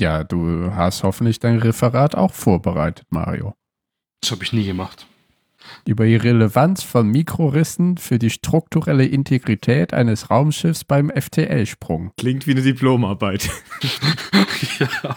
[0.00, 3.54] Ja, du hast hoffentlich dein Referat auch vorbereitet, Mario.
[4.20, 5.06] Das habe ich nie gemacht.
[5.86, 12.12] Über die Relevanz von Mikrorissen für die strukturelle Integrität eines Raumschiffs beim FTL-Sprung.
[12.16, 13.50] Klingt wie eine Diplomarbeit.
[14.78, 15.16] ja.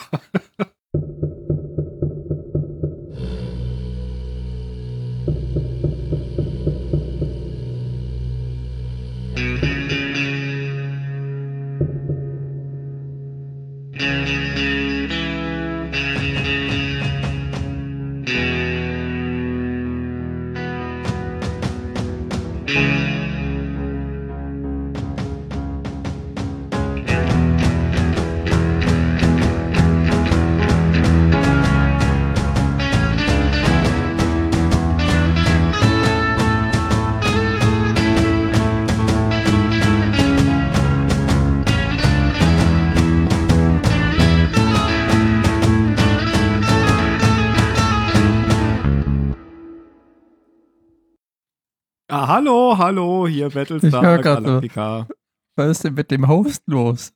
[52.80, 54.22] Hallo, hier Battlestar so.
[54.23, 55.08] Galactica.
[55.55, 57.13] Was ist denn mit dem Host los?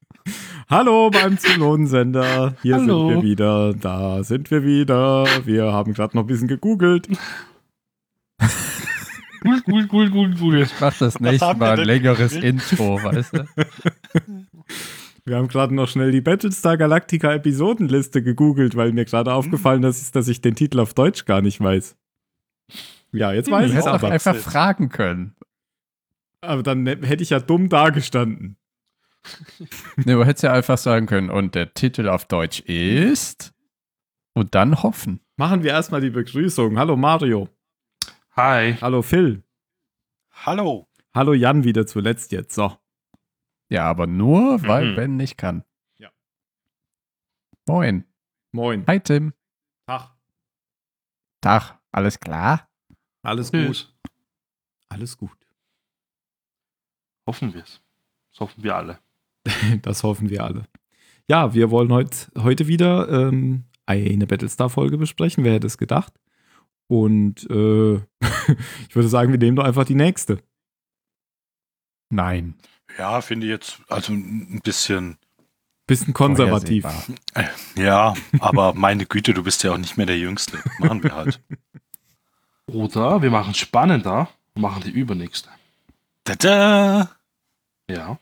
[0.69, 2.55] Hallo beim Zylonensender.
[2.61, 3.09] Hier Hallo.
[3.09, 3.73] sind wir wieder.
[3.73, 5.25] Da sind wir wieder.
[5.45, 7.07] Wir haben gerade noch ein bisschen gegoogelt.
[9.45, 10.61] Cool, cool, cool, cool, cool.
[10.61, 12.33] Ich mach das nächste Mal ein längeres?
[12.33, 13.45] Intro, weißt du?
[15.25, 20.13] Wir haben gerade noch schnell die Battlestar Galactica Episodenliste gegoogelt, weil mir gerade aufgefallen ist,
[20.17, 21.95] dass ich den Titel auf Deutsch gar nicht weiß.
[23.13, 24.11] Ja, jetzt Du weiß ich es doch aber.
[24.11, 25.33] einfach fragen können.
[26.43, 28.57] Aber dann hätte ich ja dumm dagestanden.
[29.95, 33.53] Nee, du hättest ja einfach sagen können, und der Titel auf Deutsch ist.
[34.33, 35.21] Und dann hoffen.
[35.37, 36.77] Machen wir erstmal die Begrüßung.
[36.77, 37.47] Hallo Mario.
[38.35, 38.75] Hi.
[38.81, 39.43] Hallo Phil.
[40.31, 40.89] Hallo.
[41.15, 42.53] Hallo Jan wieder zuletzt jetzt.
[42.55, 42.75] So.
[43.69, 44.95] Ja, aber nur, weil Mhm.
[44.95, 45.63] Ben nicht kann.
[45.99, 46.11] Ja.
[47.65, 48.03] Moin.
[48.51, 48.83] Moin.
[48.87, 49.33] Hi Tim.
[49.87, 50.11] Tag.
[51.39, 51.79] Tag.
[51.93, 52.69] Alles klar?
[53.21, 53.95] Alles gut.
[54.89, 55.42] Alles gut.
[57.27, 57.81] Hoffen wir es.
[58.31, 58.99] Das hoffen wir alle.
[59.81, 60.65] Das hoffen wir alle.
[61.29, 65.43] Ja, wir wollen heut, heute wieder ähm, eine Battlestar-Folge besprechen.
[65.43, 66.13] Wer hätte es gedacht?
[66.87, 67.95] Und äh,
[68.87, 70.39] ich würde sagen, wir nehmen doch einfach die nächste.
[72.09, 72.55] Nein.
[72.97, 75.17] Ja, finde ich jetzt also ein bisschen.
[75.85, 76.85] Bisschen konservativ.
[77.75, 80.59] Ja, aber meine Güte, du bist ja auch nicht mehr der Jüngste.
[80.79, 81.41] Machen wir halt.
[82.67, 85.49] Oder wir machen spannender und machen die übernächste.
[86.23, 87.09] Tada!
[87.89, 88.19] Ja.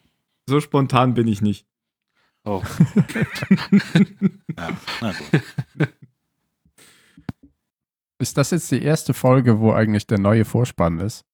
[0.47, 1.65] So spontan bin ich nicht.
[2.43, 2.61] Oh.
[4.57, 4.69] Ja,
[5.01, 5.89] na gut.
[8.19, 11.25] Ist das jetzt die erste Folge, wo eigentlich der neue Vorspann ist?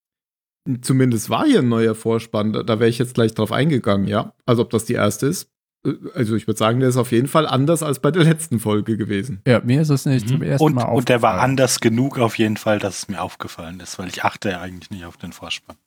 [0.82, 2.54] Zumindest war hier ein neuer Vorspann.
[2.54, 4.34] Da, da wäre ich jetzt gleich drauf eingegangen, ja.
[4.46, 5.50] Also ob das die erste ist.
[5.86, 8.60] Äh, Also ich würde sagen, der ist auf jeden Fall anders als bei der letzten
[8.60, 9.42] Folge gewesen.
[9.48, 10.30] Ja, mir ist es nicht Mhm.
[10.32, 10.98] zum ersten Und, Mal aufgefallen.
[10.98, 14.24] und der war anders genug auf jeden Fall, dass es mir aufgefallen ist, weil ich
[14.24, 15.78] achte ja eigentlich nicht auf den Vorspann.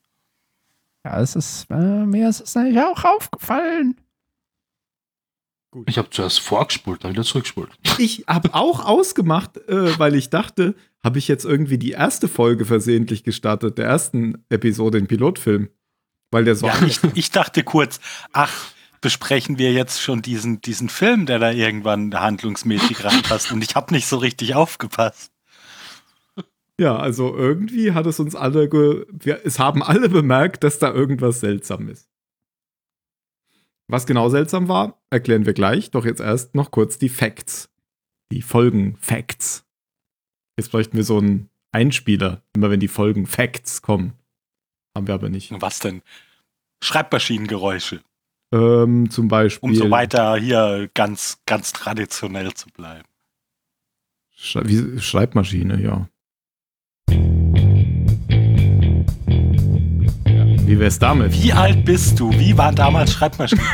[1.05, 3.97] Ja, es ist, äh, mir ist es eigentlich auch aufgefallen.
[5.87, 7.71] Ich habe zuerst vorgespult, dann wieder zurückgespult.
[7.99, 12.65] Ich habe auch ausgemacht, äh, weil ich dachte, habe ich jetzt irgendwie die erste Folge
[12.65, 15.69] versehentlich gestartet, der ersten Episode im Pilotfilm.
[16.31, 16.67] Weil der so.
[16.67, 18.01] Ja, ich, ich dachte kurz,
[18.33, 23.75] ach, besprechen wir jetzt schon diesen, diesen Film, der da irgendwann handlungsmäßig reinpasst und ich
[23.75, 25.30] habe nicht so richtig aufgepasst.
[26.81, 30.91] Ja, also irgendwie hat es uns alle, ge wir, es haben alle bemerkt, dass da
[30.91, 32.09] irgendwas seltsam ist.
[33.87, 37.69] Was genau seltsam war, erklären wir gleich, doch jetzt erst noch kurz die Facts.
[38.33, 39.67] Die Folgen-Facts.
[40.57, 44.15] Jetzt bräuchten wir so einen Einspieler, immer wenn die Folgen-Facts kommen.
[44.97, 45.53] Haben wir aber nicht.
[45.61, 46.01] Was denn?
[46.83, 48.01] Schreibmaschinengeräusche,
[48.53, 49.69] Ähm, zum Beispiel.
[49.69, 53.07] um so weiter hier ganz, ganz traditionell zu bleiben.
[54.35, 56.09] Schrei wie, Schreibmaschine, ja.
[60.71, 61.33] Wie wär's damit?
[61.33, 62.31] Wie alt bist du?
[62.31, 63.65] Wie waren damals Schreibmaschinen?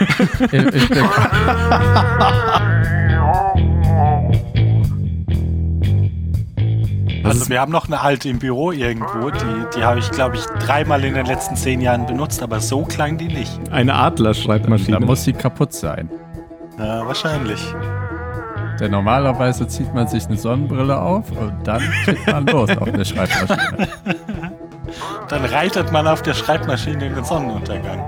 [0.51, 0.91] Ich,
[7.23, 10.45] Also wir haben noch eine alte im Büro irgendwo, die, die habe ich, glaube ich,
[10.65, 13.61] dreimal in den letzten zehn Jahren benutzt, aber so klang die nicht.
[13.71, 15.01] Eine da Adler-Schreibmaschine.
[15.01, 16.09] muss sie kaputt sein.
[16.79, 17.61] Ja, wahrscheinlich.
[18.81, 23.05] Denn normalerweise zieht man sich eine Sonnenbrille auf und dann klickt man los auf eine
[23.05, 23.89] Schreibmaschine.
[25.29, 27.99] Dann reitet man auf der Schreibmaschine in den Sonnenuntergang.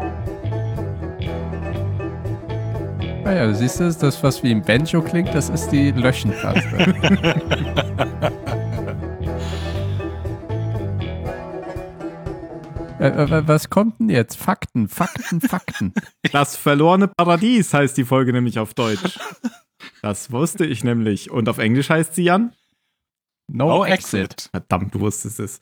[3.24, 6.94] Naja, du siehst du, das, was wie ein Banjo klingt, das ist die Löschentaste.
[12.98, 14.36] Äh, äh, was kommt denn jetzt?
[14.36, 15.94] Fakten, Fakten, Fakten.
[16.32, 19.18] Das verlorene Paradies heißt die Folge nämlich auf Deutsch.
[20.02, 21.30] Das wusste ich nämlich.
[21.30, 22.52] Und auf Englisch heißt sie Jan?
[23.50, 24.32] No, No exit.
[24.32, 24.48] exit.
[24.50, 25.60] Verdammt, du wusstest es.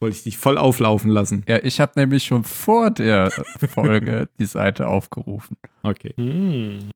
[0.00, 1.44] Wollte ich dich voll auflaufen lassen.
[1.48, 5.56] Ja, ich habe nämlich schon vor der Folge die Seite aufgerufen.
[5.82, 6.14] Okay.
[6.16, 6.90] Hm.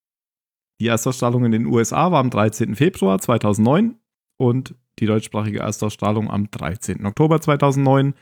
[0.81, 2.75] Die Erstausstrahlung in den USA war am 13.
[2.75, 3.97] Februar 2009
[4.37, 7.07] und die deutschsprachige Erstausstrahlung am 13.
[7.07, 8.15] Oktober 2009.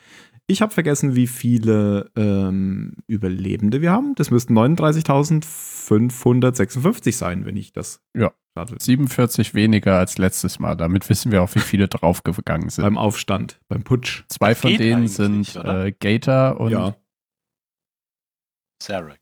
[0.47, 4.15] Ich habe vergessen, wie viele ähm, Überlebende wir haben.
[4.17, 8.32] Das müssten 39.556 sein, wenn ich das Ja.
[8.55, 10.76] Gerade 47 weniger als letztes Mal.
[10.76, 12.85] Damit wissen wir auch, wie viele draufgegangen sind.
[12.85, 14.25] beim Aufstand, beim Putsch.
[14.29, 16.94] Zwei von geht denen sind äh, Gator und ja,
[18.82, 19.14] Sarah.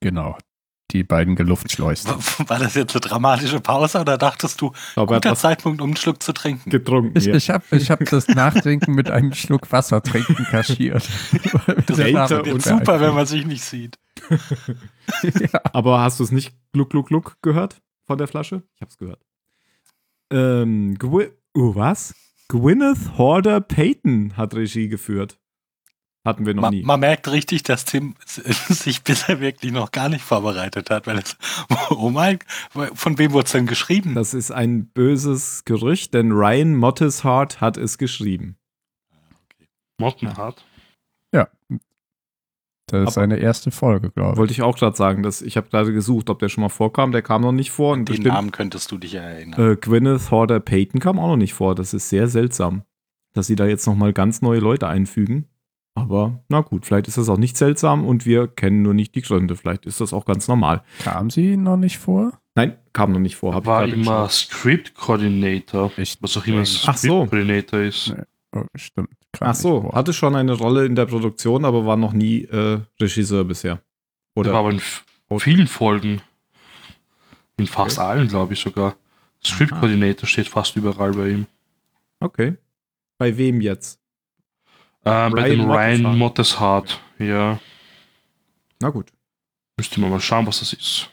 [0.00, 0.36] genau,
[0.92, 2.10] die beiden Geluftschleusen.
[2.46, 5.96] War das jetzt eine dramatische Pause oder dachtest du, er hat guter Zeitpunkt, um einen
[5.96, 6.70] Schluck zu trinken?
[6.70, 7.18] getrunken.
[7.18, 11.08] Ich, ich habe ich hab das Nachdenken mit einem Schluck Wasser trinken kaschiert.
[11.86, 13.98] Das ist super, wenn man sich nicht sieht.
[15.22, 15.60] ja.
[15.72, 18.62] Aber hast du es nicht gluck, gluck, gluck gehört von der Flasche?
[18.74, 19.24] Ich hab's gehört.
[20.30, 22.14] Ähm, Gwy oh, was?
[22.48, 25.38] Gwyneth Horder Payton hat Regie geführt.
[26.24, 26.82] Hatten wir noch Man, nie.
[26.82, 31.36] man merkt richtig, dass Tim sich bisher wirklich noch gar nicht vorbereitet hat, weil es,
[31.90, 32.40] oh mein,
[32.94, 34.14] von wem wurde es denn geschrieben?
[34.14, 38.56] Das ist ein böses Gerücht, denn Ryan Mottishart hat es geschrieben.
[39.98, 40.64] Mottenhart.
[42.88, 44.38] Das ist seine erste Folge, glaube ich.
[44.38, 47.10] Wollte ich auch gerade sagen, dass ich habe gerade gesucht, ob der schon mal vorkam.
[47.10, 47.92] Der kam noch nicht vor.
[47.94, 49.72] Und Den bestimmt, Namen könntest du dich erinnern.
[49.72, 51.74] äh, Gwyneth Horder Payton kam auch noch nicht vor.
[51.74, 52.82] Das ist sehr seltsam,
[53.32, 55.46] dass sie da jetzt noch mal ganz neue Leute einfügen.
[55.96, 59.22] Aber na gut, vielleicht ist das auch nicht seltsam und wir kennen nur nicht die
[59.22, 59.56] Gründe.
[59.56, 60.82] Vielleicht ist das auch ganz normal.
[61.02, 62.38] Kam sie noch nicht vor?
[62.54, 63.54] Nein, kam noch nicht vor.
[63.54, 64.28] Hab War immer.
[64.28, 65.90] Script Coordinator.
[65.96, 67.26] Was auch immer Ach so.
[67.26, 68.14] Script Coordinator ist.
[68.14, 68.22] Nee.
[68.60, 69.08] oh, stimmt.
[69.40, 69.94] Ach so, vor.
[69.94, 73.74] hatte schon eine Rolle in der Produktion, aber war noch nie äh, Regisseur bisher.
[73.74, 73.80] Der
[74.34, 74.80] war Oder aber in
[75.38, 76.20] vielen Folgen.
[77.58, 78.96] In fast allen, glaube ich sogar.
[79.44, 79.72] Script.
[79.72, 81.46] Coordinator steht fast überall bei ihm.
[82.20, 82.56] okay.
[83.18, 83.98] Bei wem jetzt?
[85.06, 86.18] Ähm, bei Ryan dem Ryan.
[86.18, 87.00] Motteshart.
[87.18, 87.58] Ja.
[88.80, 89.10] Na gut.
[89.78, 91.08] Müsste man mal schauen, was das ist.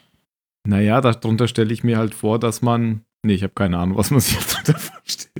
[0.65, 3.05] Naja, darunter stelle ich mir halt vor, dass man.
[3.23, 5.32] Nee, ich habe keine Ahnung, was man sich jetzt darunter vorstellt.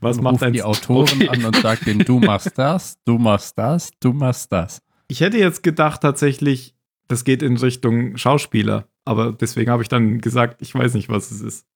[0.00, 1.28] Was Dann macht ruft die Autoren Okay.
[1.28, 4.80] an und sagt denen, du machst das, du machst das, du machst das.
[5.08, 6.74] Ich hätte jetzt gedacht, tatsächlich,
[7.08, 8.88] das geht in Richtung Schauspieler.
[9.04, 11.66] Aber deswegen habe ich dann gesagt, ich weiß nicht, was es ist.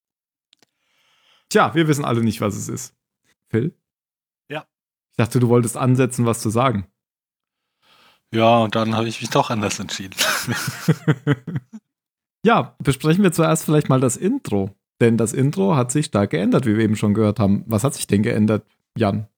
[1.49, 2.95] Tja, wir wissen alle nicht, was es ist.
[3.49, 3.75] Phil?
[4.49, 4.67] Ja.
[5.11, 6.87] Ich dachte, du wolltest ansetzen, was zu sagen.
[8.33, 10.17] Ja, und dann habe ich mich doch anders entschieden.
[12.45, 14.76] ja, besprechen wir zuerst vielleicht mal das Intro.
[15.01, 17.65] Denn das Intro hat sich stark geändert, wie wir eben schon gehört haben.
[17.67, 18.67] Was hat sich denn geändert,
[18.97, 19.29] Jan?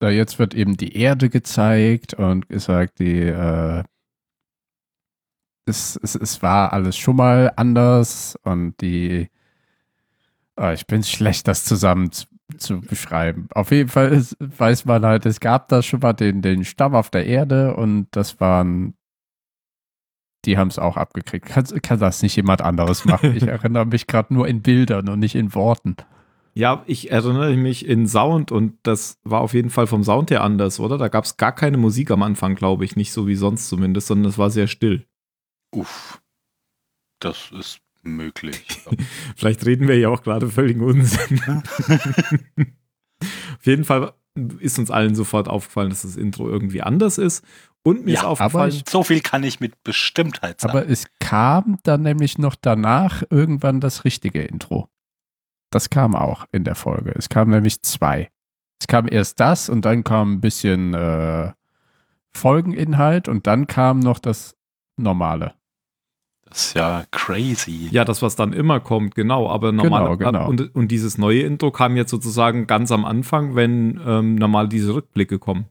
[0.00, 3.84] Da jetzt wird eben die Erde gezeigt und gesagt, die, äh,
[5.66, 9.28] es, es, es war alles schon mal anders und die,
[10.56, 12.26] ah, ich bin schlecht, das zusammen zu,
[12.58, 13.48] zu beschreiben.
[13.54, 16.94] Auf jeden Fall ist, weiß man halt, es gab da schon mal den, den Stamm
[16.94, 18.94] auf der Erde und das waren,
[20.44, 21.46] die haben es auch abgekriegt.
[21.46, 23.34] Kann, kann das nicht jemand anderes machen?
[23.36, 25.96] Ich erinnere mich gerade nur in Bildern und nicht in Worten.
[26.54, 30.42] Ja, ich erinnere mich in Sound und das war auf jeden Fall vom Sound her
[30.42, 30.98] anders, oder?
[30.98, 32.94] Da gab es gar keine Musik am Anfang, glaube ich.
[32.94, 35.06] Nicht so wie sonst zumindest, sondern es war sehr still.
[35.74, 36.20] Uff.
[37.20, 38.66] Das ist möglich.
[39.36, 41.40] Vielleicht reden wir ja auch gerade völligen Unsinn.
[43.18, 44.12] auf jeden Fall
[44.58, 47.44] ist uns allen sofort aufgefallen, dass das Intro irgendwie anders ist.
[47.84, 50.76] Und mir Ja, ist aber aufgefallen, ich- so viel kann ich mit Bestimmtheit sagen.
[50.78, 54.88] Aber es kam dann nämlich noch danach irgendwann das richtige Intro.
[55.70, 57.12] Das kam auch in der Folge.
[57.16, 58.30] Es kam nämlich zwei.
[58.80, 61.52] Es kam erst das und dann kam ein bisschen äh,
[62.32, 64.56] Folgeninhalt und dann kam noch das
[64.96, 65.54] normale.
[66.44, 67.88] das ist ja crazy.
[67.90, 70.16] ja, das, was dann immer kommt, genau, aber normal.
[70.16, 70.48] Genau, genau.
[70.48, 74.94] Und, und dieses neue Intro kam jetzt sozusagen ganz am Anfang, wenn ähm, normal diese
[74.94, 75.66] Rückblicke kommen.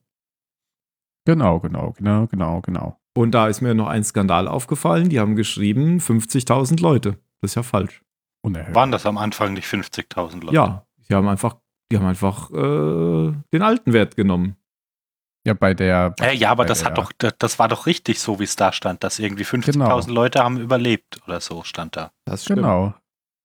[1.25, 2.98] Genau, genau, genau, genau, genau.
[3.16, 5.10] Und da ist mir noch ein Skandal aufgefallen.
[5.10, 7.20] Die haben geschrieben 50.000 Leute.
[7.42, 8.01] Das ist ja falsch.
[8.44, 8.74] Unerhört.
[8.74, 10.56] Waren das am Anfang nicht 50.000 Leute?
[10.56, 11.58] Ja, die haben einfach,
[11.92, 14.56] die haben einfach äh, den alten Wert genommen.
[15.46, 16.13] Ja, bei der.
[16.22, 18.56] Äh, ja, aber das der- hat doch, das, das war doch richtig so, wie es
[18.56, 20.00] da stand, dass irgendwie 50.000 Genau.
[20.08, 22.12] Leute haben überlebt oder so stand da.
[22.25, 22.94] Das Genau.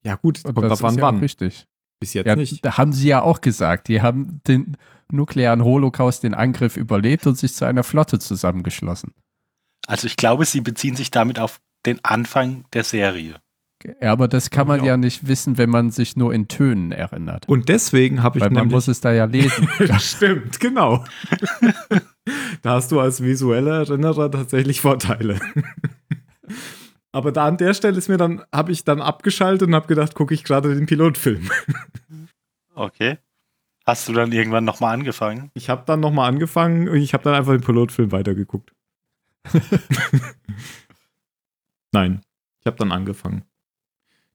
[0.05, 1.19] Ja, gut, Und kommt das ist ja auch wann.
[1.19, 1.67] richtig.
[2.01, 2.65] Bis jetzt Ja, nicht.
[2.65, 3.89] da haben sie ja auch gesagt.
[3.89, 4.77] Die haben den
[5.11, 9.13] nuklearen Holocaust, den Angriff überlebt und sich zu einer Flotte zusammengeschlossen.
[9.87, 13.37] Also ich glaube, sie beziehen sich damit auf den Anfang der Serie.
[14.01, 14.87] Ja, aber das kann man Ja.
[14.87, 17.49] ja nicht wissen, wenn man sich nur in Tönen erinnert.
[17.49, 19.69] Und deswegen habe ich Weil man muss es da ja lesen.
[20.01, 21.05] Stimmt, genau.
[22.63, 25.39] da hast du als visueller Erinnerer tatsächlich Vorteile.
[27.17, 30.15] Aber da an der Stelle ist mir dann, habe ich dann abgeschaltet und habe gedacht,
[30.15, 31.51] gucke ich gerade den Pilotfilm.
[32.79, 33.17] Okay.
[33.87, 35.51] Hast du dann irgendwann nochmal angefangen?
[35.55, 38.75] Ich habe dann nochmal angefangen und ich habe dann einfach den Pilotfilm weitergeguckt.
[41.93, 42.21] Nein,
[42.61, 43.47] ich habe dann angefangen.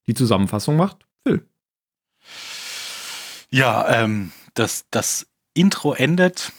[0.08, 1.48] Die Zusammenfassung macht Phil.
[3.52, 6.52] Ja, ähm, das, das Intro endet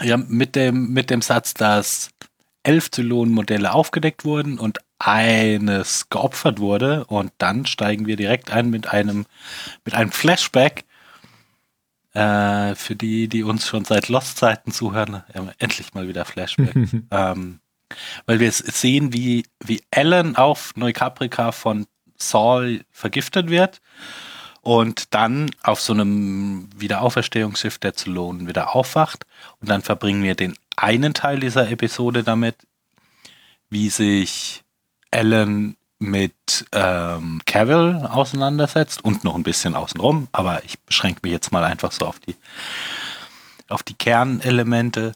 [0.00, 2.10] ja, mit, dem, mit dem Satz, dass
[2.68, 7.06] elf Zylonenmodelle aufgedeckt wurden und eines geopfert wurde.
[7.06, 9.24] Und dann steigen wir direkt ein mit einem,
[9.86, 10.84] mit einem Flashback.
[12.12, 16.74] Äh, für die, die uns schon seit Lost-Zeiten zuhören, äh, endlich mal wieder Flashback.
[17.10, 17.60] ähm,
[18.26, 23.80] weil wir sehen, wie, wie Ellen auf Neukaprika von Saul vergiftet wird
[24.60, 29.26] und dann auf so einem Wiederauferstehungsschiff der Zylonen wieder aufwacht.
[29.60, 32.56] Und dann verbringen wir den einen Teil dieser Episode damit,
[33.70, 34.62] wie sich
[35.10, 41.50] Ellen mit ähm, Cavill auseinandersetzt und noch ein bisschen außenrum, aber ich beschränke mich jetzt
[41.50, 42.36] mal einfach so auf die,
[43.68, 45.12] auf die Kernelemente.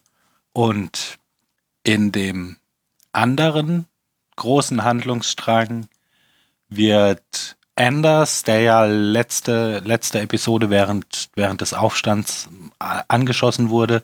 [0.52, 1.18] Und
[1.84, 2.56] in dem
[3.12, 3.86] anderen
[4.36, 5.88] großen Handlungsstrang
[6.68, 14.02] wird Anders, der ja letzte, letzte Episode während, während des Aufstands angeschossen wurde,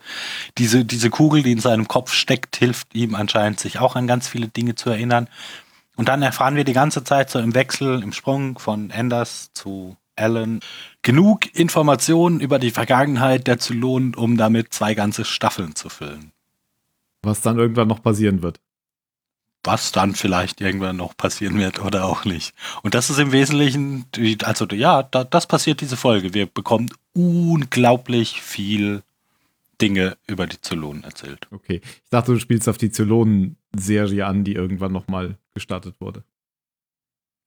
[0.57, 4.27] diese, diese Kugel, die in seinem Kopf steckt, hilft ihm anscheinend, sich auch an ganz
[4.27, 5.29] viele Dinge zu erinnern.
[5.95, 9.97] Und dann erfahren wir die ganze Zeit so im Wechsel, im Sprung von Anders zu
[10.15, 10.61] Alan
[11.03, 16.31] genug Informationen über die Vergangenheit der Zylonen, um damit zwei ganze Staffeln zu füllen.
[17.21, 18.59] Was dann irgendwann noch passieren wird
[19.63, 22.53] was dann vielleicht irgendwann noch passieren wird oder auch nicht.
[22.81, 24.05] Und das ist im Wesentlichen,
[24.43, 26.33] also ja, da, das passiert diese Folge.
[26.33, 29.03] Wir bekommen unglaublich viel
[29.81, 31.47] Dinge über die Zylonen erzählt.
[31.51, 31.81] Okay.
[31.83, 36.23] Ich dachte, du spielst auf die Zylonen-Serie an, die irgendwann nochmal gestartet wurde.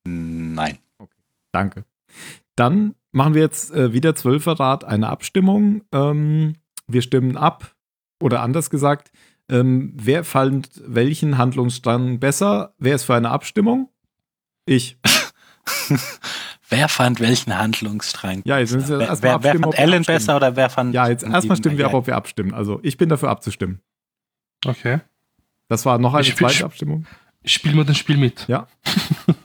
[0.05, 0.79] Nein.
[0.99, 1.21] Okay.
[1.53, 1.85] Danke.
[2.57, 5.83] Dann machen wir jetzt äh, wieder Zwölferrat eine Abstimmung.
[5.93, 7.75] Ähm, wir stimmen ab.
[8.21, 9.11] Oder anders gesagt,
[9.51, 12.75] ähm, wer fand welchen Handlungsstrang besser?
[12.79, 13.89] Wer ist für eine Abstimmung?
[14.65, 14.99] Ich.
[16.69, 18.43] wer fand welchen Handlungsstrang?
[18.45, 20.95] Ja, jetzt müssen wir erstmal wer, wer fand Ellen besser oder wer fand.
[20.95, 22.55] Ja, jetzt erstmal stimmen wir ab, ob wir abstimmen.
[22.55, 23.81] Also ich bin dafür abzustimmen.
[24.65, 25.01] Okay.
[25.69, 27.07] Das war noch eine ich zweite Abstimmung.
[27.43, 28.47] Ich spiele mal das Spiel mit.
[28.49, 28.69] Ja.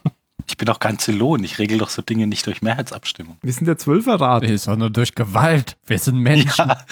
[0.58, 1.44] Ich bin doch kein Zylon.
[1.44, 3.36] Ich regel doch so Dinge nicht durch Mehrheitsabstimmung.
[3.42, 4.42] Wir sind der Zwölferrat.
[4.42, 5.76] Nee, sondern durch Gewalt.
[5.86, 6.66] Wir sind Menschen.
[6.66, 6.84] Ja.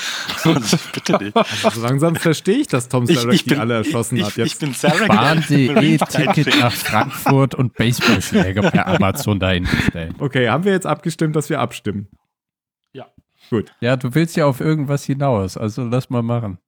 [0.92, 1.37] bitte nicht.
[1.64, 4.37] Also langsam verstehe ich, dass Tom Sarek die alle erschossen ich, hat.
[4.37, 4.52] Jetzt.
[4.52, 5.08] Ich bin Sarek.
[5.08, 10.14] Bahn.de Ticket nach Frankfurt und Baseballschläger per Amazon dahin bestellen.
[10.20, 12.06] Okay, haben wir jetzt abgestimmt, dass wir abstimmen?
[12.92, 13.08] Ja.
[13.50, 13.73] Gut.
[13.80, 16.58] Ja, du willst ja auf irgendwas hinaus, also lass mal machen.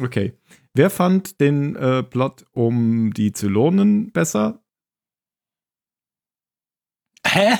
[0.00, 0.34] Okay.
[0.72, 4.60] Wer fand den äh, Plot um die Zylonen besser?
[7.28, 7.58] Hä?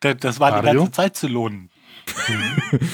[0.00, 0.70] Das war Mario?
[0.70, 1.70] die ganze Zeit zu lohnen.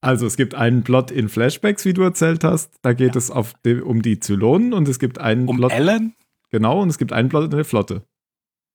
[0.00, 2.74] Also es gibt einen Plot in Flashbacks, wie du erzählt hast.
[2.82, 3.18] Da geht ja.
[3.18, 5.72] es auf die, um die Zylonen und es gibt einen um Plot.
[5.72, 6.14] Ellen?
[6.50, 8.04] Genau, und es gibt einen Plot in der Flotte.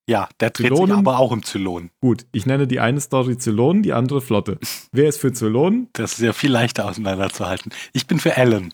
[0.09, 1.91] Ja, der dreht Zylonen, sich aber auch im Zylon.
[2.01, 4.57] Gut, ich nenne die eine Story Zylonen, die andere Flotte.
[4.91, 5.87] Wer ist für Zylonen?
[5.93, 7.71] Das ist ja viel leichter auseinanderzuhalten.
[7.93, 8.73] Ich bin für Ellen.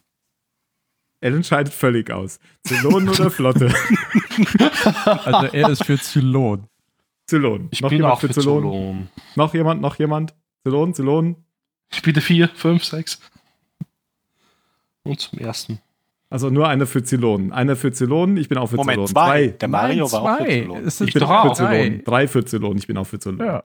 [1.19, 2.39] Ellen scheidet völlig aus.
[2.63, 3.73] Zylonen oder Flotte?
[5.05, 6.67] Also er ist für Zylon.
[7.27, 7.67] Zylon.
[7.71, 8.63] Ich noch bin auch für Zylon?
[8.63, 9.09] Zylon.
[9.35, 10.35] Noch jemand, noch jemand?
[10.63, 11.35] Zylon, Zylon.
[11.91, 13.19] Ich biete vier, fünf, sechs.
[15.03, 15.79] Und zum ersten.
[16.29, 17.51] Also nur eine für Zylon.
[17.51, 19.07] Eine für Zylon, ich bin auch für Moment, Zylon.
[19.07, 19.47] Zwei.
[19.47, 20.87] Der Mario Nein, war auch für Zylon.
[21.07, 22.03] Ich bin auch für Zylon.
[22.03, 23.45] Drei für Zylon, ich bin auch für Zylon.
[23.45, 23.63] Ja.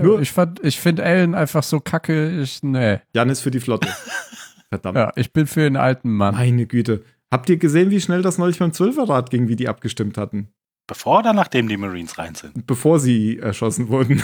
[0.00, 2.40] Nur, ich ich finde Ellen einfach so kacke.
[2.40, 3.00] Ich, nee.
[3.14, 3.88] Jan ist für die Flotte.
[4.68, 4.96] Verdammt.
[4.96, 6.34] Ja, ich bin für den alten Mann.
[6.34, 7.02] Meine Güte.
[7.30, 10.48] Habt ihr gesehen, wie schnell das neulich beim Zwölferrad ging, wie die abgestimmt hatten?
[10.88, 12.66] Bevor oder nachdem die Marines rein sind?
[12.66, 14.22] Bevor sie erschossen wurden.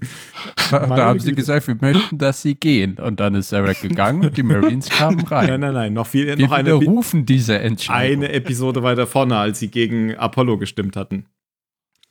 [0.72, 2.98] da, da haben sie gesagt, wir möchten, dass sie gehen.
[2.98, 5.46] Und dann ist Sarah gegangen und die Marines kamen rein.
[5.46, 5.92] Nein, nein, nein.
[5.92, 8.24] Noch, viel, wir noch eine, rufen diese Entscheidung.
[8.24, 11.26] Eine Episode weiter vorne, als sie gegen Apollo gestimmt hatten.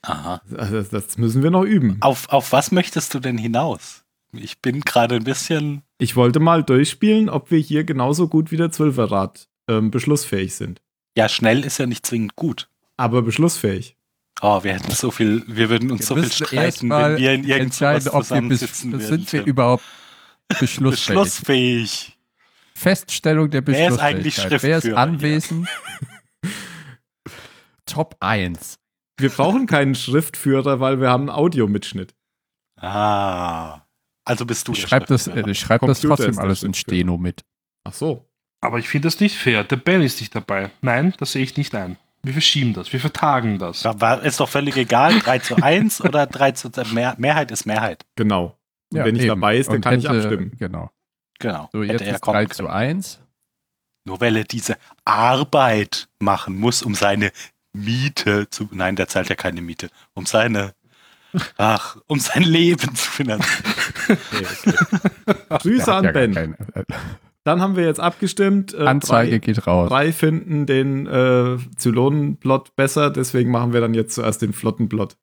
[0.04, 0.42] Aha.
[0.58, 1.98] Also das müssen wir noch üben.
[2.00, 4.06] Auf, auf was möchtest du denn hinaus?
[4.32, 5.82] Ich bin gerade ein bisschen.
[5.98, 10.80] Ich wollte mal durchspielen, ob wir hier genauso gut wie der Zwölferrat ähm, beschlussfähig sind.
[11.18, 13.98] Ja, schnell ist ja nicht zwingend gut aber beschlussfähig.
[14.42, 17.44] Oh, wir hätten so viel, wir würden uns wir so viel streiten, wenn wir in
[17.44, 19.06] irgendwas zusammensitzen würden.
[19.06, 19.84] Sind wir überhaupt
[20.60, 21.08] beschlussfähig?
[21.08, 22.18] beschlussfähig.
[22.74, 23.94] Feststellung der Beschlussfähigkeit.
[24.02, 25.68] Wer ist eigentlich Wer ist anwesend?
[27.86, 28.80] Top 1.
[29.18, 32.16] Wir brauchen keinen Schriftführer, weil wir haben einen Audiomitschnitt.
[32.78, 33.82] Ah.
[34.26, 37.44] Also bist du ich schreibe das, ich schreib das trotzdem alles in Steno mit.
[37.84, 38.28] Ach so.
[38.62, 39.64] Aber ich finde das nicht fair.
[39.64, 40.72] Der Ben ist nicht dabei.
[40.82, 41.98] Nein, das sehe ich nicht ein.
[42.24, 43.84] Wir verschieben das, wir vertagen das.
[43.84, 48.06] Ja, ist doch völlig egal, 3 zu 1 oder 3 zu Mehr, Mehrheit ist Mehrheit.
[48.16, 48.58] Genau.
[48.94, 49.30] Und wenn nicht eben.
[49.42, 50.52] dabei ist, dann Und kann ich hätte- abstimmen.
[50.60, 50.92] Genau.
[51.40, 51.70] Genau.
[51.74, 52.56] So, jetzt er ist kommen 3 können.
[52.56, 53.20] zu 1.
[54.06, 57.32] Nur weil er diese Arbeit machen muss, um seine
[57.74, 58.68] Miete zu.
[58.72, 59.90] Nein, der zahlt ja keine Miete.
[60.14, 60.74] Um seine.
[61.58, 63.64] Ach, um sein Leben zu finanzieren.
[64.10, 65.38] Okay, okay.
[65.62, 66.36] Grüße an Ja, Ben.
[66.36, 66.84] äh,
[67.44, 68.74] Dann haben wir jetzt abgestimmt.
[68.74, 69.90] Äh, Anzeige drei, geht raus.
[69.90, 75.18] drei finden den äh, Zylonenplot besser, deswegen machen wir dann jetzt zuerst den Flottenplot.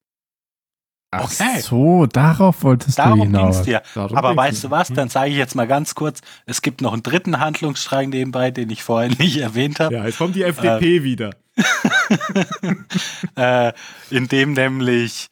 [1.10, 1.60] Ach Okay.
[1.60, 3.58] so, darauf wolltest du Darum ging hinaus.
[3.60, 3.82] es dir.
[3.94, 4.88] Darum Aber ging's weißt du was?
[4.88, 8.68] Dann sage ich jetzt mal ganz kurz: Es gibt noch einen dritten Handlungsstrang nebenbei, den
[8.68, 9.94] ich vorher nicht erwähnt habe.
[9.94, 11.30] Ja, jetzt kommt die FDP wieder.
[13.36, 13.72] äh,
[14.10, 15.28] in dem nämlich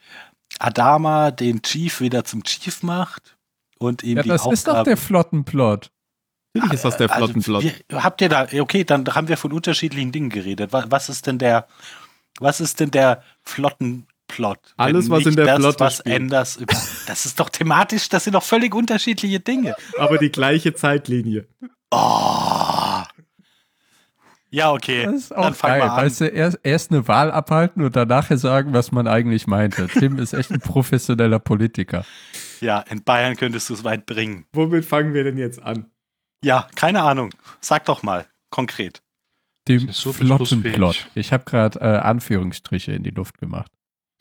[0.58, 3.36] Adama den Chief wieder zum Chief macht
[3.78, 4.90] und ihm Ja, die das ist doch Aufgabe.
[4.90, 5.90] der Flottenplot.
[6.56, 7.62] Natürlich ist das der Also, Flottenplot.
[7.64, 10.72] wie- habt ihr da, okay, dann haben wir von unterschiedlichen Dingen geredet.
[10.72, 11.66] Was, was ist denn der,
[12.40, 14.58] was ist denn der Flottenplot?
[14.76, 16.20] Alles, was in der das, Flotte was spielt.
[16.22, 16.74] Über,
[17.06, 19.74] das ist doch thematisch, das sind doch völlig unterschiedliche Dinge.
[19.98, 21.46] Aber die gleiche Zeitlinie.
[21.90, 23.02] Oh.
[24.50, 25.04] Ja, okay.
[25.04, 25.82] Das ist dann auch fang geil.
[25.82, 25.96] an.
[26.04, 29.86] Weißt du, erst, erst eine Wahl abhalten und danach sagen, was man eigentlich meinte.
[29.88, 32.04] Tim ist echt ein professioneller Politiker.
[32.60, 34.46] Ja, in Bayern könntest du es weit bringen.
[34.52, 35.86] Womit fangen wir denn jetzt an?
[36.44, 37.30] Ja, keine Ahnung.
[37.60, 39.02] Sag doch mal, konkret.
[39.68, 41.10] Dem so Flottenplot.
[41.14, 43.72] Ich habe gerade äh, Anführungsstriche in die Luft gemacht.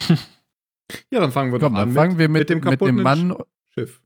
[1.09, 3.01] Ja, dann fangen wir Komm, doch an dann fangen wir mit, dem mit dem kaputten
[3.01, 3.35] Mann.
[3.73, 4.01] Schiff.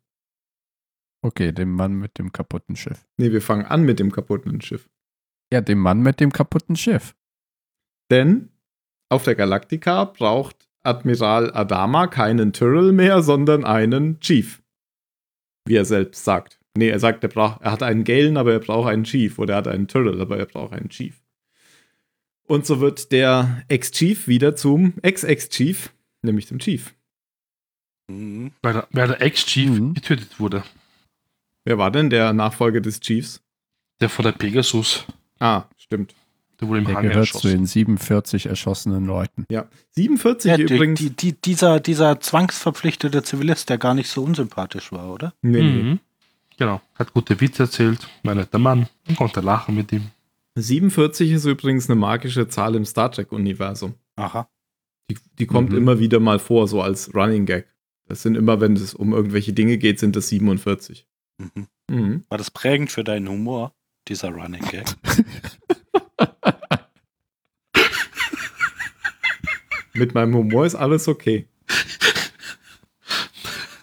[1.22, 3.06] Okay, dem Mann mit dem kaputten Schiff.
[3.18, 4.90] Nee, wir fangen an mit dem kaputten Schiff.
[5.52, 7.16] Ja, dem Mann mit dem kaputten Schiff.
[8.10, 8.50] Denn
[9.10, 14.64] auf der Galactica braucht Admiral Adama keinen Tyrrell mehr, sondern einen Chief.
[15.66, 16.59] Wie er selbst sagt.
[16.78, 19.38] Nee, er sagt, er, braucht, er hat einen Galen, aber er braucht einen Chief.
[19.40, 21.16] Oder er hat einen Tyrrell, aber er braucht einen Chief.
[22.48, 26.94] Und so wird der Ex-Chief wieder zum Ex-Ex-Chief, nämlich dem Chief.
[28.10, 28.52] Mhm.
[28.62, 29.94] Weil der, weil der Ex-Chief Mhm.
[29.94, 30.64] getötet wurde.
[31.66, 33.42] Wer war denn der Nachfolger des Chiefs?
[34.02, 35.06] Der von der Pegasus.
[35.40, 36.16] Ah, stimmt.
[36.60, 37.50] Der wurde im Der gehört zu erschossen.
[37.52, 39.46] den 47 erschossenen Leuten.
[39.50, 39.68] Ja.
[39.92, 41.00] 47 Ja, die, übrigens.
[41.00, 45.34] die, die, dieser, dieser zwangsverpflichtete Zivilist, der gar nicht so unsympathisch war, oder?
[45.42, 45.98] nee, nee.
[46.60, 46.82] Genau.
[46.96, 48.08] Hat gute Witze erzählt.
[48.24, 48.88] War ein netter Mann.
[49.08, 50.12] Man konnte lachen mit ihm.
[50.56, 53.96] 47 ist übrigens eine magische Zahl im Star Trek-Universum.
[54.18, 54.50] Aha.
[55.10, 55.78] Die, die kommt Mhm.
[55.78, 57.66] immer wieder mal vor, so als Running Gag.
[58.08, 61.08] Das sind immer, wenn es um irgendwelche Dinge geht, sind das 47.
[61.38, 61.68] Mhm.
[61.90, 62.24] Mhm.
[62.28, 63.74] War das prägend für deinen Humor,
[64.10, 64.86] dieser Running Gag?
[69.94, 71.48] Mit meinem Humor ist alles okay.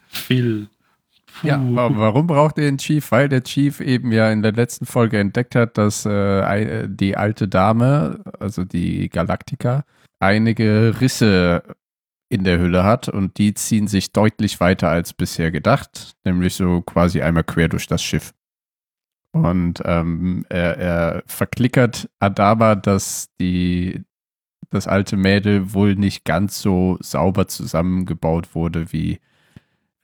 [0.08, 0.68] Viel.
[1.42, 1.74] Ja, Puh.
[1.96, 3.10] warum braucht er den Chief?
[3.12, 7.16] Weil der Chief eben ja in der letzten Folge entdeckt hat, dass äh, ei- die
[7.16, 9.84] alte Dame, also die Galactica,
[10.18, 11.62] einige Risse
[12.28, 16.80] in der Hülle hat und die ziehen sich deutlich weiter als bisher gedacht, nämlich so
[16.82, 18.32] quasi einmal quer durch das Schiff.
[19.32, 24.02] Und ähm, er, er verklickert Adama, dass die
[24.70, 29.20] das alte Mädel wohl nicht ganz so sauber zusammengebaut wurde, wie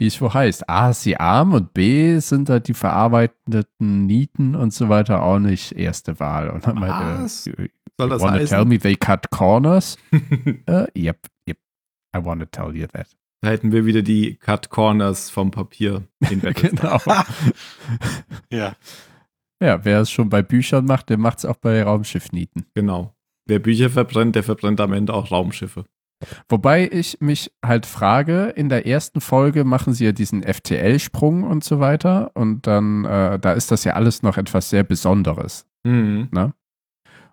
[0.03, 0.69] wie es wo heißt.
[0.69, 5.39] A ist sie arm und B sind da die verarbeiteten Nieten und so weiter auch
[5.39, 6.51] nicht erste Wahl.
[6.51, 7.45] Und dann meinte, Was?
[7.45, 8.69] Soll das wanna tell heißen?
[8.69, 9.97] me they cut corners?
[10.13, 11.59] uh, yep, yep.
[12.17, 13.07] I wanna tell you that.
[13.43, 16.99] Da hätten wir wieder die Cut Corners vom Papier in genau.
[18.53, 18.77] Ja.
[19.61, 22.67] ja, wer es schon bei Büchern macht, der macht es auch bei Raumschiffnieten.
[22.75, 23.17] Genau.
[23.47, 25.87] Wer Bücher verbrennt, der verbrennt am Ende auch Raumschiffe.
[26.49, 31.65] Wobei ich mich halt frage, in der ersten Folge machen sie ja diesen FTL-Sprung und
[31.65, 35.67] so weiter und dann, äh, da ist das ja alles noch etwas sehr Besonderes.
[35.85, 36.29] Mhm.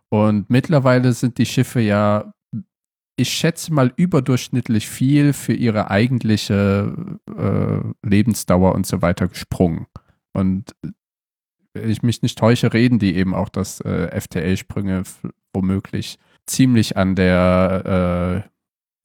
[0.10, 2.34] Und mittlerweile sind die Schiffe ja,
[3.16, 9.88] ich schätze mal, überdurchschnittlich viel für ihre eigentliche äh, Lebensdauer und so weiter gesprungen.
[10.34, 10.74] Und
[11.74, 15.04] wenn ich mich nicht täusche, reden die eben auch, dass äh, FTL-Sprünge
[15.54, 18.50] womöglich ziemlich an der äh,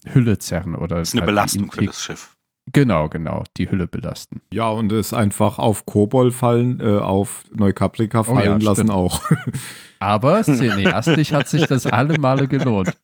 [0.05, 2.37] Hülle zerren oder Das ist eine halt Belastung für das Schiff.
[2.73, 4.40] Genau, genau, die Hülle belasten.
[4.53, 8.90] Ja, und es einfach auf Kobol fallen, äh, auf Neukaprika Oh fallen ja, lassen stimmt.
[8.90, 9.23] auch.
[9.99, 12.97] Aber cineastisch hat sich das alle Male gelohnt.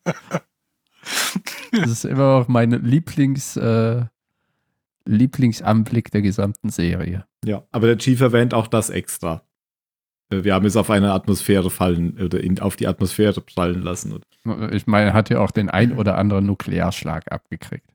[1.71, 4.03] Das ist immer noch mein Lieblings, äh,
[5.05, 7.25] Lieblingsanblick der gesamten Serie.
[7.45, 9.41] ja, aber der Chief erwähnt auch das extra.
[10.31, 14.19] Äh, Wir haben es auf eine Atmosphäre fallen oder in, auf die Atmosphäre prallen lassen.
[14.71, 17.89] Ich meine, er hat ja auch den ein oder anderen Nuklearschlag abgekriegt.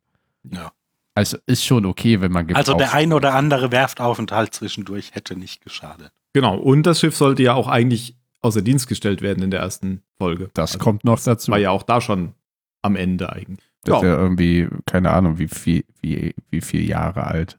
[0.44, 0.72] Ja.
[1.14, 5.62] Also ist schon okay, wenn man Also der ein oder andere Werftaufenthalt zwischendurch hätte nicht
[5.62, 6.12] geschadet.
[6.34, 10.02] Genau, und das Schiff sollte ja auch eigentlich außer Dienst gestellt werden in der ersten
[10.18, 10.50] Folge.
[10.54, 11.50] Das Also, kommt noch dazu.
[11.50, 12.34] war ja auch da schon
[12.82, 13.64] am Ende eigentlich.
[13.82, 14.08] Das ist Ja.
[14.10, 17.58] ja irgendwie, keine Ahnung, wie viel, wie, wie viel Jahre alt.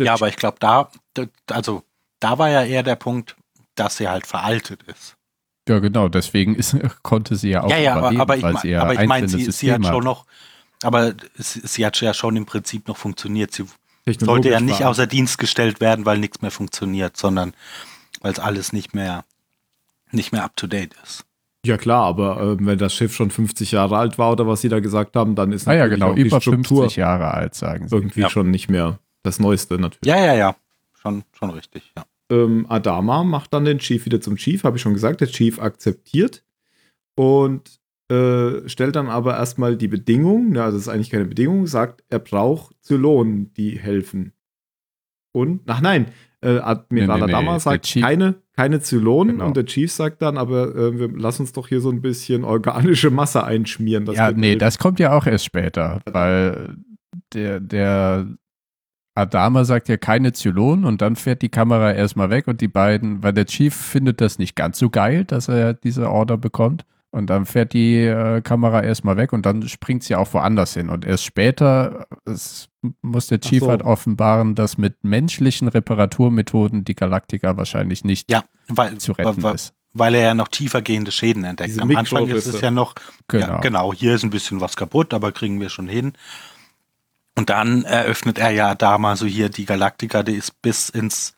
[0.00, 1.84] Ja, aber ich glaube, da, da- also
[2.20, 3.36] da war ja eher der Punkt,
[3.76, 5.16] dass sie halt veraltet ist.
[5.68, 8.52] Ja, genau, deswegen ist, konnte sie ja auch ja, ja, aber, überleben, aber ich, weil
[8.52, 10.26] mein- sie ja aber ich meine, sie, sie hat schon noch,
[10.82, 13.52] aber sie, sie hat ja schon im Prinzip noch funktioniert.
[13.54, 13.64] Sie
[14.20, 17.54] sollte ja nicht war- außer Dienst gestellt werden, weil nichts mehr funktioniert, sondern
[18.20, 19.24] weil es alles nicht mehr,
[20.10, 21.24] nicht mehr up to date ist.
[21.66, 24.68] Ja klar, aber äh, wenn das Schiff schon 50 Jahre alt war oder was sie
[24.68, 27.32] da gesagt haben, dann ist Ah ja, natürlich genau, auch die über Struktur 50 Jahre
[27.32, 27.94] alt, sagen sie.
[27.96, 28.28] irgendwie Ja.
[28.28, 30.04] schon nicht mehr das Neueste natürlich.
[30.04, 30.56] Ja, ja, ja.
[31.00, 32.04] Schon, schon richtig, ja.
[32.34, 35.20] Ähm, Adama macht dann den Chief wieder zum Chief, habe ich schon gesagt.
[35.20, 36.44] Der Chief akzeptiert
[37.16, 37.78] und
[38.10, 42.18] äh, stellt dann aber erstmal die Bedingung, ja, das ist eigentlich keine Bedingung, sagt, er
[42.18, 44.32] braucht Zylonen, die helfen.
[45.32, 46.06] Und, ach nein,
[46.42, 49.46] äh, Admiral Nee, nee, nee, Adama der sagt keine, keine Zylonen Genau.
[49.46, 52.44] und der Chief sagt dann, aber äh, wir lass uns doch hier so ein bisschen
[52.44, 54.06] organische Masse einschmieren.
[54.12, 56.76] ja, nee, das kommt ja auch erst später, weil
[57.32, 58.28] der, der
[59.14, 63.22] Adama sagt ja keine Zylonen und dann fährt die Kamera erstmal weg und die beiden,
[63.22, 66.84] weil der Chief findet das nicht ganz so geil, dass er diese Order bekommt.
[67.12, 70.88] Und dann fährt die äh, Kamera erstmal weg und dann springt sie auch woanders hin.
[70.88, 72.68] Und erst später äh, es
[73.02, 73.70] muss der Chief so.
[73.70, 79.54] halt offenbaren, dass mit menschlichen Reparaturmethoden die Galaktika wahrscheinlich nicht Ja, weil, zu retten weil,
[79.54, 79.74] ist.
[79.92, 81.70] weil er ja noch tiefergehende Schäden entdeckt.
[81.70, 82.96] Diese Am Anfang ist es ja noch,
[83.28, 83.46] Genau.
[83.46, 86.14] ja, genau, hier ist ein bisschen was kaputt, aber kriegen wir schon hin.
[87.36, 91.34] Und dann eröffnet er ja da mal so hier die Galaktika, die ist bis ins,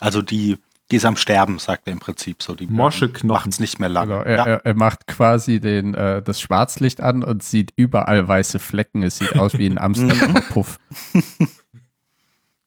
[0.00, 0.58] also die,
[0.90, 2.54] die ist am Sterben, sagt er im Prinzip so.
[2.54, 3.28] Die Moscheknochen.
[3.28, 4.08] macht's nicht mehr lang.
[4.08, 4.44] Genau, er, ja.
[4.44, 9.02] er, er macht quasi den, äh, das Schwarzlicht an und sieht überall weiße Flecken.
[9.02, 10.78] Es sieht aus wie ein Amsterdamer Puff.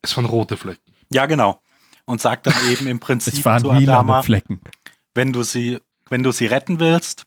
[0.01, 0.81] Es waren rote Flecken.
[1.09, 1.61] ja, genau.
[2.05, 4.59] Und sagt dann eben im Prinzip Es waren zu Adama, Flecken.
[5.15, 7.23] wenn du sie, wenn du sie retten willst,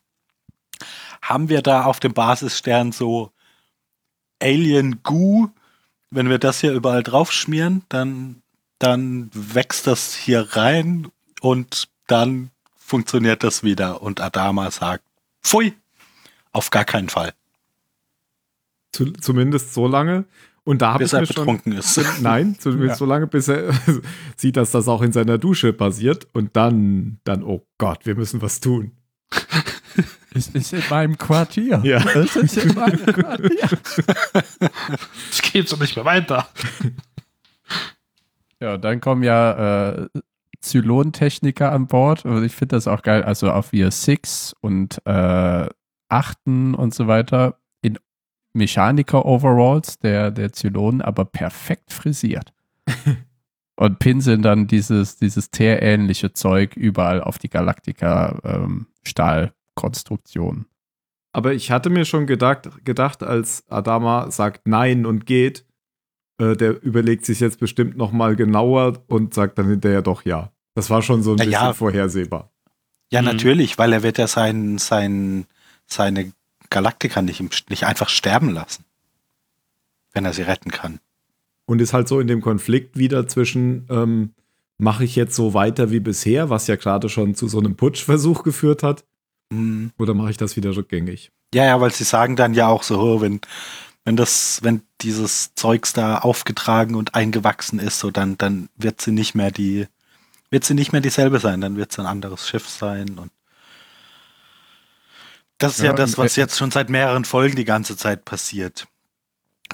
[1.23, 3.31] haben wir da auf dem Basisstern so
[4.41, 5.49] Alien Goo.
[6.09, 8.41] Wenn wir das hier überall draufschmieren, dann,
[8.79, 11.07] dann wächst das hier rein
[11.41, 14.01] und dann funktioniert das wieder.
[14.01, 15.03] Und Adama sagt,
[15.43, 15.73] pfui,
[16.53, 17.33] auf gar keinen Fall,
[18.91, 20.25] Zu, zumindest so lange.
[20.63, 22.01] Und da habe bis ich er mir schon, betrunken ist.
[22.21, 22.95] Nein, zumindest Ja.
[22.97, 23.73] so lange, bis er
[24.35, 26.27] sieht, dass das auch in seiner Dusche passiert.
[26.33, 28.91] Und dann, dann, oh Gott, wir müssen was tun.
[30.33, 31.81] Es ist in meinem Quartier.
[31.83, 31.97] Ja.
[31.97, 33.69] Es ist in meinem Quartier.
[35.31, 36.47] Es geht so nicht mehr weiter.
[38.59, 40.07] Ja, dann kommen ja äh,
[40.59, 42.25] Zylontechniker an Bord.
[42.25, 43.23] Und ich finde das auch geil.
[43.23, 45.67] Also auch wir Six und äh,
[46.09, 47.97] Achten und so weiter in
[48.53, 52.53] Mechaniker-Overalls der, der Zylonen, aber perfekt frisiert.
[53.75, 58.87] und pinseln dann dieses, dieses teerähnliche Zeug überall auf die Galaktika ähm,
[59.77, 60.65] Stahlkonstruktion.
[61.33, 65.65] Aber ich hatte mir schon gedacht, gedacht als Adama sagt Nein und geht,
[66.39, 70.51] äh, der überlegt sich jetzt bestimmt noch mal genauer und sagt dann hinterher doch ja.
[70.73, 71.73] Das war schon so ein Na bisschen ja.
[71.73, 72.51] vorhersehbar.
[73.11, 73.27] Ja, Mhm.
[73.27, 75.45] natürlich, weil er wird ja sein, sein,
[75.85, 76.31] seine
[76.69, 78.83] Galaktika nicht, nicht einfach sterben lassen,
[80.13, 80.99] wenn er sie retten kann.
[81.65, 84.33] Und ist halt so in dem Konflikt wieder zwischen, ähm,
[84.77, 88.43] mache ich jetzt so weiter wie bisher, was ja gerade schon zu so einem Putschversuch
[88.43, 89.05] geführt hat,
[89.49, 89.91] Mhm.
[89.97, 91.31] oder mache ich das wieder rückgängig?
[91.53, 93.39] Ja, ja, weil sie sagen dann ja auch so, oh, wenn,
[94.03, 99.11] wenn das, wenn dieses Zeugs da aufgetragen und eingewachsen ist, so dann, dann wird sie
[99.11, 99.87] nicht mehr die,
[100.49, 103.31] wird sie nicht mehr dieselbe sein, dann wird es ein anderes Schiff sein und
[105.57, 108.25] das ist ja, Ja, das, was äh, jetzt schon seit mehreren Folgen die ganze Zeit
[108.25, 108.87] passiert.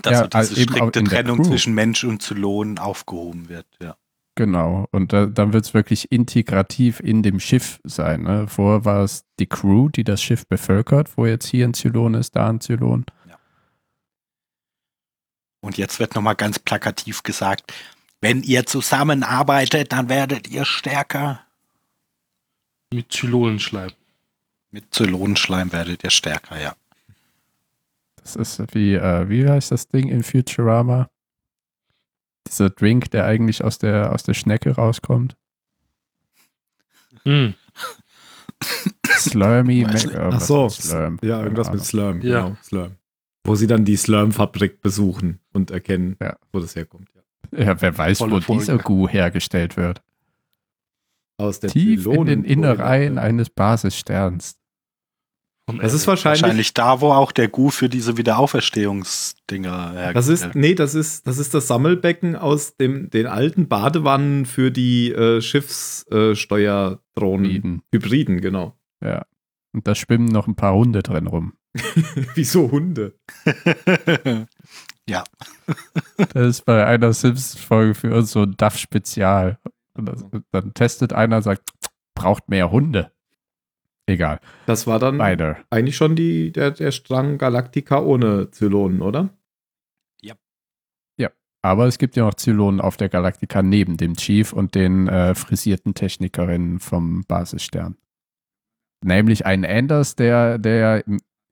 [0.02, 3.96] Dass Ja, so diese also strikte Trennung zwischen Mensch und Zylon aufgehoben wird, ja.
[4.36, 8.24] Genau, und da, dann wird es wirklich integrativ in dem Schiff sein.
[8.24, 8.48] Ne?
[8.48, 12.36] Vorher war es die Crew, die das Schiff bevölkert, wo jetzt hier ein Zylon ist,
[12.36, 13.06] da ein Zylon.
[15.62, 17.72] Und jetzt wird nochmal ganz plakativ gesagt,
[18.20, 21.42] wenn ihr zusammenarbeitet, dann werdet ihr stärker.
[22.94, 23.92] Mit Zylonenschleim.
[24.72, 26.76] Mit Zylonenschleim werdet ihr stärker, ja.
[28.18, 31.10] Das ist wie, äh, wie heißt das Ding in Futurama?
[32.48, 35.36] Dieser Drink, der eigentlich aus der, aus der Schnecke rauskommt.
[37.24, 37.54] Hm.
[39.18, 39.86] Slurmy.
[39.86, 41.20] Ach so, Slurm?
[41.22, 41.84] ja, irgendwas mit.
[41.84, 42.44] Slurm, Ja.
[42.48, 42.92] genau, Slurm.
[43.46, 46.38] Wo sie dann die Slurm-Fabrik besuchen und erkennen, Ja.
[46.52, 47.10] wo das herkommt.
[47.16, 47.66] Ja.
[47.66, 48.62] Ja, wer weiß, Volle wo Folge.
[48.62, 50.02] dieser Gu hergestellt wird.
[51.38, 54.58] Aus der Tief in den Innereien eines Basissterns.
[55.66, 60.28] Von Das ist wahrscheinlich, Wahrscheinlich da, wo auch der Gu für diese Wiederauferstehungsdinger hergestellt das
[60.28, 65.14] ist, nee, das ist, das ist das Sammelbecken aus dem, den alten Badewannen für die
[65.14, 67.46] äh, Schiffssteuerdrohnen.
[67.46, 67.82] Hybriden.
[67.94, 68.78] Hybriden, genau.
[69.02, 69.26] Ja.
[69.74, 71.54] Und da schwimmen noch ein paar Hunde drin rum.
[72.36, 73.16] Wieso Hunde?
[76.34, 79.60] Das ist bei einer Simpsons-Folge für uns so ein DAF-Spezial.
[79.96, 81.70] Und dann testet einer, sagt,
[82.16, 83.12] braucht mehr Hunde.
[84.06, 85.58] Egal, Das war dann weiter.
[85.70, 89.30] eigentlich schon die, der, der Strang Galactica ohne Zylonen, oder?
[91.66, 95.34] Aber es gibt ja noch Zylonen auf der Galaktika neben dem Chief und den äh,
[95.34, 97.96] frisierten Technikerinnen vom Basisstern.
[99.04, 101.06] Nämlich einen Anders, der, der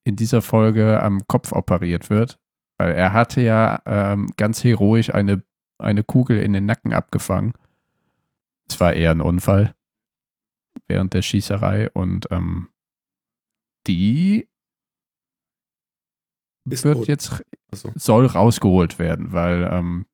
[0.04, 2.40] in dieser Folge am Kopf operiert wird.
[2.78, 5.44] Weil er hatte ja ähm, ganz heroisch eine,
[5.78, 7.54] eine Kugel in den Nacken abgefangen.
[8.68, 9.74] Es war eher ein Unfall
[10.88, 12.70] während der Schießerei und ähm,
[13.88, 14.48] die
[16.70, 17.08] Ist wird tot.
[17.08, 17.92] jetzt Achso.
[17.96, 20.06] soll rausgeholt werden, weil ähm,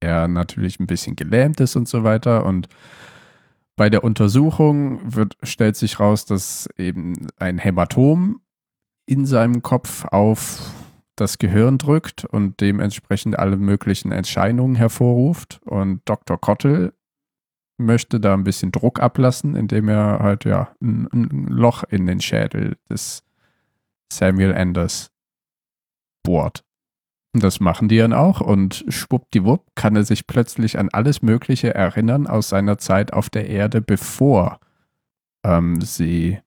[0.00, 2.44] er natürlich ein bisschen gelähmt ist und so weiter.
[2.44, 2.68] Und
[3.76, 8.40] bei der Untersuchung wird, stellt sich raus, dass eben ein Hämatom
[9.06, 10.72] in seinem Kopf auf
[11.16, 15.60] das Gehirn drückt und dementsprechend alle möglichen Entscheidungen hervorruft.
[15.64, 16.40] Und Dr.
[16.40, 16.92] Kottel
[17.76, 22.20] möchte da ein bisschen Druck ablassen, indem er halt ja ein, ein Loch in den
[22.20, 23.24] Schädel des
[24.12, 25.10] Samuel Anders
[26.22, 26.64] bohrt.
[27.34, 31.74] Und Das machen die dann auch und schwuppdiwupp kann er sich plötzlich an alles Mögliche
[31.74, 34.60] erinnern aus seiner Zeit auf der Erde, bevor
[35.44, 36.38] ähm, sie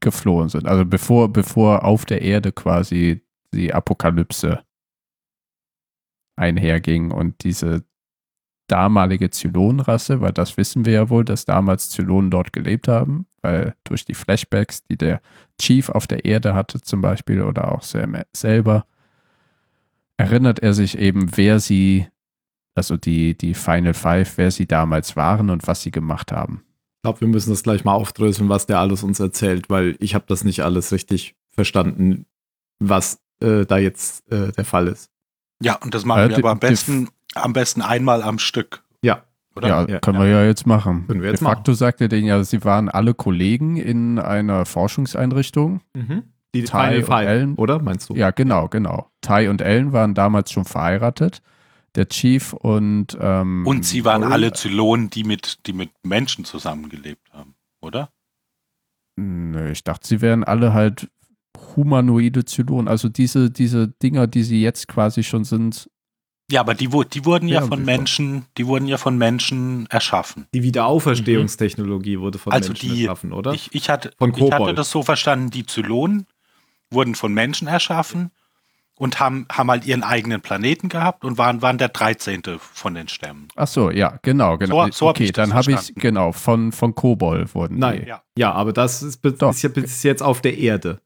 [0.00, 0.68] geflohen sind.
[0.68, 4.62] Also bevor, bevor auf der Erde quasi die Apokalypse
[6.36, 7.84] einherging und diese
[8.66, 13.74] damalige Zylonenrasse, weil das wissen wir ja wohl, dass damals Zylonen dort gelebt haben, weil
[13.84, 15.20] durch die Flashbacks, die der
[15.60, 18.86] Chief auf der Erde hatte zum Beispiel oder auch Sam selber,
[20.16, 22.06] erinnert er sich eben, wer sie,
[22.74, 26.62] also die, die Final Five, wer sie damals waren und was sie gemacht haben.
[26.98, 30.14] Ich glaube, wir müssen das gleich mal aufdröseln, was der alles uns erzählt, weil ich
[30.14, 32.24] habe das nicht alles richtig verstanden,
[32.78, 35.10] was äh, da jetzt äh, der Fall ist.
[35.62, 38.82] Ja, und das machen Äh, wir die- aber am besten, am besten einmal am Stück.
[39.02, 39.24] Ja.
[39.56, 39.68] Oder?
[39.68, 41.06] Ja, Ja, können wir ja jetzt machen.
[41.06, 44.66] Können wir jetzt De facto sagt er denen ja, sie waren alle Kollegen in einer
[44.66, 45.80] Forschungseinrichtung.
[46.54, 47.54] Die Ty und Five, Ellen.
[47.54, 48.14] oder meinst du?
[48.14, 49.10] Ja, genau, genau.
[49.20, 51.40] Ty und Ellen waren damals schon verheiratet.
[51.94, 56.44] Der Chief und ähm, Und sie waren Rory- alle Zylonen, die mit, die mit Menschen
[56.44, 58.10] zusammengelebt haben, oder?
[59.16, 61.08] Nö, ich dachte, sie wären alle halt
[61.76, 62.88] humanoide Zylonen.
[62.88, 65.88] Also diese, diese Dinger, die sie jetzt quasi schon sind.
[66.50, 70.46] Ja, aber die, die wurden ja Ja, von Menschen, die wurden ja von Menschen erschaffen.
[70.52, 73.52] Die Wiederauferstehungstechnologie wurde von Also Menschen die- erschaffen, oder?
[73.52, 76.26] Ich, ich, hatte, Von ich hatte das so verstanden, die Zylonen
[76.90, 78.30] wurden von Menschen erschaffen
[78.96, 82.42] und haben, haben halt ihren eigenen Planeten gehabt und waren, waren der 13.
[82.58, 83.48] von den Stämmen.
[83.56, 84.84] Ach so, ja, genau, genau.
[84.86, 88.02] So- so hab okay, das dann habe ich, genau, von, von Kobol wurden Nein.
[88.02, 88.08] die.
[88.08, 88.22] Ja.
[88.38, 91.00] ja, aber das ist, ist bis jetzt auf der Erde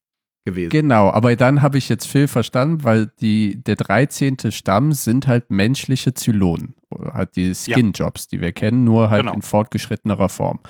[0.51, 0.71] gewesen.
[0.71, 4.37] Genau, aber dann habe ich jetzt viel verstanden, weil die, der 13.
[4.51, 6.75] Stamm sind halt menschliche Zylonen.
[7.13, 9.35] Halt die Skin-Jobs, die wir kennen, nur halt Genau.
[9.35, 10.61] in fortgeschrittenerer Form.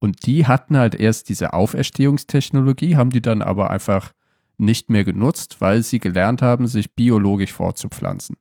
[0.00, 4.12] Und die hatten halt erst diese Auferstehungstechnologie, haben die dann aber einfach
[4.56, 8.36] nicht mehr genutzt, weil sie gelernt haben, sich biologisch fortzupflanzen.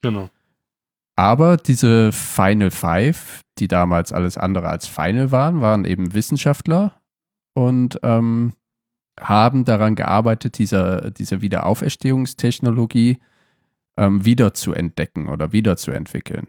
[0.00, 0.28] Genau.
[1.14, 6.94] Aber diese Final Five, die damals alles andere als Final waren, waren eben Wissenschaftler
[7.54, 8.54] und ähm,
[9.20, 13.18] haben daran gearbeitet, diese, diese Wiederauferstehungstechnologie
[13.96, 16.48] ähm, wieder zu entdecken oder wieder zu entwickeln.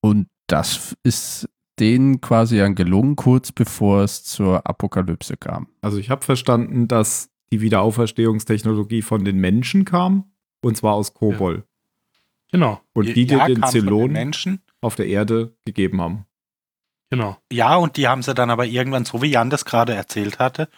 [0.00, 1.48] Und das ist
[1.78, 5.68] denen quasi dann gelungen, kurz bevor es zur Apokalypse kam.
[5.80, 10.30] Also ich habe verstanden, dass die Wiederauferstehungstechnologie von den Menschen kam,
[10.62, 11.64] und zwar aus Kobol.
[12.52, 12.80] Genau.
[12.92, 14.62] Und die, die Ja, den von den Zylonen Menschen.
[14.80, 16.26] auf der Erde gegeben haben.
[17.10, 17.38] Genau.
[17.50, 20.68] Ja, und die haben sie dann aber irgendwann, so wie Jan das gerade erzählt hatte,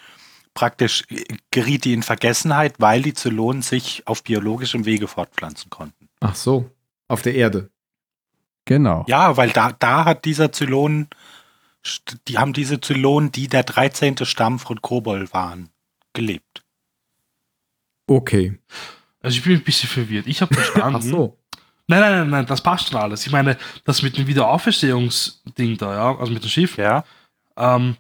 [0.55, 6.09] praktisch äh, geriet die in Vergessenheit, weil die Zylonen sich auf biologischem Wege fortpflanzen konnten.
[6.21, 6.71] Ach so,
[7.09, 7.71] auf der Erde.
[8.65, 9.05] Genau.
[9.09, 11.09] Ja, weil da, da hat dieser Zylon,
[12.29, 14.25] die haben diese Zylonen, die der 13.
[14.25, 15.69] Stamm von Kobol waren,
[16.13, 16.63] gelebt.
[18.07, 18.59] Okay.
[19.21, 20.27] Also ich bin ein bisschen verwirrt.
[20.27, 20.97] Ich habe verstanden.
[21.01, 21.39] Ach so.
[21.89, 23.27] Nein, nein, nein, nein, das passt schon alles.
[23.27, 27.05] Ich meine, das mit dem Wiederauferstehungsding da, ja, also mit dem Schiff, Ja.
[27.57, 27.97] ähm,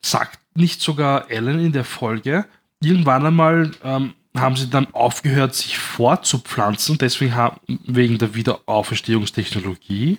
[0.00, 2.46] sagt nicht sogar Ellen in der Folge,
[2.80, 10.18] irgendwann einmal ähm, haben sie dann aufgehört, sich fortzupflanzen, deswegen haben, wegen der Wiederauferstehungstechnologie.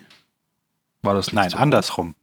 [1.02, 1.58] War das nicht Nein, so?
[1.58, 2.14] andersrum.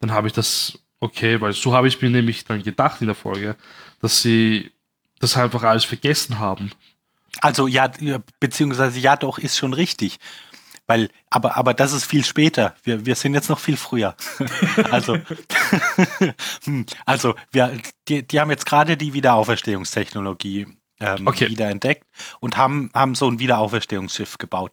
[0.00, 3.16] Dann habe ich das Okay, weil so habe ich mir nämlich dann gedacht in der
[3.16, 3.56] Folge,
[4.02, 4.70] dass sie
[5.18, 6.70] das einfach alles vergessen haben.
[7.40, 10.18] Also ja, ja, beziehungsweise ja, doch, ist schon richtig.
[10.90, 12.74] Weil, aber, aber das ist viel später.
[12.82, 14.16] Wir, wir sind jetzt noch viel früher.
[14.90, 15.16] also,
[16.64, 20.66] Hm, also wir, die, die haben jetzt gerade die Wiederauferstehungstechnologie
[20.98, 21.48] ähm, Okay.
[21.48, 22.08] wiederentdeckt
[22.40, 24.72] und haben, haben so ein Wiederauferstehungsschiff gebaut.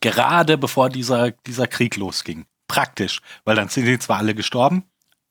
[0.00, 2.46] Gerade bevor dieser, dieser Krieg losging.
[2.68, 3.22] Praktisch.
[3.44, 4.84] Weil dann sind die zwar alle gestorben,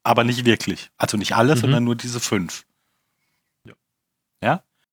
[0.03, 0.91] aber nicht wirklich.
[0.97, 1.59] Also nicht alle, Mhm.
[1.59, 2.65] sondern nur diese fünf.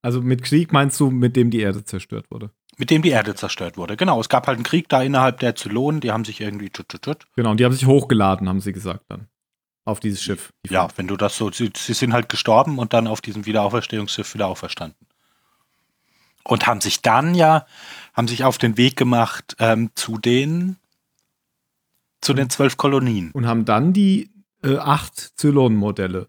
[0.03, 2.51] Also mit Krieg meinst du, mit dem die Erde zerstört wurde?
[2.79, 3.97] Mit dem die Erde zerstört wurde.
[3.97, 6.89] Genau, es gab halt einen Krieg da innerhalb der Zylonen, die haben sich irgendwie tut,
[6.89, 7.27] tut, tut.
[7.37, 9.29] Genau, und die haben sich hochgeladen, haben sie gesagt dann.
[9.85, 10.51] Auf dieses Schiff.
[10.67, 13.45] Die Ja, wenn du das so, sie, sie sind halt gestorben und dann auf diesem
[13.47, 15.07] Wiederauferstehungsschiff wieder auferstanden.
[16.45, 17.67] Und haben sich dann ja,
[18.15, 20.77] haben sich auf den Weg gemacht ähm, zu den,
[22.21, 23.31] zu den zwölf Kolonien.
[23.33, 24.31] Und haben dann die
[24.65, 26.29] äh, acht Zylonenmodelle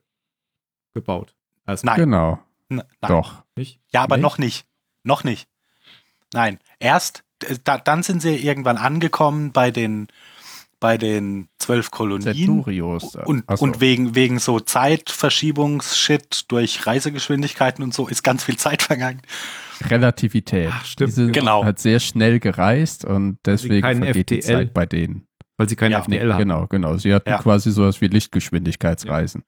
[0.94, 1.34] gebaut.
[1.66, 1.96] Also, Nein.
[1.98, 3.10] Genau, N- Nein.
[3.10, 3.44] doch.
[3.56, 3.80] Nicht?
[3.92, 4.24] Ja, aber Nicht?
[4.24, 4.66] noch nicht.
[5.04, 5.48] Noch nicht.
[6.34, 6.60] Nein.
[6.80, 10.08] Erst, äh, da, dann sind sie irgendwann angekommen bei den,
[10.80, 12.36] bei den zwölf Kolonien.
[12.36, 13.16] Centurios.
[13.16, 13.64] Und, so.
[13.64, 19.22] und wegen, wegen so Zeitverschiebungsshit durch Reisegeschwindigkeiten und so ist ganz viel Zeit vergangen.
[19.90, 20.70] Relativität.
[20.72, 21.12] Ach, stimmt.
[21.12, 21.64] Die sind Genau.
[21.64, 25.28] halt sehr schnell gereist und deswegen vergeht die FTL Zeit bei denen.
[25.58, 26.40] Weil sie kein Ja, FDL haben.
[26.40, 26.98] Genau, genau.
[26.98, 27.38] Sie hatten Ja.
[27.38, 29.44] quasi sowas wie Lichtgeschwindigkeitsreisen.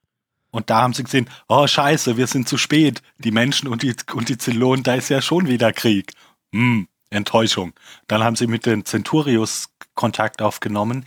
[0.51, 3.01] Und da haben sie gesehen, oh scheiße, wir sind zu spät.
[3.17, 6.13] Die Menschen und die, und die Zylonen, da ist ja schon wieder Krieg.
[6.53, 7.73] Hm, Enttäuschung.
[8.07, 11.05] Dann haben sie mit den Centurios Kontakt aufgenommen,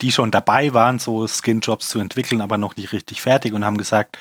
[0.00, 3.76] die schon dabei waren, so Skinjobs zu entwickeln, aber noch nicht richtig fertig und haben
[3.76, 4.18] gesagt,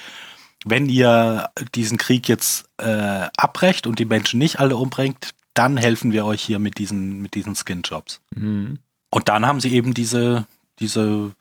[0.65, 6.11] wenn ihr diesen Krieg jetzt äh, abbrecht und die Menschen nicht alle umbringt, dann helfen
[6.11, 8.21] wir euch hier mit diesen, mit diesen Skinjobs.
[8.35, 8.79] Mhm.
[9.09, 10.47] Und dann haben sie eben diese,
[10.79, 11.31] diese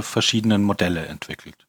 [0.00, 1.66] verschiedenen Modelle entwickelt.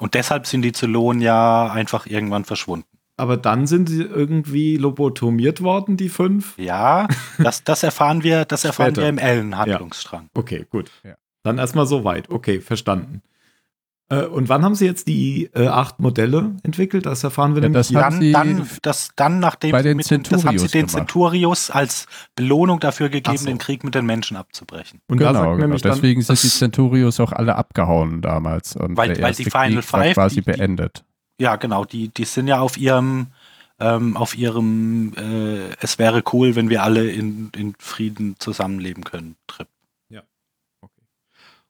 [0.00, 2.91] Und deshalb sind die Zylonen ja einfach irgendwann verschwunden.
[3.16, 6.56] Aber dann sind sie irgendwie lobotomiert worden, die fünf.
[6.58, 7.06] Ja,
[7.38, 9.02] das, das erfahren wir, das erfahren Später.
[9.02, 10.28] wir im Ellen-Handlungsstrang.
[10.34, 10.90] Okay, gut.
[11.04, 11.14] Ja.
[11.44, 12.30] Dann erstmal so weit.
[12.30, 13.20] Okay, verstanden.
[14.08, 17.04] Äh, und wann haben sie jetzt die äh, acht Modelle entwickelt?
[17.06, 19.96] Das erfahren wir Ja, nämlich das Dann, sie dann, das, dann nachdem bei sie den
[19.98, 20.96] mit den, das haben sie Centurios den gemacht.
[20.96, 23.46] Centurios als Belohnung dafür gegeben, so.
[23.46, 25.00] den Krieg mit den Menschen abzubrechen.
[25.08, 25.60] Und da genau, sagt genau.
[25.66, 28.74] nämlich dann, Deswegen sind die Centurios auch alle abgehauen damals.
[28.76, 31.04] Und Weil- der weil erste die Final Krieg war Five, quasi die- die- beendet.
[31.42, 33.28] Ja, genau, die, die sind ja auf ihrem,
[33.80, 39.36] ähm, auf ihrem, äh, es wäre cool, wenn wir alle in, in Frieden zusammenleben können,
[39.46, 39.66] Trip.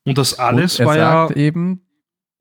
[0.04, 1.26] Und das alles und er war ja.
[1.28, 1.82] sagt eben,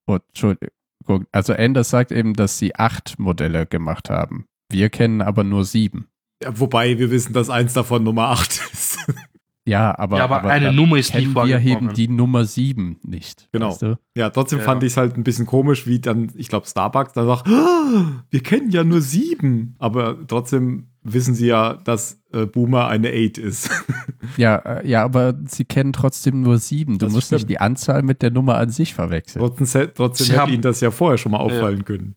[0.07, 4.47] oh, Entschuldigung, also Anders sagt eben, dass sie acht Modelle gemacht haben.
[4.69, 6.07] Wir kennen aber nur sieben.
[6.41, 8.97] ja, wobei wir wissen, dass eins davon Nummer acht ist.
[9.67, 11.93] Ja, aber, ja, aber, eine da Nummer ist nie kennen wir eben vorgekommen.
[11.93, 13.47] die Nummer sieben nicht.
[13.51, 13.69] Genau.
[13.69, 13.99] Weißt du?
[14.15, 14.65] ja, trotzdem Ja.
[14.65, 18.23] fand ich es halt ein bisschen komisch, wie dann, ich glaube, Starbucks dann sagt, "Ah,
[18.31, 19.75] wir kennen ja nur sieben.
[19.77, 23.69] Aber trotzdem wissen sie ja, dass äh, Boomer eine Eight ist.
[24.37, 26.99] Ja, äh, ja, aber sie kennen trotzdem nur sieben.
[26.99, 27.39] Du Das musst stimmt.
[27.41, 29.41] nicht die Anzahl mit der Nummer an sich verwechseln.
[29.43, 32.15] trotzdem trotzdem hätte ihnen das ja vorher schon mal auffallen können.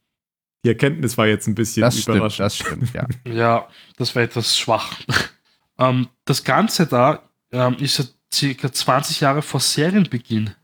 [0.65, 2.41] Die Erkenntnis war jetzt ein bisschen Das stimmt, überraschend.
[2.45, 3.07] das stimmt, ja.
[3.33, 4.93] Ja, das war etwas schwach.
[5.79, 7.23] ähm, das Ganze da
[7.55, 10.55] ähm, ist ja circa 20 Jahre vor Serienbeginn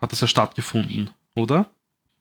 [0.00, 1.70] hat das ja stattgefunden, oder?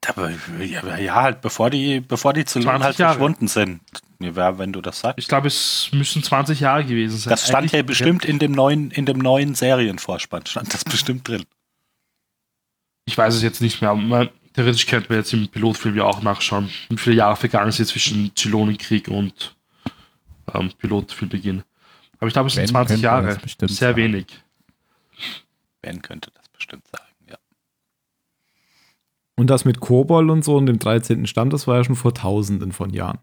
[0.08, 3.14] Aber, ja, ja, halt, bevor die, bevor die Zylonen 20 halt Jahre.
[3.14, 3.82] verschwunden sind.
[4.20, 5.18] Ja, wenn du das sagst.
[5.18, 7.32] Ich glaube, es müssen 20 Jahre gewesen sein.
[7.32, 11.44] Das stand ja bestimmt in dem neuen, in dem neuen Serienvorspann, stand das bestimmt drin.
[13.06, 16.22] Ich weiß es jetzt nicht mehr, aber theoretisch könnte man jetzt im Pilotfilm ja auch
[16.22, 19.56] nachschauen, wie viele Jahre vergangen sind zwischen Zylonenkrieg und
[20.54, 21.64] ähm, Pilotfilmbeginn.
[22.18, 23.40] Aber ich glaube, es sind Ben 20 könnte Jahre.
[23.48, 23.98] Sehr sagen.
[23.98, 24.44] wenig.
[25.82, 27.38] Ben könnte das bestimmt sagen, ja.
[29.38, 31.28] Und das mit Kobol und so und dem 13.
[31.28, 33.20] Stamm, das war ja schon vor Tausenden von Jahren.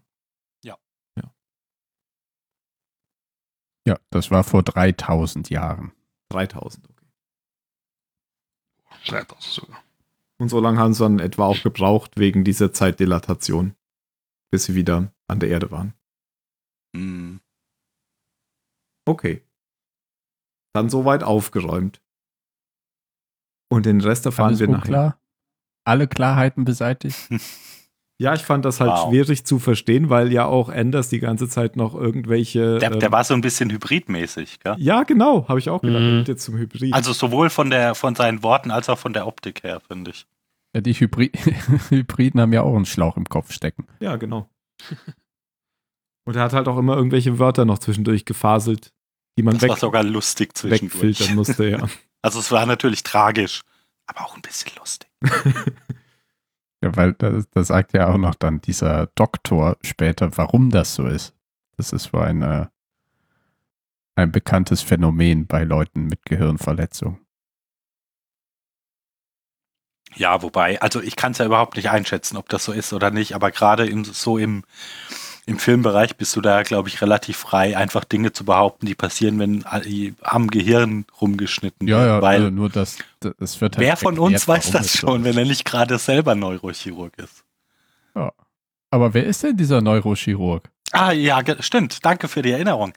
[3.85, 5.91] Ja, das war vor 3000 Jahren.
[6.29, 7.05] 3000, okay.
[9.07, 9.83] 3000 sogar.
[10.39, 13.75] Und so lange haben sie dann etwa auch gebraucht wegen dieser Zeitdilatation,
[14.51, 15.93] bis sie wieder an der Erde waren.
[16.95, 17.39] Hm.
[19.05, 19.41] Okay.
[20.73, 22.01] Dann soweit aufgeräumt.
[23.69, 25.17] Und den Rest erfahren Alles wir nachher.
[25.85, 27.17] Alle Klarheiten beseitigt?
[28.19, 29.09] Ja, ich fand das halt Wow.
[29.09, 32.77] schwierig zu verstehen, weil ja auch Anders die ganze Zeit noch irgendwelche.
[32.77, 34.75] Der, ähm, der war so ein bisschen hybridmäßig, gell?
[34.77, 35.99] ja, genau, habe ich auch gedacht.
[36.01, 36.05] Mhm.
[36.07, 36.93] Der wird jetzt zum Hybrid.
[36.93, 40.25] Also sowohl von der von seinen Worten als auch von der Optik her, finde ich.
[40.75, 41.31] Ja, die Hybri
[41.89, 43.87] Hybriden haben ja auch einen Schlauch im Kopf stecken.
[43.99, 44.47] ja, genau.
[46.25, 48.93] Und er hat halt auch immer irgendwelche Wörter noch zwischendurch gefaselt,
[49.37, 51.87] die man Das weg, war sogar lustig wegfiltern musste, ja.
[52.21, 53.63] Also es war natürlich tragisch,
[54.07, 55.09] aber auch ein bisschen lustig.
[56.83, 61.07] Ja, weil da, da sagt ja auch noch dann dieser Doktor später, warum das so
[61.07, 61.33] ist.
[61.77, 62.71] Das ist wohl eine,
[64.15, 67.21] ein bekanntes Phänomen bei Leuten mit Gehirnverletzung.
[70.15, 73.11] Ja, wobei, also ich kann es ja überhaupt nicht einschätzen, ob das so ist oder
[73.11, 74.65] nicht, aber gerade im, so im,
[75.45, 79.39] im Filmbereich bist du da, glaube ich, relativ frei, einfach Dinge zu behaupten, die passieren,
[79.39, 79.65] wenn
[80.21, 84.47] am Gehirn rumgeschnitten Ja, ja, Weil also nur das, das wird halt wer von uns
[84.47, 87.43] weiß das schon, wenn er nicht gerade selber Neurochirurg ist?
[88.93, 90.69] Aber wer ist denn dieser Neurochirurg?
[90.91, 92.05] Ah, ja, stimmt.
[92.05, 92.93] Danke für die Erinnerung.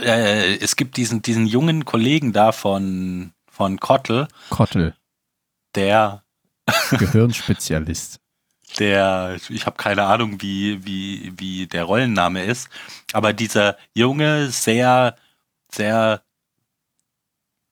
[0.00, 4.94] Äh, es gibt diesen, diesen jungen Kollegen da von, von Kottel, Kottel,
[5.74, 6.24] der
[6.92, 8.18] Gehirnspezialist.
[8.78, 12.68] Der, ich habe keine Ahnung, wie, wie, wie der Rollenname ist,
[13.12, 15.16] aber dieser junge, sehr,
[15.70, 16.22] sehr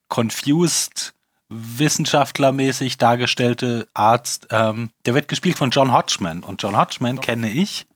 [0.09, 1.13] confused,
[1.49, 6.43] wissenschaftlermäßig dargestellte Arzt, ähm, der wird gespielt von John Hodgman.
[6.43, 7.87] Und John Hodgman kenne ich.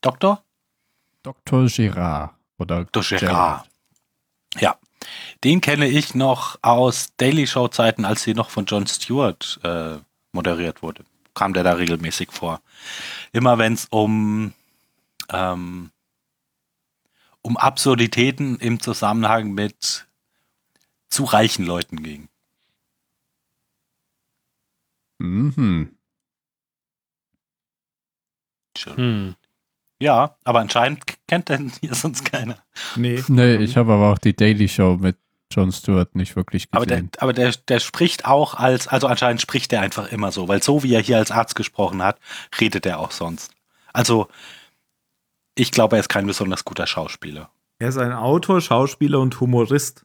[0.00, 0.42] Doktor?
[1.22, 1.66] Dr.
[1.66, 2.34] Girard.
[2.58, 3.18] Oder Dr.
[3.18, 3.68] Gerard.
[4.58, 4.76] Ja.
[5.44, 9.96] Den kenne ich noch aus Daily Show Zeiten, als sie noch von Jon Stewart äh,
[10.32, 11.04] moderiert wurde.
[11.40, 12.60] Kam der da regelmäßig vor.
[13.32, 14.52] Immer wenn es um,
[15.32, 15.90] ähm,
[17.40, 20.06] um Absurditäten im Zusammenhang mit
[21.08, 22.28] zu reichen Leuten ging.
[25.16, 25.96] Mhm.
[28.76, 29.34] Hm.
[29.98, 32.58] Ja, aber anscheinend kennt den hier sonst keiner.
[32.96, 33.24] Nee.
[33.28, 35.16] Nee, ich habe aber auch die Daily Show mit
[35.52, 37.10] Jon Stewart nicht wirklich Aber, der, gesehen.
[37.18, 40.82] aber der, der spricht auch als, also anscheinend spricht er einfach immer so, weil so
[40.82, 42.18] wie er hier als Arzt gesprochen hat,
[42.60, 43.52] redet er auch sonst.
[43.92, 44.28] Also,
[45.56, 47.50] ich glaube, er ist kein besonders guter Schauspieler.
[47.80, 50.04] Er ist ein Autor, Schauspieler und Humorist.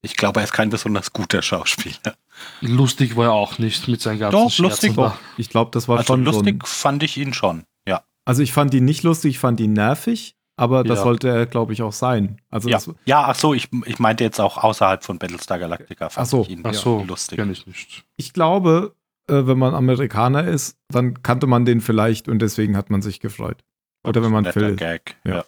[0.00, 2.16] Ich glaube, er ist kein besonders guter Schauspieler.
[2.60, 4.94] Lustig war er auch nicht mit seinen ganzen Doch, Scherzen lustig.
[4.94, 8.04] Doch, ich glaube, das war Also schon so lustig ein, fand ich ihn schon, ja.
[8.24, 11.04] Also ich fand ihn nicht lustig, ich fand ihn nervig, aber das Ja.
[11.04, 12.40] sollte er, glaube ich, auch sein.
[12.50, 16.10] Also Ja, das, ja ach so, ich, ich meinte jetzt auch außerhalb von Battlestar Galactica
[16.10, 17.38] fand Ach so, ich ihn Ach so, lustig.
[17.38, 18.04] kenn ich nicht.
[18.16, 18.94] ich glaube,
[19.28, 23.20] äh, wenn man Amerikaner ist, dann kannte man den vielleicht und deswegen hat man sich
[23.20, 23.64] gefreut.
[24.04, 24.78] Oder wenn man Phil ist.
[24.78, 25.36] Gag, Ja.
[25.36, 25.44] ja.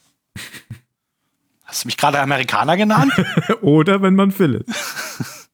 [1.64, 3.12] Hast du mich gerade Amerikaner genannt?
[3.62, 5.46] Oder wenn man Phil ist.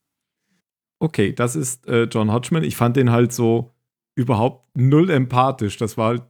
[0.98, 2.64] Okay, das ist äh, John Hodgman.
[2.64, 3.74] Ich fand den halt so
[4.14, 5.76] überhaupt null empathisch.
[5.76, 6.22] Das war halt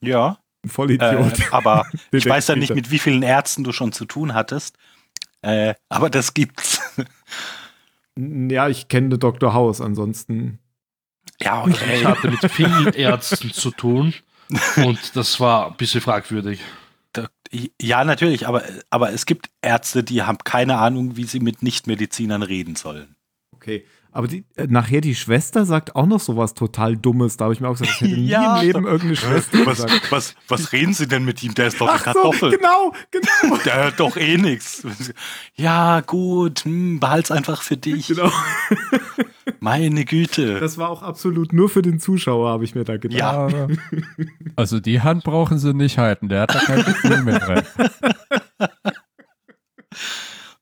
[0.00, 0.38] ja.
[0.64, 1.40] Ein Vollidiot.
[1.40, 4.76] Äh, aber ich weiß ja nicht, mit wie vielen Ärzten du schon zu tun hattest.
[5.42, 6.80] Äh, aber das gibt's.
[8.16, 9.54] Ja, ich kenne Dr.
[9.54, 10.58] House, ansonsten.
[11.40, 12.04] ja, Ich okay.
[12.04, 14.14] hatte mit vielen Ärzten zu tun
[14.76, 16.60] und das war ein bisschen fragwürdig.
[17.80, 22.42] Ja, natürlich, aber, aber es gibt Ärzte, die haben keine Ahnung, wie sie mit Nichtmedizinern
[22.42, 23.14] reden sollen.
[23.54, 23.84] Okay.
[24.14, 27.38] Aber die, äh, nachher die Schwester sagt auch noch sowas total Dummes.
[27.38, 29.82] Da habe ich mir auch gesagt, das hätte nie Ja, im Leben irgendeine Schwester Was,
[29.84, 30.12] gesagt.
[30.12, 31.54] was, was reden sie denn mit ihm?
[31.54, 32.50] Der ist doch eine Ach so, Kartoffel.
[32.50, 33.56] genau, genau.
[33.64, 34.86] Der hört doch eh nichts.
[35.56, 38.08] Ja, gut, hm, behalt's einfach für dich.
[38.08, 38.30] genau.
[39.60, 40.60] Meine Güte.
[40.60, 43.18] Das war auch absolut nur für den Zuschauer, habe ich mir da gedacht.
[43.18, 43.48] Ja.
[44.56, 47.62] Also die Hand brauchen sie nicht halten, der hat da kein Gefühl mehr drin.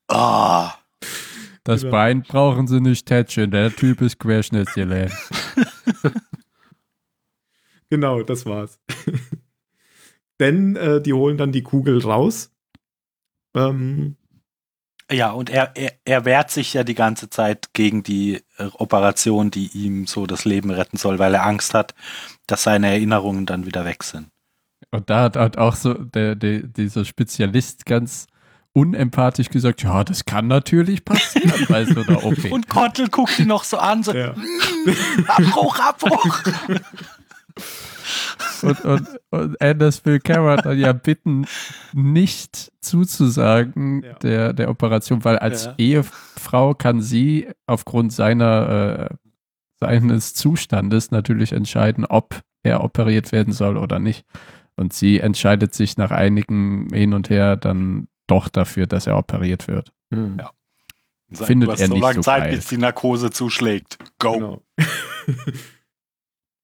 [0.08, 0.74] Ah,
[1.64, 1.92] Das Genau.
[1.92, 5.12] Bein brauchen sie nicht tätscheln, der Typ ist querschnittsgelähmt.
[7.90, 8.78] Genau, das war's.
[10.40, 12.50] Denn äh, die holen dann die Kugel raus.
[13.54, 14.16] Ähm,
[15.10, 19.50] Ja, und er, er, er wehrt sich ja die ganze Zeit gegen die äh, Operation,
[19.50, 21.94] die ihm so das Leben retten soll, weil er Angst hat,
[22.46, 24.28] dass seine Erinnerungen dann wieder weg sind.
[24.92, 28.28] Und da hat halt auch so der, der, dieser Spezialist ganz
[28.72, 32.50] unempathisch gesagt, ja, das kann natürlich passieren bei so einer OP.
[32.50, 34.34] Und Kottel guckt ihn noch so an, so, ja.
[35.26, 36.42] Abbruch, Abbruch.
[38.62, 41.46] Und, und, und Anders will Carrot dann ja bitten,
[41.94, 44.12] nicht zuzusagen Ja.
[44.14, 45.74] der, der Operation, weil als Ja.
[45.78, 49.14] Ehefrau kann sie aufgrund seiner, äh,
[49.80, 54.26] seines Zustandes natürlich entscheiden, ob er operiert werden soll oder nicht.
[54.76, 59.68] Und sie entscheidet sich nach einigem Hin und Her dann doch dafür, dass er operiert
[59.68, 59.92] wird.
[60.12, 60.50] Ja.
[61.32, 62.56] Findet du hast er so nicht lange so Zeit, geil.
[62.56, 63.98] bis die Narkose zuschlägt.
[64.18, 64.32] Go.
[64.32, 64.62] Genau.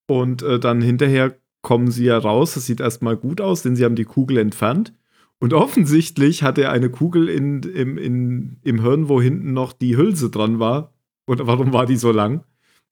[0.08, 2.56] Und äh, dann hinterher kommen sie ja raus.
[2.56, 4.92] Es sieht erstmal gut aus, denn sie haben die Kugel entfernt.
[5.38, 9.96] Und offensichtlich hat er eine Kugel in, im, in, im Hirn, wo hinten noch die
[9.96, 10.92] Hülse dran war.
[11.26, 12.44] Und warum war die so lang?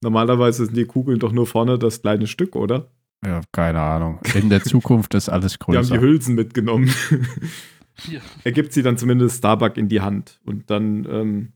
[0.03, 2.91] Normalerweise sind die Kugeln doch nur vorne das kleine Stück, oder?
[3.25, 4.18] Ja, keine Ahnung.
[4.35, 5.95] In der Zukunft ist alles Die haben größer.
[5.95, 6.91] die Hülsen mitgenommen.
[8.09, 8.20] Ja.
[8.42, 10.40] er gibt sie dann zumindest Starbuck in die Hand.
[10.45, 11.53] Und dann ähm,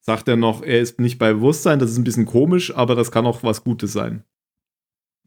[0.00, 3.10] sagt er noch, er ist nicht bei Bewusstsein, das ist ein bisschen komisch, aber das
[3.10, 4.24] kann auch was Gutes sein.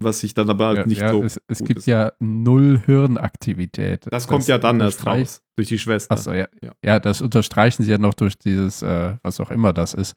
[0.02, 1.24] Was sich dann aber Ja, nicht ja, so.
[1.24, 1.86] es, es gut gibt ist.
[1.86, 4.06] ja null Hirnaktivität.
[4.10, 6.14] Das kommt ja dann erst raus, durch die Schwester.
[6.14, 6.72] Achso, ja, Ja.
[6.84, 7.00] ja.
[7.00, 10.16] das unterstreichen sie ja noch durch dieses, äh, was auch immer das ist.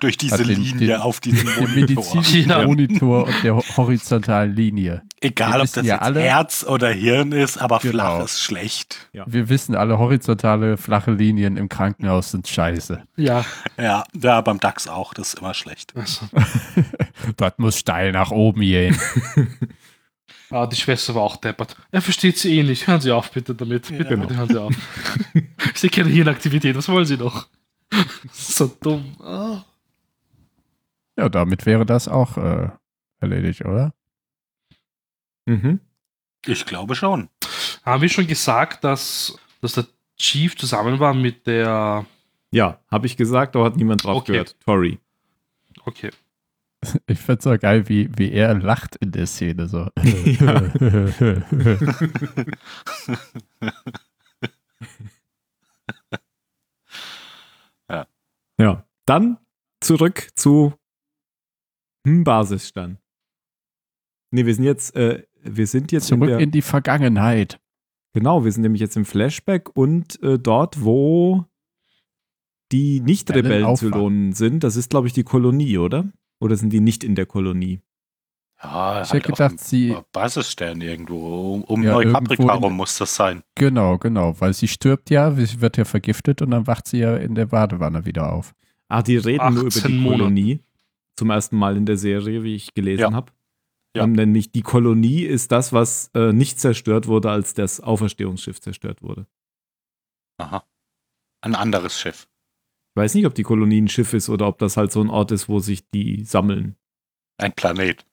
[0.00, 1.74] Durch diese den- Linie den- auf diesem Den Monitor.
[2.04, 2.64] medizinischen Ja.
[2.66, 5.02] Monitor und der ho- horizontalen Linie.
[5.20, 7.92] Egal, ob das ja jetzt alle- Herz oder Hirn ist, aber Genau.
[7.92, 9.08] flach ist schlecht.
[9.26, 13.02] Wir wissen alle, horizontale, flache Linien im Krankenhaus sind scheiße.
[13.16, 13.44] Ja.
[13.76, 15.94] Ja, ja, beim DAX auch, das ist immer schlecht.
[15.96, 16.26] Also,
[17.36, 18.96] Dort muss steil nach oben gehen.
[20.50, 21.76] ah, die Schwester war auch deppert.
[21.90, 22.86] Er versteht sie eh nicht.
[22.86, 23.88] Hören Sie auf, bitte damit.
[23.88, 24.22] Bitte, Genau.
[24.26, 24.74] bitte hören Sie auf.
[25.34, 26.76] ich sehe keine Hirnaktivität.
[26.76, 27.48] Was wollen Sie noch?
[28.32, 29.16] so dumm.
[29.20, 29.64] Ah.
[31.18, 32.68] Ja, damit wäre das auch äh,
[33.18, 33.92] erledigt, oder?
[35.46, 35.80] Mhm.
[36.46, 37.28] Ich glaube schon.
[37.84, 42.06] Haben wir schon gesagt, dass, dass der Chief zusammen war mit der.
[42.52, 44.32] Ja, habe ich gesagt, da hat niemand drauf Okay.
[44.32, 44.56] gehört.
[44.60, 44.98] Tori.
[45.84, 46.10] Okay.
[47.08, 49.66] Ich find's so geil, wie, wie er lacht in der Szene.
[49.66, 49.88] So.
[58.58, 58.84] Ja.
[59.06, 59.38] Dann
[59.80, 60.74] zurück zu
[62.08, 62.98] hm, Basisstand.
[64.30, 67.60] Nee, wir sind jetzt, äh, wir sind jetzt in Zurück der, in die Vergangenheit.
[68.12, 71.44] genau, wir sind nämlich jetzt im Flashback und äh, dort, wo
[72.72, 76.12] die Nicht-Rebellen Rebellen Zylonen sind, das ist, glaube ich, die Kolonie, oder?
[76.40, 77.80] Oder sind die nicht in der Kolonie?
[78.62, 81.54] Ja, Ich halt hätte gedacht, sie, Basisstern irgendwo.
[81.54, 83.42] Um, um Ja, in- rum muss das sein.
[83.54, 87.16] genau, genau, weil sie stirbt ja, sie wird ja vergiftet und dann wacht sie ja
[87.16, 88.54] in der Badewanne wieder auf.
[88.88, 90.18] Ah, die reden nur über 18 die Monate.
[90.18, 90.60] Kolonie.
[91.18, 93.12] Zum ersten Mal in der Serie, wie ich gelesen Ja.
[93.12, 93.32] habe.
[93.96, 94.04] Ja.
[94.04, 99.02] Ähm, nämlich die Kolonie ist das, was äh, nicht zerstört wurde, als das Auferstehungsschiff zerstört
[99.02, 99.26] wurde.
[100.40, 100.64] Aha.
[101.40, 102.28] Ein anderes Schiff.
[102.94, 105.10] Ich weiß nicht, ob die Kolonie ein Schiff ist oder ob das halt so ein
[105.10, 106.76] Ort ist, wo sich die sammeln.
[107.40, 108.06] Ein Planet.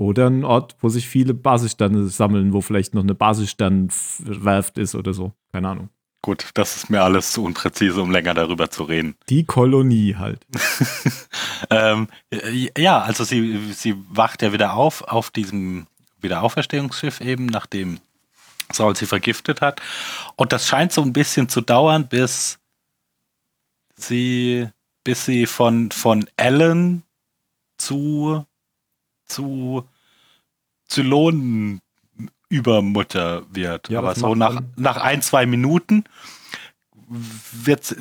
[0.00, 5.12] Oder ein Ort, wo sich viele Basissterne sammeln, wo vielleicht noch eine Basissternwerft ist oder
[5.12, 5.32] so.
[5.52, 5.88] Keine Ahnung.
[6.24, 9.14] Gut, das ist mir alles zu unpräzise, um länger darüber zu reden.
[9.28, 10.40] Die Kolonie halt.
[11.70, 12.08] ähm,
[12.78, 15.86] ja, also sie, sie wacht ja wieder auf, auf diesem
[16.22, 18.00] Wiederauferstehungsschiff eben, nachdem
[18.72, 19.82] Saul sie vergiftet hat.
[20.36, 22.58] Und das scheint so ein bisschen zu dauern, bis
[23.94, 24.66] sie,
[25.04, 27.02] bis sie von, von Ellen
[27.76, 28.46] zu,
[29.26, 29.86] zu
[32.62, 33.88] Zylonenübermutter wird.
[33.88, 36.04] Ja, Aber so nach, nach ein, zwei Minuten
[37.52, 37.92] wird,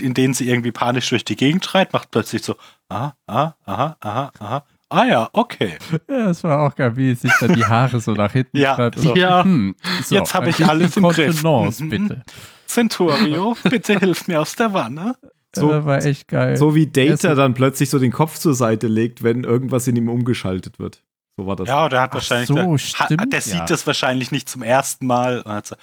[0.00, 2.56] in denen sie irgendwie panisch durch die Gegend schreit, macht plötzlich so,
[2.88, 4.64] aha, aha, aha, aha, aha.
[4.88, 5.78] Ah ja, okay.
[6.08, 8.90] Ja, das war auch geil, wie sich dann die Haare so nach hinten Ja.
[8.94, 9.42] So, ja.
[9.42, 9.74] hm,
[10.04, 11.42] so, Jetzt hab ein ich alles im Griff.
[11.42, 11.88] Mhm.
[11.88, 12.22] bitte.
[12.66, 15.16] Centurio, bitte hilf mir aus der Wanne.
[15.54, 16.58] So- das war echt geil.
[16.58, 20.10] So wie Data dann plötzlich so den Kopf zur Seite legt, wenn irgendwas in ihm
[20.10, 21.02] umgeschaltet wird.
[21.36, 21.68] So war das.
[21.68, 23.40] Ja, der hat wahrscheinlich, so, der, stimmt, der ja.
[23.40, 25.42] sieht das wahrscheinlich nicht zum ersten Mal.
[25.42, 25.76] Und hat so,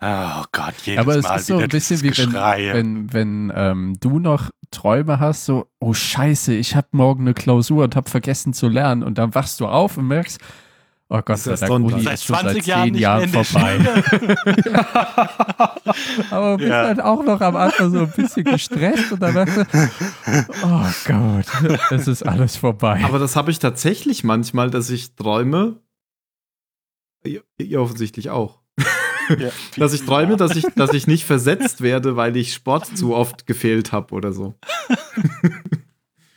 [0.00, 2.32] oh Gott, jedes Aber es Mal ist so ein bisschen wie wenn,
[2.72, 7.84] wenn, wenn ähm, du noch Träume hast, so, oh scheiße, ich habe morgen eine Klausur
[7.84, 10.40] und habe vergessen zu lernen und dann wachst du auf und merkst,
[11.10, 11.84] oh Gott Ist sei Dank.
[11.84, 14.94] Uni Seit ist schon 20 seit Jahren zehn nicht Jahren mehr in der vorbei.
[16.30, 16.84] Aber bist Ja.
[16.86, 19.66] halt auch noch am Anfang so ein bisschen gestresst und dann du,
[20.62, 21.46] oh Gott,
[21.90, 23.02] es ist alles vorbei.
[23.04, 25.76] Aber das habe ich tatsächlich manchmal, dass ich träume.
[27.24, 28.60] Ihr, ihr offensichtlich auch.
[29.38, 33.14] Ja, Dass ich träume, dass ich, dass ich nicht versetzt werde, weil ich Sport zu
[33.14, 34.54] oft gefehlt habe oder so.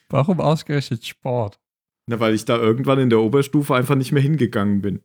[0.10, 1.60] Warum ausgerechnet Sport?
[2.08, 5.02] Na, weil ich da irgendwann in der Oberstufe einfach nicht mehr hingegangen bin.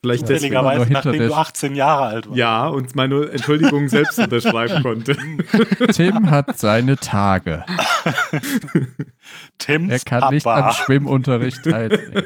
[0.00, 0.54] Vielleicht deswegen.
[0.54, 2.38] Hinter nachdem du 18 Jahre alt warst.
[2.38, 5.16] Ja, und meine Entschuldigung selbst unterschreiben konnte.
[5.92, 7.64] Tim hat seine Tage.
[9.58, 10.72] Tims Er kann nicht am Papa.
[10.74, 12.24] Schwimmunterricht teilnehmen.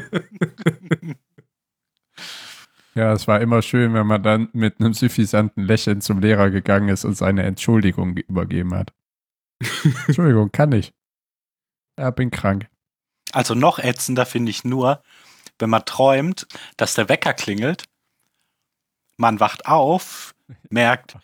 [2.94, 6.88] Ja, es war immer schön, wenn man dann mit einem suffisanten Lächeln zum Lehrer gegangen
[6.88, 8.92] ist und seine Entschuldigung übergeben hat.
[10.06, 10.92] Entschuldigung, kann ich.
[11.98, 12.66] Ja, bin krank.
[13.32, 15.02] Also noch ätzender finde ich nur,
[15.58, 17.84] wenn man träumt, dass der Wecker klingelt,
[19.16, 20.34] man wacht auf,
[20.70, 21.16] merkt,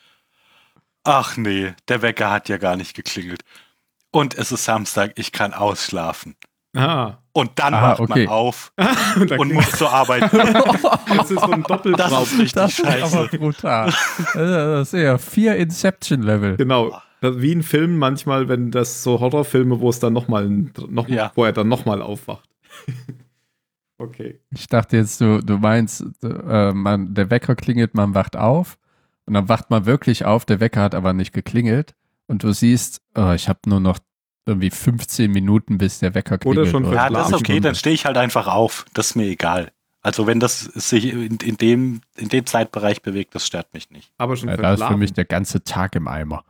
[1.04, 3.42] ach nee, der Wecker hat ja gar nicht geklingelt.
[4.12, 6.36] Und es ist Samstag, ich kann ausschlafen.
[6.74, 7.18] Ah.
[7.32, 8.24] Und dann Ah, wacht okay.
[8.26, 8.72] man auf
[9.16, 10.30] Und und muss zur Arbeit.
[10.32, 12.22] das ist so ein Das Doppeltraum.
[12.22, 13.38] ist richtig Das ist aber scheiße.
[13.38, 13.94] brutal.
[14.34, 16.56] Das ist ja vier Inception-Level.
[16.58, 17.00] Genau.
[17.20, 21.32] Das- Wie in Filmen manchmal, wenn das so Horrorfilme, wo es dann nochmal, noch, Ja.
[21.34, 22.48] wo er dann nochmal aufwacht.
[23.98, 24.40] okay.
[24.50, 28.78] Ich dachte jetzt, du, du meinst, äh, man, der Wecker klingelt, man wacht auf
[29.24, 31.94] und dann wacht man wirklich auf, der Wecker hat aber nicht geklingelt
[32.26, 33.98] und du siehst, oh, ich habe nur noch
[34.46, 36.60] irgendwie 15 Minuten, bis der Wecker klingelt.
[36.62, 38.84] Oder schon oder Ja, das ist okay, dann stehe ich halt einfach auf.
[38.94, 39.72] Das ist mir egal.
[40.02, 44.12] Also wenn das sich in, in, dem, in dem Zeitbereich bewegt, das stört mich nicht.
[44.18, 46.44] Aber schon Ja, da ist für mich der ganze Tag im Eimer.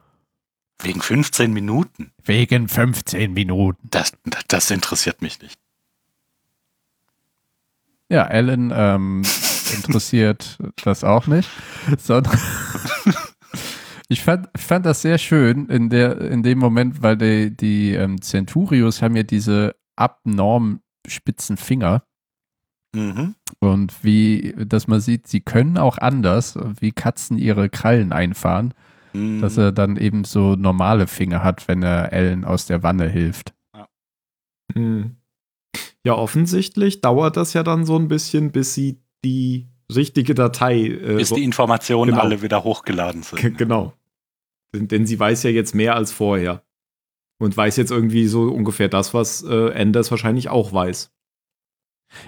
[0.80, 2.12] Wegen 15 Minuten.
[2.24, 3.88] Wegen 15 Minuten.
[3.90, 4.12] Das,
[4.48, 5.58] das interessiert mich nicht.
[8.08, 9.22] Ja, Alan ähm,
[9.74, 11.48] interessiert das auch nicht,
[11.98, 12.38] sondern
[14.08, 18.20] ich fand, fand das sehr schön in, der, in dem Moment, weil die, die ähm,
[18.22, 22.02] Centurios haben ja diese abnorm spitzen Finger
[22.96, 23.34] Mhm.
[23.58, 28.72] und wie, dass man sieht, sie können auch anders, wie Katzen ihre Krallen einfahren,
[29.16, 29.40] Mhm.
[29.40, 33.54] dass er dann eben so normale Finger hat, wenn er Alan aus der Wanne hilft.
[34.74, 35.16] Hm.
[36.04, 40.84] Ja, offensichtlich dauert das ja dann so ein bisschen, bis sie die richtige Datei.
[40.86, 42.22] Äh, Bis die Informationen genau.
[42.22, 43.58] alle wieder hochgeladen G- sind.
[43.58, 43.92] genau.
[44.74, 46.62] Denn, denn sie weiß ja jetzt mehr als vorher.
[47.38, 51.12] Und weiß jetzt irgendwie so ungefähr das, was äh, Anders wahrscheinlich auch weiß.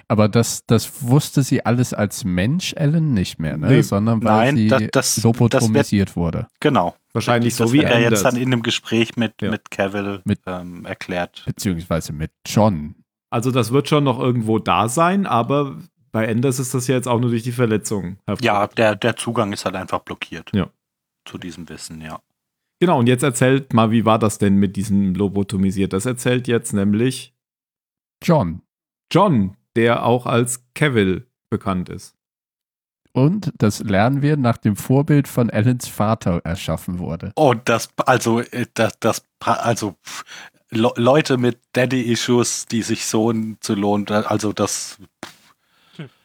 [0.09, 3.69] Aber das, das wusste sie alles als Mensch, Alan, nicht mehr, ne?
[3.69, 3.83] Nee.
[3.83, 6.47] sondern weil Nein, sie das- das- lobotomisiert wurde.
[6.61, 6.95] Genau.
[7.13, 9.51] Wahrscheinlich das so wie er jetzt dann in einem Gespräch mit, Ja.
[9.51, 11.43] mit Cavill Mit- ähm, erklärt.
[11.47, 12.97] Beziehungsweise mit John.
[13.31, 15.77] Also das wird schon noch irgendwo da sein, aber
[16.13, 18.19] bei Anders ist das ja jetzt auch nur durch die Verletzung.
[18.41, 20.51] Ja, der, der Zugang ist halt einfach blockiert.
[20.55, 20.69] Ja.
[21.25, 22.21] Zu diesem Wissen, ja.
[22.81, 25.93] Genau, und jetzt erzählt mal, wie war das denn mit diesem Lobotomisiert?
[25.93, 27.35] Das erzählt jetzt nämlich
[28.25, 28.63] John.
[29.13, 32.17] John, der auch als Cavill bekannt ist.
[33.13, 37.31] Und das lernen wir nach dem Vorbild von Alans Vater erschaffen wurde.
[37.37, 39.95] Oh, das, also, äh, das, das, also,
[40.71, 44.99] Le Leute mit Daddy-Issues, die sich Sohn zu lohnen, also das,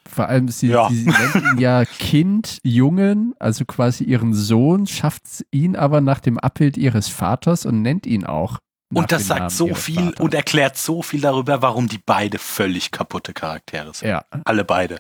[0.06, 0.90] Vor allem, sie, Ja.
[0.90, 6.38] sie nennt ihn ja Kind, Jungen, also quasi ihren Sohn, schafft ihn aber nach dem
[6.40, 8.58] Abbild ihres Vaters und nennt ihn auch.
[8.96, 10.20] Und das sagt Namen so viel Vaters.
[10.20, 14.10] und erklärt so viel darüber, warum die beide völlig kaputte Charaktere sind.
[14.10, 15.00] Ja, Alle beide.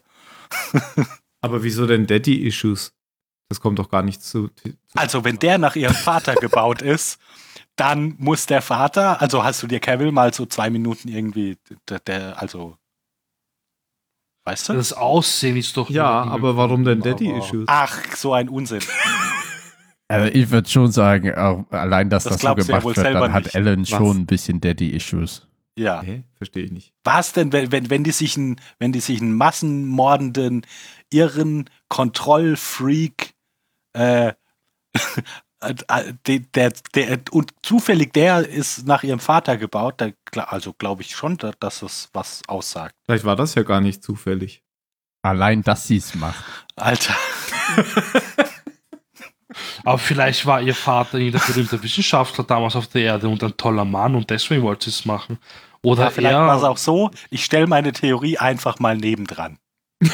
[1.41, 2.93] Aber wieso denn Daddy-Issues?
[3.49, 4.47] Das kommt doch gar nicht zu.
[4.49, 7.19] zu Also, wenn der nach ihrem Vater gebaut ist,
[7.75, 11.57] dann muss der Vater, also hast du dir Cavill mal so zwei Minuten irgendwie,
[11.89, 12.77] der, der also,
[14.45, 14.73] weißt du?
[14.73, 15.89] Das Aussehen ist doch.
[15.89, 17.65] ja, aber warum denn Daddy-Issues?
[17.67, 18.81] Ach, so ein Unsinn.
[20.07, 23.07] also ich würde schon sagen, auch allein, dass Das das, so ja gemacht wohl wird,
[23.07, 23.55] dann hat nicht.
[23.55, 23.89] Alan Was?
[23.89, 25.47] schon ein bisschen Daddy-Issues.
[25.77, 26.01] Ja.
[26.01, 26.23] Hä?
[26.35, 26.93] Verstehe ich nicht.
[27.03, 30.65] Was denn, wenn, wenn, wenn die sich einen, wenn die sich einen massenmordenden,
[31.11, 33.33] irren Kontrollfreak,
[33.93, 34.33] äh,
[35.61, 35.73] äh,
[36.27, 41.15] der, der, der, und zufällig der ist nach ihrem Vater gebaut, gla- also glaube ich
[41.15, 42.93] schon, da- dass es was aussagt.
[43.05, 44.61] Vielleicht war das ja gar nicht zufällig.
[45.23, 46.43] Allein, dass sie es macht.
[46.75, 47.15] Alter.
[49.83, 53.85] Aber vielleicht war ihr Vater der berühmte Wissenschaftler damals auf der Erde und ein toller
[53.85, 55.37] Mann und deswegen wollte sie es machen.
[55.81, 59.57] Oder Ja, vielleicht war es auch so, ich stelle meine Theorie einfach mal nebendran.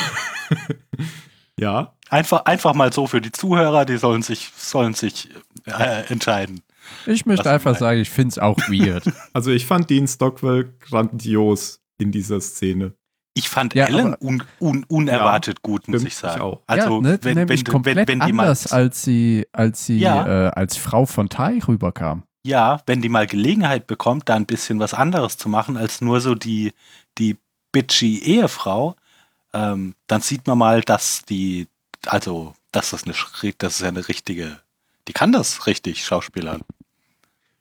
[1.59, 1.93] Ja.
[2.09, 5.29] Einfach, einfach mal so für die Zuhörer, die sollen sich, sollen sich
[5.65, 6.61] äh, entscheiden.
[7.05, 9.03] Ich möchte einfach sagen, ich finde es auch weird.
[9.33, 12.93] Also ich fand Dean Stockwell grandios in dieser Szene.
[13.39, 16.35] Ich fand Ja, Ellen un, un, unerwartet gut, muss ich sagen.
[16.37, 16.61] ich auch.
[16.67, 19.47] Also, ja, ne, wenn, nämlich wenn, du- komplett wenn, wenn die mal, anders, als sie,
[19.53, 20.47] als sie Ja.
[20.47, 22.23] äh, als Frau von Tai rüberkam.
[22.43, 26.19] ja, wenn die mal Gelegenheit bekommt, da ein bisschen was anderes zu machen, als nur
[26.21, 26.73] so die,
[27.17, 27.37] die
[27.71, 28.95] bitchy Ehefrau,
[29.53, 31.67] ähm, dann sieht man mal, dass die,
[32.07, 33.13] also, dass das eine,
[33.57, 34.59] das ist ja eine richtige,
[35.07, 36.61] die kann das richtig, Schauspielern.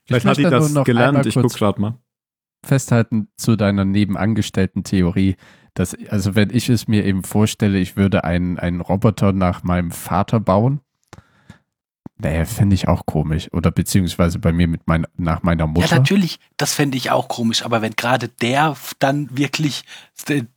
[0.07, 1.25] Vielleicht ich hat die das nur noch gelernt.
[1.27, 1.95] Ich guck gerade mal.
[2.65, 5.37] festhalten zu deiner nebenangestellten Theorie.
[5.79, 9.93] Dass, also wenn ich es mir eben vorstelle, ich würde einen, einen Roboter nach meinem
[9.93, 10.81] Vater bauen,
[12.21, 13.49] naja, fände ich auch komisch.
[13.53, 15.87] Oder beziehungsweise bei mir mit mein, nach meiner Mutter.
[15.87, 19.85] Ja, natürlich, das fände ich auch komisch, aber wenn gerade der dann wirklich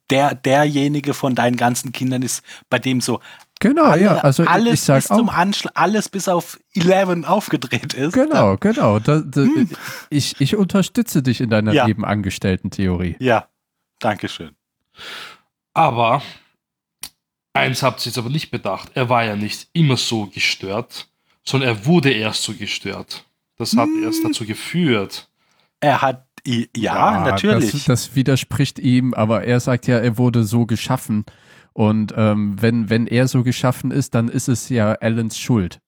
[0.10, 3.20] der, derjenige von deinen ganzen Kindern ist, bei dem so
[3.60, 4.18] genau, alle, ja.
[4.18, 5.36] Also alles ich, sag bis zum auch.
[5.36, 8.14] Anschlag, alles bis auf 11 aufgedreht ist.
[8.14, 8.98] Genau, genau.
[8.98, 9.46] Da, da,
[10.10, 11.78] ich, ich unterstütze dich in deiner Hm.
[11.78, 11.86] Ja.
[11.86, 13.18] nebenangestellten Theorie.
[13.20, 13.46] Ja,
[14.00, 14.56] Dankeschön.
[15.74, 16.22] Aber
[17.54, 18.92] eins habt ihr jetzt aber nicht bedacht.
[18.96, 21.08] Er war ja nicht immer so gestört,
[21.44, 23.26] sondern er wurde erst so gestört.
[23.58, 24.04] Das hat Hm.
[24.04, 25.30] erst dazu geführt.
[25.80, 27.72] Er hat, i- ja, natürlich.
[27.72, 31.26] Das, das widerspricht ihm, aber er sagt ja, er wurde so geschaffen.
[31.74, 35.80] Und ähm, wenn, wenn er so geschaffen ist, dann ist es ja Allens Schuld.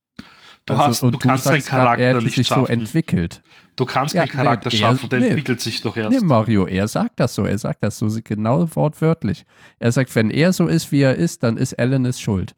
[0.65, 2.71] Du, hast, und du kannst deinen sagst grad, Charakter er nicht sich so schaffen.
[2.71, 3.41] entwickelt.
[3.75, 5.27] du kannst Ja, keinen Charakter nee, schaffen, der nee.
[5.27, 6.11] entwickelt sich doch erst.
[6.11, 9.45] Nee, Mario, er sagt das so, er sagt das so genau wortwörtlich.
[9.79, 12.55] Er sagt, wenn er so ist, wie er ist, dann ist Alan es schuld.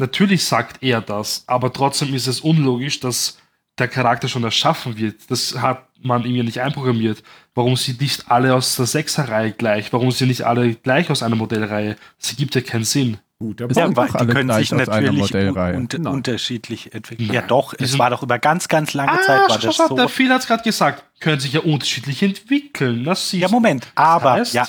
[0.00, 3.38] Natürlich sagt er das, aber trotzdem ist es unlogisch, dass
[3.78, 5.30] der Charakter schon erschaffen wird.
[5.30, 7.22] Das hat man irgendwie nicht einprogrammiert.
[7.54, 9.92] Warum sind nicht alle aus der Sechserreihe gleich?
[9.92, 11.96] Warum sind nicht alle gleich aus einer Modellreihe?
[12.20, 13.18] Das ergibt ja keinen Sinn.
[13.40, 16.06] Guter Es Ja, weil doch die können sich natürlich un un Nein.
[16.08, 17.28] unterschiedlich entwickeln.
[17.28, 17.34] Nein.
[17.36, 19.94] Ja, doch, es war doch über ganz, ganz lange Ah, Zeit war das so.
[19.94, 21.04] der Phil hat es gerade gesagt.
[21.20, 23.04] Können sich ja unterschiedlich entwickeln.
[23.04, 23.48] Das siehst Ja.
[23.48, 24.66] Moment, aber, heißt- ja,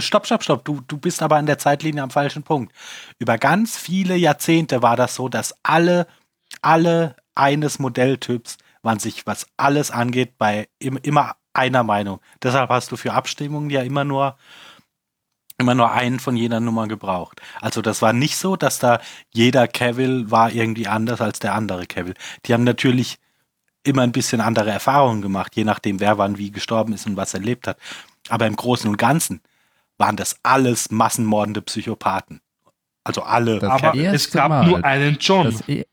[0.00, 2.72] stopp, stopp, stopp, du, du bist aber in der Zeitlinie am falschen Punkt.
[3.18, 6.06] Über ganz viele Jahrzehnte war das so, dass alle,
[6.60, 12.20] alle eines Modelltyps waren sich, was alles angeht, bei im, immer einer Meinung.
[12.40, 14.36] Deshalb hast du für Abstimmungen ja immer nur
[15.62, 17.40] immer nur einen von jeder Nummer gebraucht.
[17.60, 19.00] Also das war nicht so, dass da
[19.30, 22.14] jeder Cavill war irgendwie anders als der andere Cavill.
[22.44, 23.18] Die haben natürlich
[23.84, 27.34] immer ein bisschen andere Erfahrungen gemacht, je nachdem, wer wann wie gestorben ist und was
[27.34, 27.78] erlebt hat.
[28.28, 29.40] Aber im Großen und Ganzen
[29.98, 32.40] waren das alles massenmordende Psychopathen.
[33.04, 33.58] Also alle.
[33.58, 34.66] Das aber es gab Mal.
[34.66, 35.46] nur einen John.
[35.46, 35.84] Das, e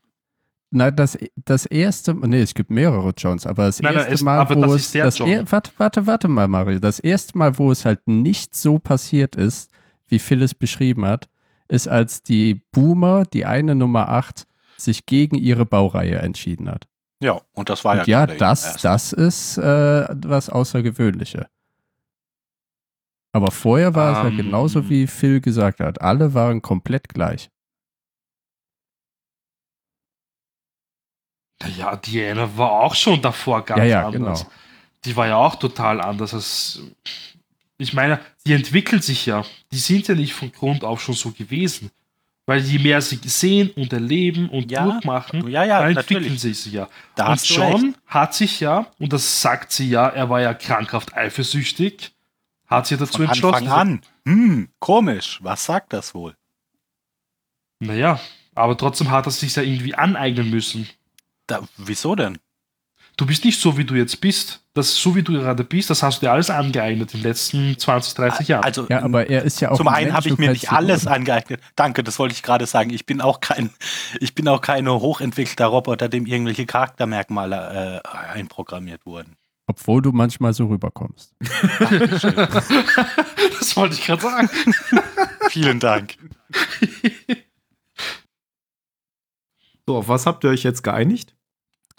[0.72, 4.22] Nein, das, das erste, nee, es gibt mehrere Johns, aber das Nein, nein, erste es-
[4.22, 8.06] Mal, wo es, er, warte, warte, warte mal, Mario, das erste Mal, wo es halt
[8.06, 9.70] nicht so passiert ist,
[10.06, 11.28] wie Phil es beschrieben hat,
[11.68, 14.46] ist, als die Boomer, die eine Nummer 8,
[14.76, 16.86] sich gegen ihre Baureihe entschieden hat.
[17.22, 21.44] ja, und das war ja Und ja, gerade das, das ist äh, was Außergewöhnliches.
[23.32, 24.36] Aber vorher war es ja Ähm.
[24.36, 26.00] genauso, wie Phil gesagt hat.
[26.00, 27.48] Alle waren komplett gleich.
[31.76, 34.40] Ja, Diana war auch schon davor ganz Ja, ja, anders.
[34.40, 34.52] genau.
[35.04, 36.32] Die war ja auch total anders.
[36.34, 36.80] Als,
[37.78, 39.44] ich meine, die entwickeln sich ja.
[39.72, 41.90] Die sind ja nicht von Grund auf schon so gewesen.
[42.46, 46.40] Weil je mehr sie sehen und erleben und Ja, durchmachen, ja, ja, dann entwickeln natürlich.
[46.40, 46.88] sie sich ja.
[47.14, 47.96] Da und John recht.
[48.06, 52.10] hat sich ja, und das sagt sie ja, er war ja krankhaft eifersüchtig,
[52.66, 53.68] hat sich dazu Von entschlossen.
[53.68, 54.00] Anfang an.
[54.26, 55.38] Hm, komisch.
[55.42, 56.34] Was sagt das wohl?
[57.78, 58.18] Naja,
[58.54, 60.88] aber trotzdem hat er sich ja irgendwie aneignen müssen.
[61.50, 62.38] Da, wieso denn?
[63.16, 64.64] Du bist nicht so, wie du jetzt bist.
[64.72, 67.76] Das, so wie du gerade bist, das hast du dir alles angeeignet in den letzten
[67.76, 68.64] 20, 30 Jahren.
[68.64, 71.08] Also Ja, aber er ist ja auch Zum ein einen habe ich mir nicht alles
[71.08, 71.60] angeeignet.
[71.74, 72.90] Danke, das wollte ich gerade sagen.
[72.90, 73.70] Ich bin auch kein,
[74.20, 79.36] ich bin auch kein hochentwickelter Roboter, dem irgendwelche Charaktermerkmale äh, einprogrammiert wurden.
[79.66, 81.34] Obwohl du manchmal so rüberkommst.
[81.40, 81.50] das
[83.76, 84.50] wollte ich gerade sagen.
[85.50, 86.14] Vielen Dank.
[89.86, 91.34] So, auf was habt ihr euch jetzt geeinigt?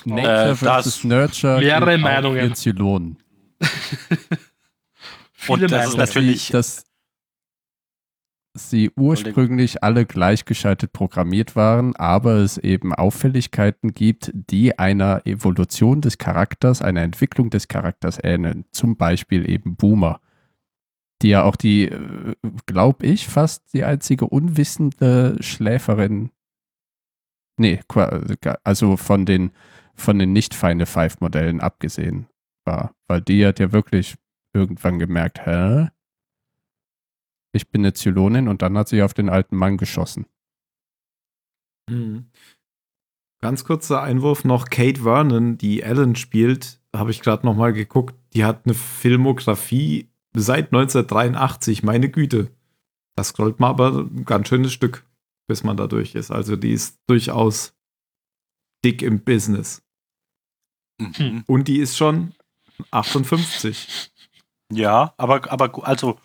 [0.06, 1.60] Nature das- versus Nurture.
[1.60, 2.56] Mehrere Meinungen.
[2.56, 3.18] Zylonen.
[5.34, 5.98] Viele das ist Meinungen.
[5.98, 6.86] natürlich- Sie, dass
[8.54, 16.18] sie ursprünglich alle gleichgeschaltet programmiert waren, aber es eben Auffälligkeiten gibt, die einer Evolution des
[16.18, 18.66] Charakters, einer Entwicklung des Charakters ähneln.
[18.72, 20.20] Zum Beispiel eben Boomer.
[21.22, 21.90] Die ja auch die,
[22.66, 26.32] glaube ich, fast die einzige unwissende Schläferin.
[27.58, 27.80] Nee,
[28.64, 29.52] also von den,
[29.96, 32.28] von den nicht Final Five Modellen abgesehen
[32.66, 32.96] war.
[33.08, 34.16] Weil die hat ja wirklich
[34.54, 35.90] irgendwann gemerkt, hä?
[37.54, 40.26] Ich bin eine Zylonin und dann hat sie auf den alten Mann geschossen.
[41.90, 42.30] Mhm.
[43.42, 44.70] Ganz kurzer Einwurf noch.
[44.70, 48.16] Kate Vernon, die Ellen spielt, habe ich gerade noch mal geguckt.
[48.34, 51.84] Die hat eine Filmografie seit 1983.
[51.84, 52.52] Meine Güte.
[53.16, 55.06] Das scrollt man aber ein ganz schönes Stück,
[55.48, 56.32] bis man da durch ist.
[56.32, 57.76] Also die ist durchaus
[58.84, 59.82] dick im Business.
[61.00, 61.44] Mhm.
[61.48, 62.34] Und die ist schon
[62.92, 64.12] 58.
[64.72, 66.20] Ja, aber, aber also,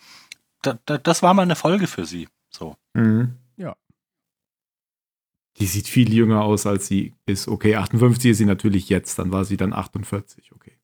[0.61, 2.27] da, da, das war mal eine Folge für sie.
[2.49, 2.77] So.
[2.93, 3.37] Mhm.
[3.57, 3.75] Ja.
[5.57, 7.47] Die sieht viel jünger aus, als sie ist.
[7.47, 9.17] Okay, 58 ist sie natürlich jetzt.
[9.19, 10.51] Dann war sie dann 48.
[10.53, 10.77] Okay.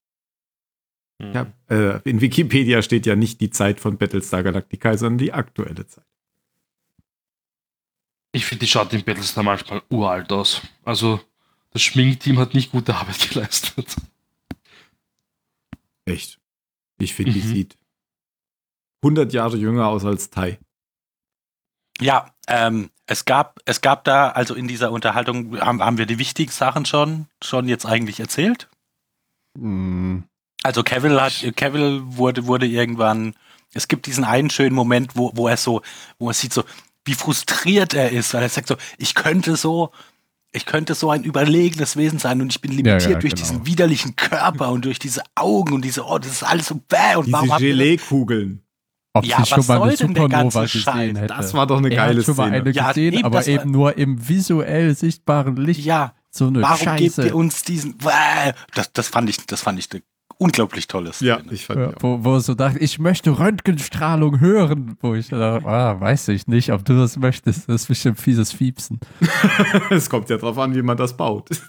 [1.19, 5.85] Ja, äh, in Wikipedia steht ja nicht die Zeit von Battlestar Galactica, sondern die aktuelle
[5.85, 6.05] Zeit.
[8.33, 10.61] Ich finde, die schaut in Battlestar manchmal uralt aus.
[10.83, 11.21] Also,
[11.73, 13.95] das Schminkteam hat nicht gute Arbeit geleistet.
[16.05, 16.39] Echt.
[16.99, 17.53] Ich finde, die Mhm.
[17.53, 17.77] sieht
[19.03, 20.59] 100 Jahre jünger aus als Tai.
[21.99, 26.19] Ja, ähm, es gab, es gab da, also in dieser Unterhaltung haben, haben wir die
[26.19, 28.69] wichtigen Sachen schon, schon jetzt eigentlich erzählt.
[29.57, 30.23] Hm,
[30.63, 33.35] Also Cavill hat, Cavill wurde, wurde irgendwann,
[33.73, 35.81] es gibt diesen einen schönen Moment, wo, wo er so,
[36.17, 36.63] wo er sieht so,
[37.05, 39.91] wie frustriert er ist, weil er sagt so, ich könnte so,
[40.53, 43.43] ich könnte so ein überlegenes Wesen sein und ich bin limitiert Ja, ja, durch genau.
[43.47, 47.15] diesen widerlichen Körper und durch diese Augen und diese, oh, das ist alles so bäh
[47.17, 48.63] und warum Diese habt ihr das- Gelee-Kugeln.
[49.15, 51.17] ob Ja, sie schon was mal eine soll denn der Supernova ganze gesehen Scheiß?
[51.17, 51.27] hätte.
[51.35, 52.61] Das war doch eine er geile hat schon mal Szene.
[52.61, 55.81] eine Ja, gesehen, eben, aber eben nur im visuell sichtbaren Licht.
[55.85, 57.27] Ja, So eine warum gebt Scheiße.
[57.27, 58.53] ihr uns diesen, bäh?
[58.73, 60.01] das, das fand ich, das fand ich eine
[60.37, 61.29] unglaublich tolle Szene.
[61.29, 65.65] Ja, ich fand Ja, wo, wo so dachte, ich möchte Röntgenstrahlung hören, wo ich dachte,
[65.67, 67.69] ah, weiß ich nicht, ob du das möchtest.
[67.69, 68.99] Das ist bestimmt fieses Fiepsen.
[69.89, 71.49] Es kommt ja drauf an, wie man das baut.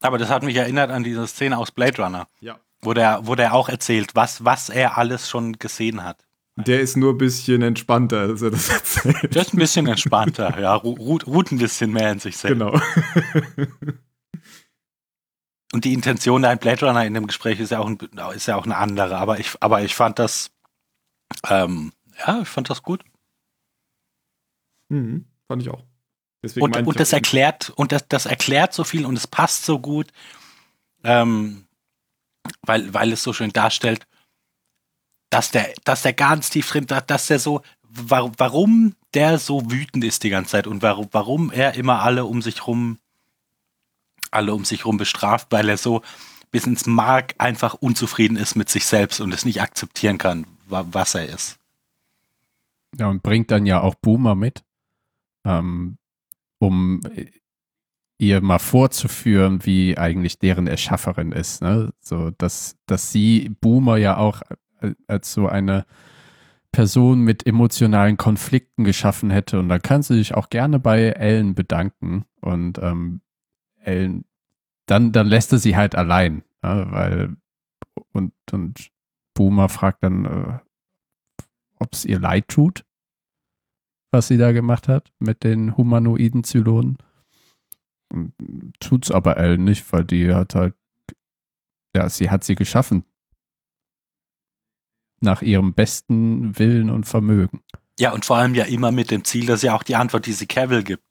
[0.00, 2.28] Aber das hat mich erinnert an diese Szene aus Blade Runner.
[2.40, 2.58] Ja.
[2.80, 6.24] Wo der, wo der auch erzählt, was, was er alles schon gesehen hat.
[6.56, 9.34] Der ist nur ein bisschen entspannter, als er das erzählt.
[9.34, 12.58] Der ist ein bisschen entspannter, ja, ru ruht, ruht ein bisschen mehr in sich selbst.
[12.58, 12.80] Genau.
[15.72, 17.98] Und die Intention der Blade Runner in dem Gespräch ist ja auch, ein,
[18.34, 20.50] ist ja auch eine andere, aber ich, aber ich fand das,
[21.46, 21.92] ähm,
[22.26, 23.04] ja, ich fand das gut.
[24.88, 25.84] Mhm, fand ich auch.
[26.42, 29.78] Deswegen Und, und das erklärt, und das, das erklärt so viel und es passt so
[29.78, 30.10] gut,
[31.04, 31.66] ähm,
[32.62, 34.06] weil, weil es so schön darstellt,
[35.30, 39.70] dass der, dass der ganz tief drin, dass, dass der so, wa- warum der so
[39.70, 42.98] wütend ist die ganze Zeit und warum, warum er immer alle um sich rum,
[44.30, 46.02] alle um sich rum bestraft, weil er so
[46.50, 50.86] bis ins Mark einfach unzufrieden ist mit sich selbst und es nicht akzeptieren kann, wa-
[50.90, 51.58] was er ist.
[52.98, 54.64] Ja, und bringt dann ja auch Boomer mit,
[55.46, 55.98] ähm,
[56.58, 57.00] um
[58.18, 61.62] ihr mal vorzuführen, wie eigentlich deren Erschafferin ist.
[61.62, 61.92] Ne?
[62.00, 64.42] So, dass, dass sie Boomer ja auch
[65.06, 65.84] als so eine
[66.72, 69.58] Person mit emotionalen Konflikten geschaffen hätte.
[69.58, 72.24] Und da kann sie sich auch gerne bei Ellen bedanken.
[72.40, 73.20] Und ähm,
[73.88, 74.24] Ellen,
[74.86, 76.42] dann, dann lässt er sie halt allein.
[76.62, 76.90] Ja?
[76.92, 77.36] Weil,
[78.12, 78.90] und, und
[79.34, 80.58] Boomer fragt dann, äh,
[81.78, 82.84] ob es ihr leid tut,
[84.10, 86.98] was sie da gemacht hat mit den humanoiden Zylonen.
[88.80, 90.74] Tut's aber Ellen nicht, weil die hat halt,
[91.94, 93.04] ja, sie hat sie geschaffen.
[95.20, 97.62] Nach ihrem besten Willen und Vermögen.
[97.98, 100.32] Ja, und vor allem ja immer mit dem Ziel, dass ja auch die Antwort, die
[100.32, 101.02] sie Cavill gibt.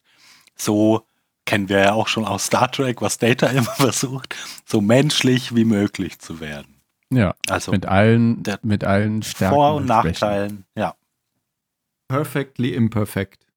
[0.56, 1.07] So
[1.48, 5.64] kennen wir ja auch schon aus Star Trek, was Data immer versucht, so menschlich wie
[5.64, 6.80] möglich zu werden.
[7.10, 9.86] Ja, Also mit allen, der mit allen Stärken Vor- und.
[9.86, 10.94] Nachteilen, ja.
[12.08, 13.48] Perfectly imperfect.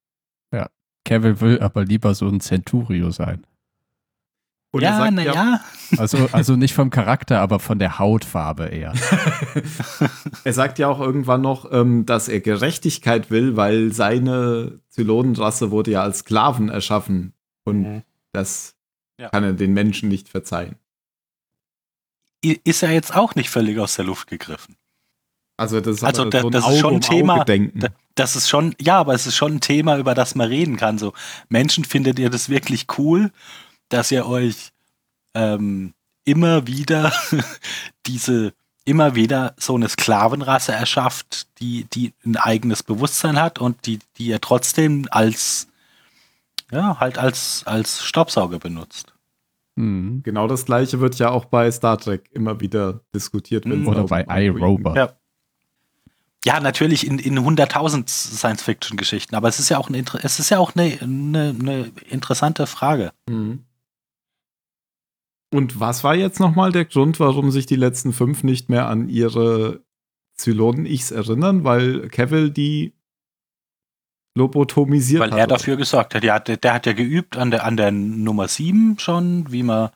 [1.05, 3.45] Cavill will aber lieber so ein Centurio sein.
[4.73, 5.59] Und er ja, sagt naja.
[5.97, 8.93] Also, also nicht vom Charakter, aber von der Hautfarbe eher.
[10.43, 15.91] Er sagt ja auch irgendwann noch, ähm, dass er Gerechtigkeit will, weil seine Zylonenrasse wurde
[15.91, 17.33] ja als Sklaven erschaffen.
[17.63, 18.03] Und Mhm.
[18.31, 18.75] das
[19.19, 19.29] Ja.
[19.29, 20.75] kann er den Menschen nicht verzeihen.
[22.43, 24.75] Ist ja jetzt auch nicht völlig aus der Luft gegriffen.
[25.57, 27.45] Also das ist, Also da- so ein das ist schon ein um Thema.
[27.45, 30.75] Da- Das ist schon, ja, aber es ist schon ein Thema, über das man reden
[30.75, 30.97] kann.
[30.97, 31.13] So,
[31.49, 33.31] Menschen, findet ihr das wirklich cool,
[33.89, 34.71] dass ihr euch
[35.35, 35.93] ähm,
[36.25, 37.13] immer wieder
[38.07, 38.53] diese,
[38.85, 44.25] immer wieder so eine Sklavenrasse erschafft, die, die ein eigenes Bewusstsein hat und die, die
[44.27, 45.67] ihr trotzdem als,
[46.71, 49.13] ja, halt als, als Staubsauger benutzt.
[49.75, 50.21] Mhm.
[50.23, 53.65] Genau das gleiche wird ja auch bei Star Trek immer wieder diskutiert.
[53.65, 53.87] Mhm.
[53.87, 54.95] Oder bei iRobot.
[54.95, 55.13] Ja.
[56.43, 60.49] Ja, natürlich in, in 100.000 Science-Fiction-Geschichten, aber es ist ja auch eine, inter- es ist
[60.49, 63.11] ja auch eine, eine, eine interessante Frage.
[63.29, 63.63] Mhm.
[65.53, 69.09] Und was war jetzt nochmal der Grund, warum sich die letzten fünf nicht mehr an
[69.09, 69.81] ihre
[70.35, 71.63] Zylonen-Ichs erinnern?
[71.63, 72.93] Weil Cavill die
[74.35, 75.39] lobotomisiert Weil hat.
[75.39, 76.23] er dafür gesorgt hat.
[76.23, 79.89] Ja, der, der hat ja geübt an der, an der Nummer 7 schon, wie man,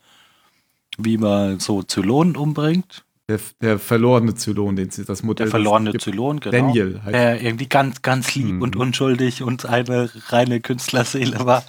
[0.98, 3.02] wie man so Zylonen umbringt.
[3.28, 5.92] Der, der verlorene Zylon, den sie das Modell Der verlorene.
[5.98, 6.52] Zylon, genau.
[6.68, 8.62] Daniel heißt Der irgendwie ganz, ganz lieb Mhm.
[8.62, 11.64] und unschuldig und eine reine Künstlerseele war.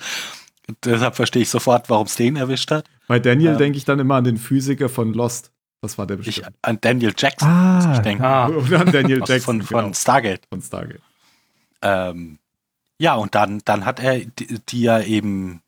[0.67, 2.85] Und deshalb verstehe ich sofort, warum es den erwischt hat.
[3.07, 3.57] Bei Daniel Ja.
[3.57, 5.49] denke ich dann immer an den Physiker von Lost.
[5.81, 6.49] Das war der Ich, bestimmt.
[6.61, 8.23] an Daniel Jackson, Ah, muss ich denke.
[8.23, 10.41] Ah, Oder an Daniel Jackson von, von genau, Stargate.
[10.49, 11.01] von Stargate.
[11.81, 12.37] Ähm,
[12.99, 15.61] ja, und dann, dann hat er die, ja eben,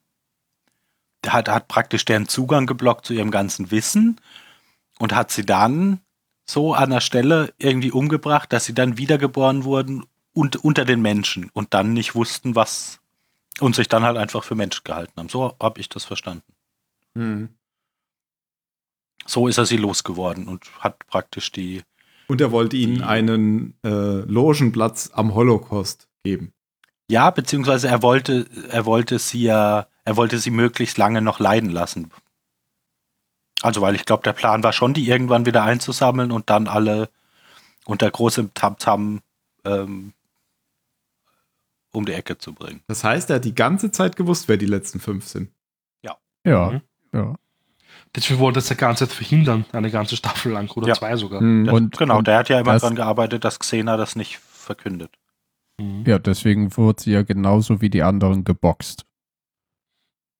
[1.26, 4.20] hat, hat praktisch deren Zugang geblockt zu ihrem ganzen Wissen
[4.98, 6.00] und hat sie dann
[6.48, 11.50] so an der Stelle irgendwie umgebracht, dass sie dann wiedergeboren wurden und unter den Menschen
[11.52, 13.00] und dann nicht wussten, was
[13.60, 15.28] und sich dann halt einfach für Mensch gehalten haben.
[15.28, 16.52] So habe ich das verstanden.
[17.14, 17.50] Mhm.
[19.26, 21.82] So ist er sie losgeworden und hat praktisch die,
[22.26, 26.52] Und er wollte ihnen einen äh, Logenplatz am Holocaust geben.
[27.10, 31.70] Ja, beziehungsweise er wollte, er wollte sie ja, er wollte sie möglichst lange noch leiden
[31.70, 32.10] lassen.
[33.62, 37.10] Also, weil ich glaube, der Plan war schon, die irgendwann wieder einzusammeln und dann alle
[37.84, 39.20] unter großem Tamtam
[39.64, 40.12] ähm,
[41.92, 42.80] um die Ecke zu bringen.
[42.86, 45.50] Das heißt, er hat die ganze Zeit gewusst, wer die letzten fünf sind.
[46.42, 46.80] ja, Mhm.
[47.12, 47.34] ja.
[48.16, 50.94] deswegen wollte das ja ganze Zeit verhindern, eine ganze Staffel lang oder Ja.
[50.94, 51.42] zwei sogar.
[51.42, 51.64] Mhm.
[51.66, 54.38] Der, Und- genau, und der hat ja immer das- daran gearbeitet, dass Xena das nicht
[54.38, 55.10] verkündet.
[55.80, 56.04] Mhm.
[56.06, 59.06] Ja, deswegen wurde sie ja genauso wie die anderen geboxt.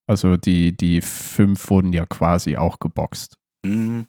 [0.07, 3.39] Also die, die fünf wurden ja quasi auch geboxt.
[3.65, 4.07] Hm,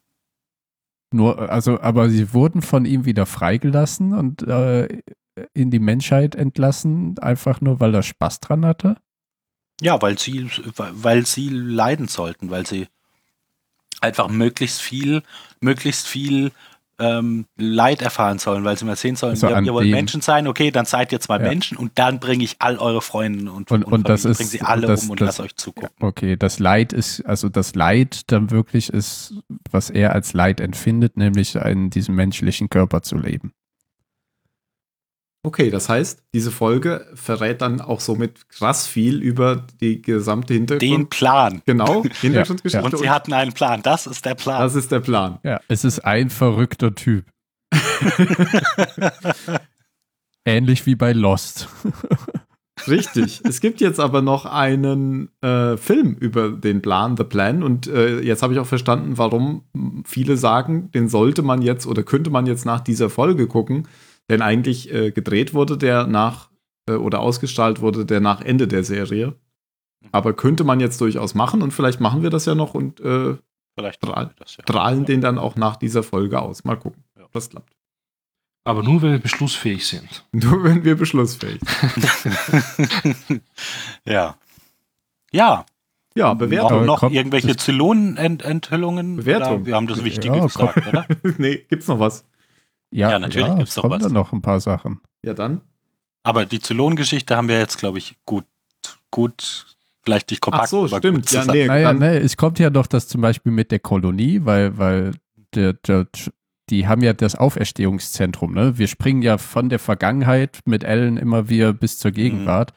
[1.14, 4.88] Nur, also, aber sie wurden von ihm wieder freigelassen und äh,
[5.54, 8.98] in die Menschheit entlassen, einfach nur, weil er Spaß dran hatte.
[9.80, 12.88] Ja, weil sie, weil sie leiden sollten, weil sie,
[14.02, 15.22] einfach möglichst viel,
[15.62, 16.52] möglichst viel
[17.02, 20.22] ähm, Leid erfahren sollen, weil sie mal sehen sollen, Also ihr, ihr wollt den- Menschen
[20.22, 21.44] sein, okay, dann seid ihr zwei Ja.
[21.50, 24.48] Menschen und dann bringe ich all eure Freunde und, Und- und das Familie, ist- bring
[24.48, 25.90] sie alle das- um und das- lasst euch zugucken.
[26.00, 29.34] Okay, das Leid ist, also das Leid dann wirklich ist,
[29.72, 33.52] was er als Leid empfindet, nämlich in diesem menschlichen Körper zu leben.
[35.44, 40.68] Okay, das heißt, diese Folge verrät dann auch somit krass viel über die gesamte Den
[40.68, 41.10] Hintergrund.
[41.10, 41.62] Plan.
[41.66, 42.86] genau, Hintergrundgeschichte.
[42.86, 43.82] Und sie hatten einen Plan.
[43.82, 44.62] Das ist der Plan.
[44.62, 45.40] das ist der Plan.
[45.44, 47.26] Ja, es ist ein verrückter Typ.
[50.46, 51.68] Ähnlich wie bei Lost.
[52.88, 53.42] Richtig.
[53.44, 57.64] es gibt jetzt aber noch einen äh, Film über den Plan, The Plan.
[57.64, 59.64] Und äh, jetzt habe ich auch verstanden, warum
[60.06, 63.88] viele sagen, den sollte man jetzt oder könnte man jetzt nach dieser Folge gucken.
[64.32, 66.50] Denn eigentlich äh, gedreht wurde der nach
[66.90, 69.36] äh, oder ausgestrahlt wurde der nach Ende der Serie.
[70.12, 73.36] Aber könnte man jetzt durchaus machen und vielleicht machen wir das ja noch und äh,
[73.78, 74.64] Vielleicht Strahl- machen wir das ja.
[74.64, 76.64] strahlen den dann auch nach dieser Folge aus.
[76.64, 77.74] Mal gucken, ob das klappt.
[78.64, 80.26] Aber nur, wenn wir beschlussfähig sind.
[80.32, 83.42] Nur wenn wir beschlussfähig sind.
[84.06, 84.36] ja.
[85.32, 85.66] Ja.
[86.16, 86.86] Ja, Bewertung.
[86.86, 89.16] noch kommt- irgendwelche Zylonenenthüllungen?
[89.18, 89.66] Bewertung.
[89.66, 91.06] Wir haben das Wichtige Ja, gesagt, oder?
[91.38, 92.26] nee, gibt's noch was?
[92.92, 94.08] Ja, natürlich es gibt's noch kommen was.
[94.08, 95.02] da noch ein paar Sachen.
[95.24, 95.62] Ja, dann.
[96.24, 98.46] Aber die Zylonengeschichte haben wir jetzt, glaube ich, gut,
[99.10, 100.66] gut, vielleicht nicht kompakt.
[100.66, 101.32] Ach so, stimmt.
[101.32, 104.42] Ja, nee, Naja, dann, ne, es kommt ja doch das zum Beispiel mit der Kolonie,
[104.44, 105.12] weil, weil
[105.56, 106.08] der, der,
[106.70, 108.78] die haben ja das Auferstehungszentrum, ne?
[108.78, 112.74] Wir springen ja von der Vergangenheit mit Ellen immer wieder bis zur Gegenwart.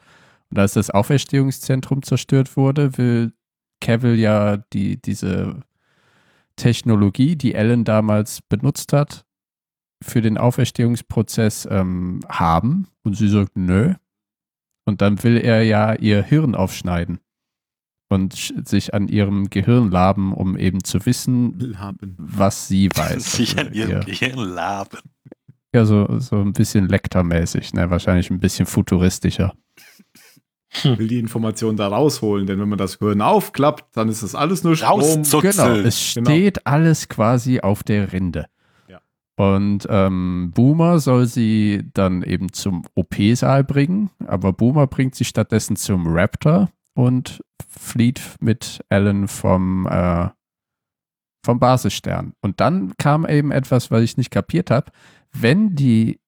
[0.49, 3.33] Und als das Auferstehungszentrum zerstört wurde, will
[3.81, 5.61] Cavill ja die, diese
[6.55, 9.24] Technologie, die Ellen damals benutzt hat,
[10.05, 12.87] für den Auferstehungsprozess ähm, haben.
[13.03, 13.93] Und sie sagt, nö.
[14.85, 17.19] Und dann will er ja ihr Hirn aufschneiden
[18.09, 18.33] und
[18.67, 22.15] sich an ihrem Gehirn laben, um eben zu wissen, haben.
[22.19, 23.33] was sie weiß.
[23.33, 24.99] sich an Also ihrem ihr- Gehirn laben.
[25.73, 27.89] ja, so, so ein bisschen Lektor-mäßig, ne?
[27.89, 29.53] wahrscheinlich ein bisschen futuristischer.
[30.83, 34.63] will die Information da rausholen, denn wenn man das Gehirn aufklappt, dann ist das alles
[34.63, 34.99] nur Strom.
[35.23, 36.29] Genau, es Genau.
[36.29, 38.45] steht alles quasi auf der Rinde.
[39.37, 45.75] Und ähm, Boomer soll sie dann eben zum OP-Saal bringen, aber Boomer bringt sie stattdessen
[45.75, 50.29] zum Raptor und flieht mit Alan vom, äh,
[51.45, 52.33] vom Basisstern.
[52.41, 54.91] Und dann kam eben etwas, was ich nicht kapiert habe.
[55.33, 56.19] Wenn die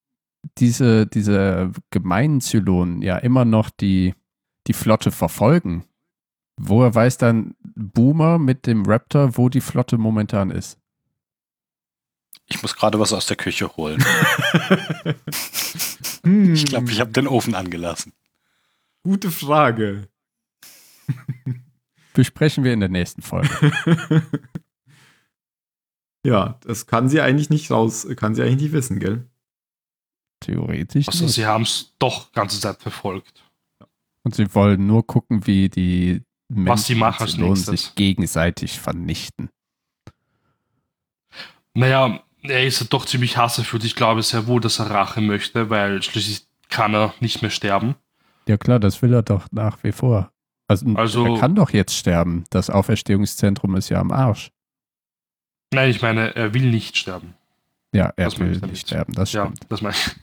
[0.57, 4.13] diese, diese gemeinen Zylonen ja immer noch die,
[4.67, 5.85] die Flotte verfolgen,
[6.59, 10.79] woher weiß dann Boomer mit dem Raptor, wo die Flotte momentan ist?
[12.49, 14.03] Ich muss gerade was aus der Küche holen.
[16.27, 18.11] Ich glaube, ich habe den Ofen angelassen.
[19.03, 20.09] Gute Frage.
[22.13, 23.47] Besprechen wir in der nächsten Folge.
[26.25, 29.29] ja, das kann sie eigentlich nicht raus, kann sie eigentlich nicht wissen, gell?
[30.41, 31.07] Theoretisch.
[31.07, 31.35] Also nicht.
[31.35, 33.43] sie haben es doch ganze Zeit verfolgt.
[34.23, 39.49] Und sie wollen nur gucken, wie die Was sie Menschen machen sich gegenseitig vernichten.
[41.73, 43.83] Naja, er ist ja doch ziemlich hasserfüllt.
[43.83, 47.95] Ich glaube sehr wohl, dass er Rache möchte, weil schließlich kann er nicht mehr sterben.
[48.47, 50.31] Ja klar, das will er doch nach wie vor.
[50.67, 52.43] Also, Also- er kann doch jetzt sterben.
[52.49, 54.51] Das Auferstehungszentrum ist ja am Arsch.
[55.73, 57.33] Nein, ich meine, er will nicht sterben.
[57.93, 58.71] Ja, er Das will ich damit.
[58.73, 59.59] nicht sterben, das Ja, stimmt.
[59.69, 60.15] das meine ich.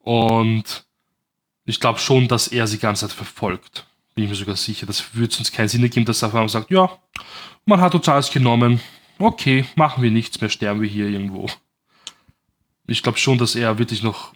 [0.00, 0.86] Und
[1.64, 3.86] ich glaube schon, dass er sie die ganze Zeit verfolgt.
[4.14, 4.86] Bin ich mir sogar sicher.
[4.86, 6.90] Das würde sonst keinen Sinn ergeben, dass er einfach sagt, ja,
[7.66, 8.80] man hat uns alles genommen.
[9.18, 11.46] Okay, machen wir nichts mehr, sterben wir hier irgendwo.
[12.86, 14.34] Ich glaube schon, dass er wirklich noch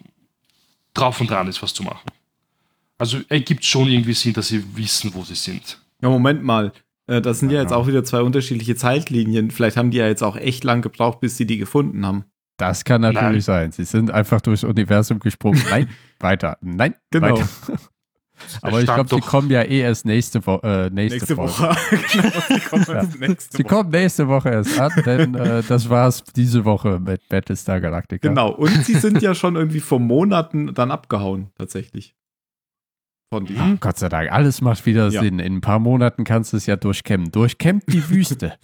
[0.94, 2.08] drauf und dran ist, was zu machen.
[2.96, 5.80] Also ergibt schon irgendwie Sinn, dass sie wissen, wo sie sind.
[6.02, 6.72] Ja, Moment mal.
[7.06, 7.76] Äh, Das sind ja jetzt Ja.
[7.76, 9.50] auch wieder zwei unterschiedliche Zeitlinien.
[9.50, 12.24] Vielleicht haben die ja jetzt auch echt lang gebraucht, bis sie die gefunden haben.
[12.56, 13.70] Das kann natürlich sein.
[13.70, 15.62] Sie sind einfach durchs Universum gesprungen.
[15.70, 15.88] Nein,
[16.20, 16.58] weiter.
[16.60, 17.36] Nein, Genau.
[17.38, 17.48] weiter.
[18.62, 21.36] Aber ich glaube, sie doch- kommen ja eh erst nächste, Wo äh, nächste, Nächste.
[21.36, 21.76] Woche.
[22.12, 22.94] genau, sie kommen Ja.
[22.94, 23.74] erst nächste Sie Woche.
[23.74, 28.28] kommen nächste Woche erst an, denn äh, das war's diese Woche mit Battlestar Galactica.
[28.28, 28.50] Genau.
[28.50, 32.14] Und sie sind ja schon irgendwie vor Monaten dann abgehauen, tatsächlich.
[33.32, 33.80] Von Ja, denen.
[33.80, 35.20] Gott sei Dank, alles macht wieder Ja.
[35.20, 35.38] Sinn.
[35.38, 37.30] In ein paar Monaten kannst du es ja durchkämmen.
[37.30, 38.36] Durchkämmt die Wüste.
[38.48, 38.56] Genau.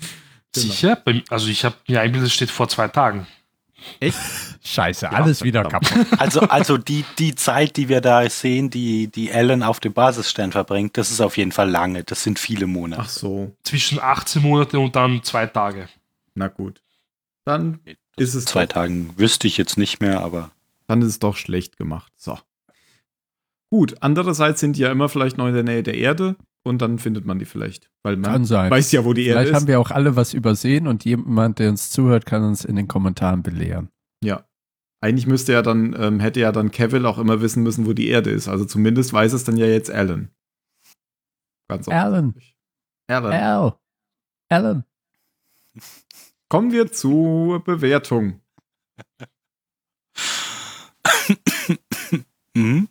[0.72, 1.02] Sicher?
[1.30, 3.26] Also ich habe mir eingebildet, es steht vor zwei Tagen.
[4.62, 5.89] Scheiße, alles wieder verdammt.
[5.91, 6.07] kaputt.
[6.18, 10.53] Also, also die, die Zeit, die wir da sehen, die, die Ellen auf dem Basisstern
[10.53, 12.05] verbringt, das ist auf jeden Fall lange.
[12.05, 13.03] Das sind viele Monate.
[13.05, 13.53] Ach so.
[13.62, 15.89] Zwischen 18 Monate und dann zwei Tage.
[16.35, 16.82] Na gut.
[17.45, 17.80] Dann
[18.16, 20.51] ist es Zwei doch, Tagen wüsste ich jetzt nicht mehr, aber
[20.87, 22.12] dann ist es doch schlecht gemacht.
[22.16, 22.39] So.
[23.70, 26.98] Gut, andererseits sind die ja immer vielleicht noch in der Nähe der Erde und dann
[26.98, 27.90] findet man die vielleicht.
[28.02, 28.70] Weil man Kann sein.
[28.70, 29.60] weiß ja, wo die Erde Vielleicht ist.
[29.60, 32.88] haben wir auch alle was übersehen und jemand, der uns zuhört, kann uns in den
[32.88, 33.90] Kommentaren belehren.
[34.22, 34.48] Ja.
[35.00, 38.08] Eigentlich müsste ja dann, ähm, hätte ja dann Cavill auch immer wissen müssen, wo die
[38.08, 38.48] Erde ist.
[38.48, 40.30] Also zumindest weiß es dann ja jetzt Alan.
[41.68, 42.34] Ganz Alan.
[43.06, 43.32] Alan.
[43.32, 43.74] Al.
[44.48, 44.84] Alan.
[46.48, 48.40] Kommen wir zur Bewertung.
[52.56, 52.88] Mhm.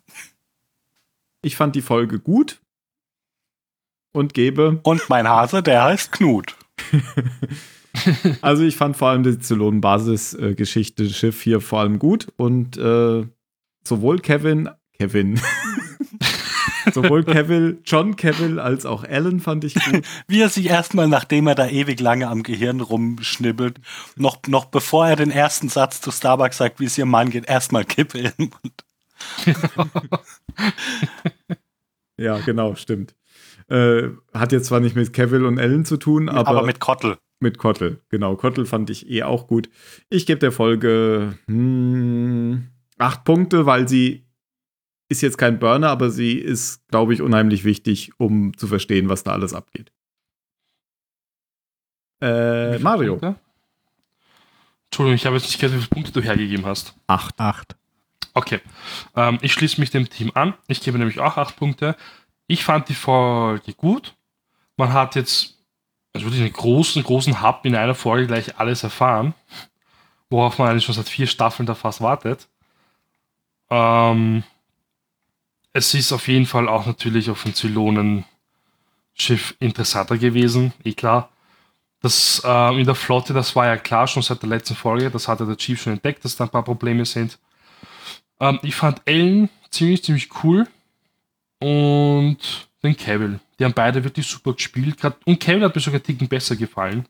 [1.40, 2.60] Ich fand die Folge gut
[4.14, 6.56] und gebe, Und mein Hase, der heißt Knut.
[8.40, 13.26] also ich fand vor allem die Zylonen-Basis-Geschichte Schiff hier vor allem gut und äh,
[13.82, 15.40] sowohl Kevin, Kevin,
[16.94, 20.04] sowohl Cavill, John Cavill als auch Alan fand ich gut.
[20.28, 23.80] Wie er sich erstmal, nachdem er da ewig lange am Gehirn rumschnibbelt,
[24.16, 27.48] noch, noch bevor er den ersten Satz zu Starbucks sagt, wie es ihrem Mann geht,
[27.48, 28.84] erstmal Kippe in den Mund.
[32.16, 33.14] Ja, genau, stimmt.
[33.68, 37.16] Äh, hat jetzt zwar nicht mit Cavill und Alan zu tun, aber, Aber, mit Kottel.
[37.40, 38.00] mit Kottel.
[38.10, 39.70] Genau, Kottel fand ich eh auch gut.
[40.10, 44.26] Ich gebe der Folge hm, acht Punkte, weil sie
[45.08, 49.22] ist jetzt kein Burner, aber sie ist, glaube ich, unheimlich wichtig, um zu verstehen, was
[49.22, 49.92] da alles abgeht.
[52.20, 53.16] Äh, Mario.
[53.16, 53.36] Punkte?
[54.86, 56.94] Entschuldigung, ich habe jetzt nicht gehört, wie viele Punkte du hergegeben hast.
[57.06, 57.38] Acht.
[57.40, 57.76] Acht.
[58.32, 58.60] Okay.
[59.16, 60.54] Ähm, ich schließe mich dem Team an.
[60.68, 61.96] Ich gebe nämlich auch acht Punkte.
[62.46, 64.14] Ich fand die Folge gut.
[64.76, 65.58] Man hat jetzt
[66.12, 69.34] also wirklich einen großen, großen Hub in einer Folge gleich alles erfahren,
[70.30, 72.46] worauf man eigentlich schon seit vier Staffeln da fast wartet.
[73.68, 74.44] Ähm,
[75.72, 81.30] es ist auf jeden Fall auch natürlich auf dem Zylonen-Schiff interessanter gewesen, eh klar.
[82.00, 85.26] Das äh, in der Flotte, das war ja klar schon seit der letzten Folge, das
[85.26, 87.40] hatte der Chief schon entdeckt, dass da ein paar Probleme sind.
[88.38, 90.68] Ähm, ich fand Ellen ziemlich, ziemlich cool.
[91.64, 93.40] Und den Cavill.
[93.58, 94.98] Die haben beide wirklich super gespielt.
[95.24, 97.06] Und Cavill hat mir sogar einen Ticken besser gefallen.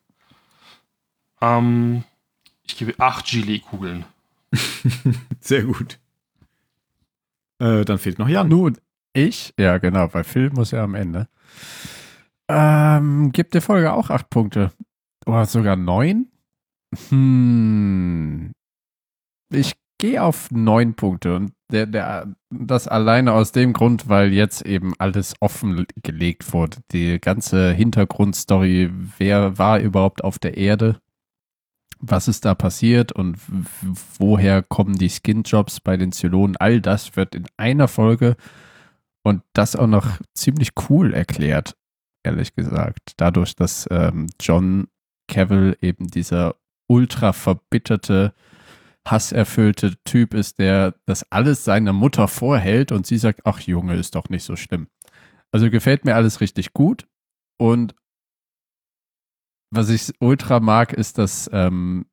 [1.41, 2.05] Ähm,
[2.65, 4.05] ich gebe 8 Gelee-Kugeln.
[5.41, 5.99] Sehr gut.
[7.59, 8.47] Äh, dann fehlt noch Jan.
[8.47, 8.79] Nun,
[9.13, 11.27] ich, ja genau, weil Phil muss ja am Ende.
[12.47, 14.71] Ähm, gibt der Folge auch acht Punkte.
[15.27, 16.29] Oder sogar neun?
[17.09, 18.53] Hm.
[19.51, 24.63] Ich gehe auf neun Punkte und der, der, das alleine aus dem Grund, weil jetzt
[24.63, 26.79] eben alles offengelegt wurde.
[26.93, 31.01] Die ganze Hintergrundstory, wer war überhaupt auf der Erde?
[31.99, 33.39] Was ist da passiert und
[34.19, 36.57] woher kommen die Skinjobs bei den Zylonen?
[36.57, 38.37] All das wird in einer Folge
[39.23, 41.77] und das auch noch ziemlich cool erklärt,
[42.23, 43.15] ehrlich gesagt.
[43.17, 44.87] Dadurch, dass ähm, John
[45.29, 46.57] Cavill eben dieser
[46.87, 48.35] ultra verbitterte,
[49.07, 54.15] hasserfüllte Typ ist, der das alles seiner Mutter vorhält und sie sagt, ach Junge, ist
[54.15, 54.89] doch nicht so schlimm.
[55.53, 57.07] Also gefällt mir alles richtig gut
[57.59, 57.95] und
[59.71, 62.07] was ich ultra mag, ist, dass ähm,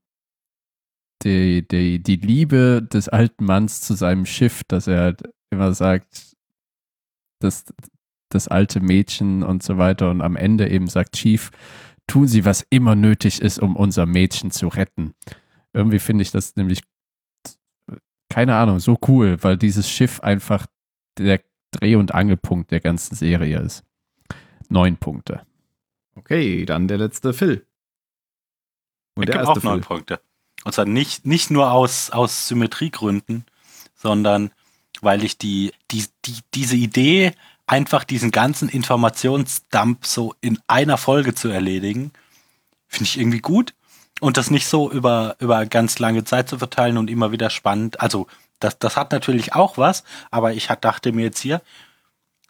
[1.23, 6.35] die, die, die Liebe des alten Manns zu seinem Schiff, dass er halt immer sagt,
[7.39, 7.65] dass
[8.29, 11.51] das alte Mädchen und so weiter und am Ende eben sagt, Chief,
[12.07, 15.13] tun Sie, was immer nötig ist, um unser Mädchen zu retten.
[15.73, 16.83] Irgendwie finde ich das nämlich,
[18.29, 20.67] keine Ahnung, so cool, weil dieses Schiff einfach
[21.17, 21.41] der
[21.71, 23.83] Dreh- und Angelpunkt der ganzen Serie ist.
[24.69, 25.45] Neun Punkte.
[26.15, 27.65] Okay, dann der letzte Phil.
[29.15, 29.87] Und Ich der erste auch neun Phil.
[29.87, 30.21] Punkte.
[30.63, 33.45] Und zwar nicht, nicht nur aus, aus Symmetriegründen,
[33.95, 34.51] sondern
[35.01, 37.33] weil ich die, die, die, diese Idee,
[37.65, 42.11] einfach diesen ganzen Informationsdump so in einer Folge zu erledigen,
[42.87, 43.73] finde ich irgendwie gut.
[44.21, 47.99] Und das nicht so über, über ganz lange Zeit zu verteilen und immer wieder spannend.
[47.99, 48.27] Also,
[48.59, 51.61] das, das hat natürlich auch was, aber ich dachte mir jetzt hier,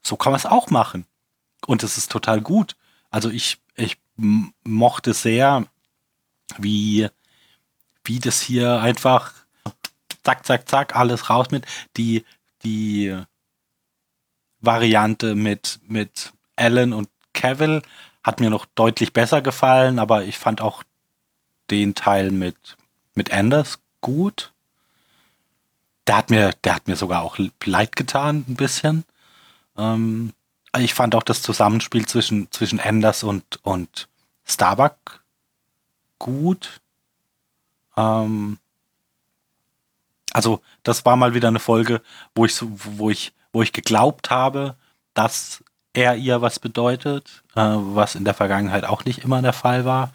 [0.03, 1.05] so kann man es auch machen.
[1.65, 2.75] Und es ist total gut.
[3.09, 5.65] Also ich, ich mochte sehr,
[6.57, 7.07] wie,
[8.03, 9.33] wie das hier einfach
[10.23, 11.65] zack, zack, zack, alles raus mit.
[11.97, 12.25] Die,
[12.63, 13.17] die
[14.59, 17.81] Variante mit, mit Alan und Cavill
[18.23, 20.83] hat mir noch deutlich besser gefallen, aber ich fand auch
[21.69, 22.77] den Teil mit,
[23.15, 24.51] mit Anders gut.
[26.07, 29.05] Der hat mir, der hat mir sogar auch leid getan, ein bisschen.
[29.77, 30.33] Ähm,
[30.77, 34.07] ich fand auch das Zusammenspiel zwischen, zwischen Anders und, und
[34.45, 35.23] Starbuck
[36.17, 36.81] gut.
[37.97, 38.57] Ähm,
[40.33, 42.01] also, das war mal wieder eine Folge,
[42.35, 44.75] wo ich wo ich, wo ich geglaubt habe,
[45.13, 45.63] dass
[45.93, 50.13] er ihr was bedeutet, äh, was in der Vergangenheit auch nicht immer der Fall war.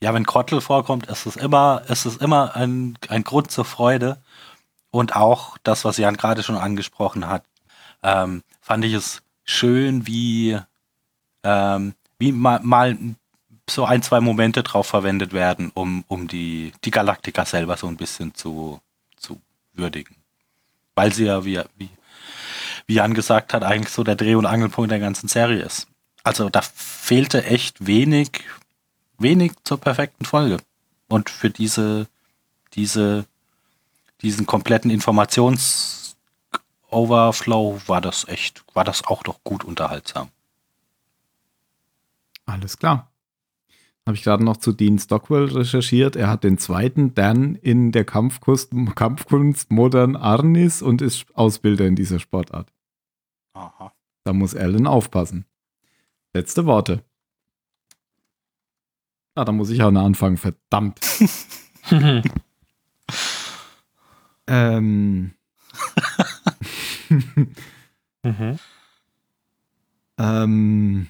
[0.00, 4.18] Ja, wenn Krottel vorkommt, ist es immer, ist es immer ein, ein Grund zur Freude.
[4.90, 7.44] Und auch das, was Jan gerade schon angesprochen hat,
[8.02, 10.58] ähm, fand ich es schön, wie,
[11.42, 12.96] ähm, wie mal, mal
[13.68, 17.96] so ein, zwei Momente drauf verwendet werden, um, um die, die Galaktika selber so ein
[17.96, 18.80] bisschen zu,
[19.16, 19.40] zu
[19.72, 20.16] würdigen.
[20.94, 21.90] Weil sie ja, wie, wie,
[22.86, 25.86] wie Jan gesagt hat, eigentlich so der Dreh- und Angelpunkt der ganzen Serie ist.
[26.22, 28.44] Also da fehlte echt wenig,
[29.18, 30.56] wenig zur perfekten Folge.
[31.08, 32.06] Und für diese,
[32.74, 33.26] diese,
[34.22, 40.30] diesen kompletten Informations-Overflow war das echt, war das auch doch gut unterhaltsam.
[42.46, 43.10] Alles klar.
[44.06, 46.16] Habe ich gerade noch zu Dean Stockwell recherchiert.
[46.16, 51.94] Er hat den zweiten Dan in der Kampfkunst, Kampfkunst Modern Arnis und ist Ausbilder in
[51.94, 52.72] dieser Sportart.
[53.52, 53.92] Aha.
[54.24, 55.44] Da muss Alan aufpassen.
[56.32, 57.04] Letzte Worte.
[59.38, 60.98] Ah, da muss ich auch noch anfangen, verdammt.
[64.48, 65.32] ähm.
[68.24, 68.58] Mhm.
[70.18, 71.06] ähm.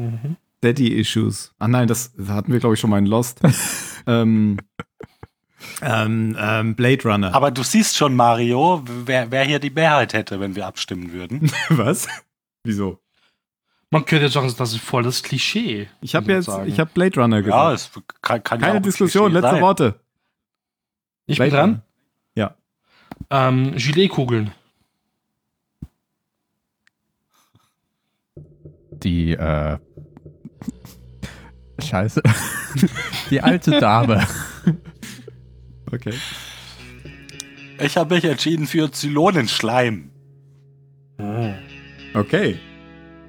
[0.00, 0.36] Mhm.
[0.62, 1.52] Daddy Issues.
[1.58, 3.42] Ah nein, das hatten wir, glaube ich, schon mal in Lost.
[4.06, 4.56] ähm,
[5.82, 7.34] ähm, ähm, Blade Runner.
[7.34, 11.52] Aber du siehst schon, Mario, wer, wer hier die Mehrheit hätte, wenn wir abstimmen würden.
[11.68, 12.08] Was?
[12.62, 13.03] Wieso?
[13.94, 15.88] Man könnte sagen, das ist voll das Klischee.
[16.00, 16.68] Ich habe jetzt, sagen.
[16.68, 17.74] ich habe Blade Runner ja, gesagt.
[17.74, 17.90] es
[18.22, 19.62] kann, kann ja auch Keine ein Diskussion, Klischee letzte sein.
[19.62, 20.00] Worte.
[21.26, 21.70] Ich bin Blade dran.
[21.70, 21.82] Runner.
[22.34, 23.48] Ja.
[23.48, 24.50] Ähm, Giletkugeln.
[28.90, 29.78] Die, äh,
[31.78, 32.20] Scheiße.
[33.30, 34.26] Die alte Dame.
[35.92, 36.14] Okay.
[37.78, 40.10] Ich habe mich entschieden für Zylonenschleim.
[41.18, 41.54] Mhm.
[42.14, 42.58] Okay.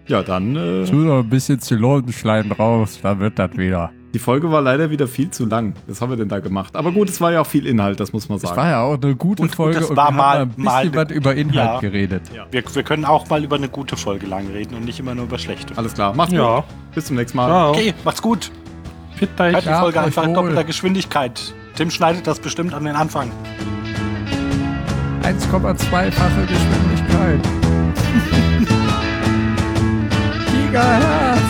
[0.07, 0.55] Ja, dann.
[0.55, 3.91] Äh, Tu noch ein bisschen Zylonenschleim draus, dann wird das wieder.
[4.13, 5.73] die Folge war leider wieder viel zu lang.
[5.87, 6.75] Was haben wir denn da gemacht?
[6.75, 8.55] Aber gut, es war ja auch viel Inhalt, das muss man sagen.
[8.55, 10.47] war ja auch eine gute Und- und Folge das und war wir mal- haben ein
[10.55, 11.79] bisschen mal- was über Inhalt Ja.
[11.79, 12.21] geredet.
[12.51, 15.25] Wir, wir können auch mal über eine gute Folge lang reden und nicht immer nur
[15.25, 15.77] über schlechte.
[15.77, 16.15] Alles klar.
[16.15, 16.57] Macht's Ja.
[16.57, 16.65] gut.
[16.93, 17.47] Bis zum nächsten Mal.
[17.47, 17.69] Ciao.
[17.71, 18.51] Okay, macht's gut.
[19.15, 19.53] Fit euch.
[19.53, 21.53] Hört die Ja, Folge einfach in doppelter Geschwindigkeit.
[21.75, 23.31] Tim schneidet das bestimmt an den Anfang.
[25.23, 27.39] 1,2-fache Geschwindigkeit.
[30.75, 31.41] Gigahertz.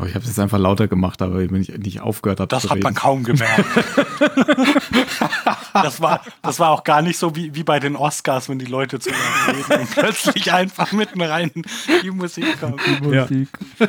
[0.00, 2.62] Oh, ich habe es jetzt einfach lauter gemacht, aber wenn ich nicht aufgehört habe Das
[2.62, 2.96] zu hat man reden.
[2.96, 3.66] kaum gemerkt.
[5.74, 8.64] das, war, das war auch gar nicht so wie, wie bei den Oscars, wenn die
[8.64, 11.50] Leute zu reden und plötzlich einfach mitten rein
[12.02, 12.80] die Musik kommt.
[13.02, 13.48] Musik.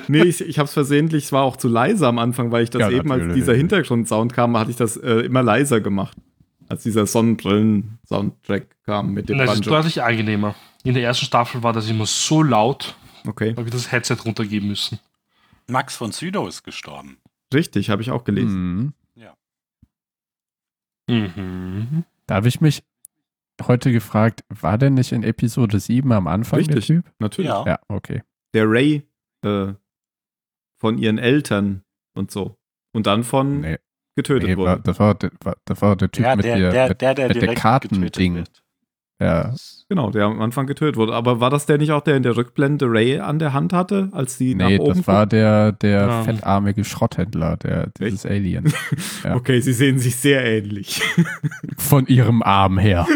[0.09, 2.71] Nee, ich, ich habe es versehentlich, es war auch zu leise am Anfang, weil ich
[2.71, 6.17] das Ja, eben, als dieser Hintergrundsound kam, hatte ich das äh, immer leiser gemacht.
[6.67, 9.71] Als dieser Sonnenbrillen-Soundtrack kam mit dem Das ist Banjo.
[9.71, 10.55] deutlich angenehmer.
[10.85, 12.95] In der ersten Staffel war das immer so laut,
[13.27, 14.99] Okay, da habe ich das Headset runtergeben müssen.
[15.67, 17.17] Max von Sydow ist gestorben.
[17.53, 18.75] richtig, habe ich auch gelesen.
[18.75, 18.93] Mhm.
[21.07, 22.03] Mhm.
[22.25, 22.83] Da habe ich mich
[23.61, 26.87] heute gefragt, war der nicht in Episode 7 am Anfang Richtig.
[26.87, 27.11] der Typ?
[27.19, 27.49] Natürlich.
[27.49, 27.63] Ja.
[27.65, 28.23] Ja, okay.
[28.55, 29.03] Der Ray
[29.43, 29.73] äh,
[30.79, 31.83] von ihren Eltern
[32.15, 32.57] und so.
[32.91, 33.77] Und dann von Nee,
[34.15, 34.81] getötet nee wurde.
[34.83, 37.13] das, war, der- war, das war der Typ Ja, mit der, der, der, mit, der,
[37.13, 38.35] der mit der Kartending.
[38.35, 38.63] wird.
[39.21, 39.53] Ja,
[39.87, 41.13] Genau, der am Anfang getötet wurde.
[41.13, 44.09] Aber war das der nicht auch, der in der Rückblende Ray an der Hand hatte,
[44.13, 45.33] als die Nee, nach oben das war guckt?
[45.33, 46.23] der, der Ja.
[46.23, 48.73] fettarmige Schrotthändler, der, dieses Alien.
[49.23, 49.35] ja.
[49.35, 51.01] Okay, sie sehen sich sehr ähnlich.
[51.77, 53.05] Von ihrem Arm her.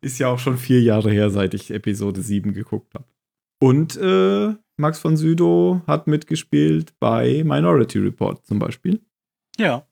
[0.00, 3.04] Ist ja auch schon vier Jahre her, seit ich Episode 7 geguckt habe.
[3.60, 9.00] Und äh, Max von Südow hat mitgespielt bei Minority Report zum Beispiel.
[9.58, 9.87] Ja.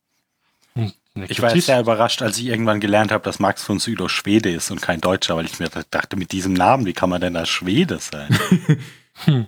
[1.28, 4.70] Ich war sehr überrascht, als ich irgendwann gelernt habe, dass Max von Sydow Schwede ist
[4.70, 7.46] und kein Deutscher, weil ich mir dachte, mit diesem Namen, wie kann man denn da
[7.46, 8.28] Schwede sein?
[9.24, 9.46] Hm.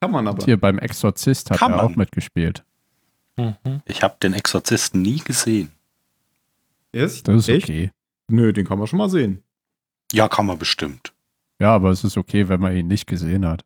[0.00, 0.44] Kann man aber.
[0.44, 1.86] Hier beim Exorzist hat Kann er man.
[1.86, 2.64] auch mitgespielt.
[3.36, 3.82] Mhm.
[3.84, 5.72] Ich habe den Exorzisten nie gesehen.
[6.92, 7.26] Ist?
[7.26, 7.64] Das ist Echt?
[7.64, 7.90] okay.
[8.28, 9.42] Nö, den kann man schon mal sehen.
[10.12, 11.12] Ja, kann man bestimmt.
[11.58, 13.64] Ja, aber es ist okay, wenn man ihn nicht gesehen hat.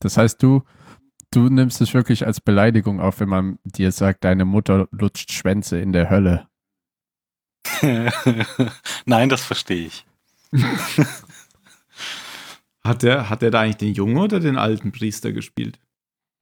[0.00, 0.64] Das heißt, du,
[1.34, 5.78] du nimmst es wirklich als Beleidigung auf, wenn man dir sagt, deine Mutter lutscht Schwänze
[5.78, 6.48] in der Hölle.
[9.06, 10.06] Nein, das verstehe ich.
[12.84, 15.80] Hat der, hat der da eigentlich den jungen oder den alten Priester gespielt?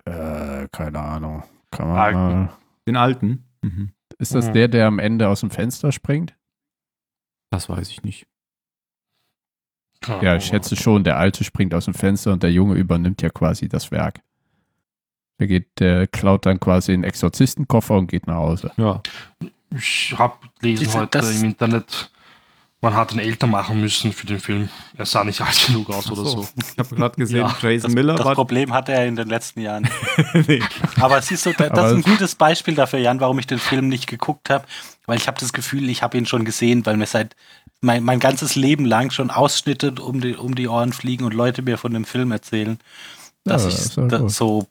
[0.05, 1.45] Äh, keine Ahnung.
[1.71, 2.19] Kann man Alten.
[2.19, 2.53] mal.
[2.89, 3.45] Den alten?
[3.63, 3.93] Mhm.
[4.19, 6.37] Ist das der, der am Ende aus dem Fenster springt?
[7.51, 8.27] Das weiß ich nicht.
[10.21, 13.31] Ja, ich schätze schon, der Alte springt aus dem Fenster und der Junge übernimmt ja
[13.31, 14.21] quasi das Werk.
[15.43, 18.71] Der geht, der klaut dann quasi den Exorzistenkoffer und geht nach Hause.
[18.77, 19.01] Ja.
[19.77, 22.11] Ich habe gelesen Diese- heute das- im Internet,
[22.81, 24.69] man hat ihn älter machen müssen für den Film.
[24.97, 26.47] Er sah nicht alt genug aus oder so.
[26.73, 28.35] Ich habe gerade gesehen, Ja, Jason Das, Miller das war.
[28.37, 29.89] Problem hatte er in den letzten Jahren.
[30.47, 30.63] nee.
[31.01, 33.49] Aber siehst du, da, das Aber ist ein es- gutes Beispiel dafür, Jan, warum ich
[33.49, 34.65] den Film nicht geguckt habe.
[35.07, 37.35] Weil ich habe das Gefühl, ich habe ihn schon gesehen, weil mir seit
[37.81, 41.63] mein, mein ganzes Leben lang schon Ausschnitte um die, um die Ohren fliegen und Leute
[41.63, 42.79] mir von dem Film erzählen.
[43.43, 44.31] Dass Ja, ich ist ja da, gut.
[44.31, 44.69] so.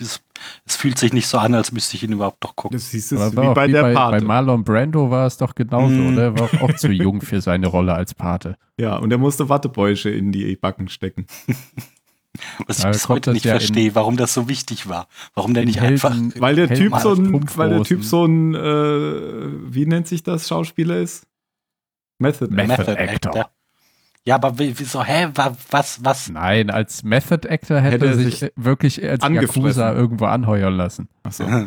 [0.00, 0.20] Es,
[0.66, 2.76] es fühlt sich nicht so an, als müsste ich ihn überhaupt noch gucken.
[2.78, 4.18] Das du Aber wie auch bei der bei, Pate.
[4.18, 6.12] bei Marlon Brando war es doch genauso, Mm.
[6.12, 6.22] oder?
[6.22, 8.56] Er war auch zu jung für seine Rolle als Pate.
[8.76, 11.26] ja, und er musste Wattebäusche in die Backen stecken.
[12.68, 15.08] Was ich Ja, bis heute nicht ja verstehe, warum das so wichtig war.
[15.34, 16.10] Warum der nicht einfach.
[16.12, 20.06] Helden- Weil der Helden Typ so ein, weil der Typ so ein, äh, wie nennt
[20.06, 21.26] sich das Schauspieler ist?
[22.20, 22.48] Method.
[22.52, 23.50] Method Actor.
[24.28, 26.28] Ja, aber wie- wieso, hä, wa- was, was?
[26.28, 29.24] Nein, als Method Actor hätte, Hätte er sich sich äh, wirklich als.
[29.26, 31.08] Yakuza irgendwo anheuern lassen.
[31.22, 31.44] Achso.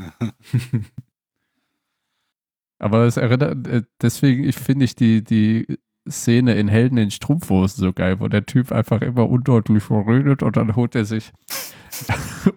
[2.79, 5.77] Aber es erinnert, äh, deswegen ich finde ich die, die
[6.09, 10.55] Szene in Helden in Strumpfhosen so geil, wo der Typ einfach immer undeutlich verrödet und
[10.57, 11.31] dann holt er sich,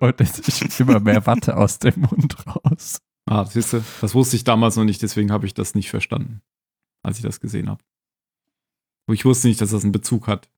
[0.00, 3.00] holt er sich immer mehr Watte aus dem Mund raus.
[3.26, 6.40] Ah, siehst du, das wusste ich damals noch nicht, deswegen habe ich das nicht verstanden,
[7.02, 7.82] als ich das gesehen habe.
[9.06, 10.48] Ich wusste nicht, dass das einen Bezug hat.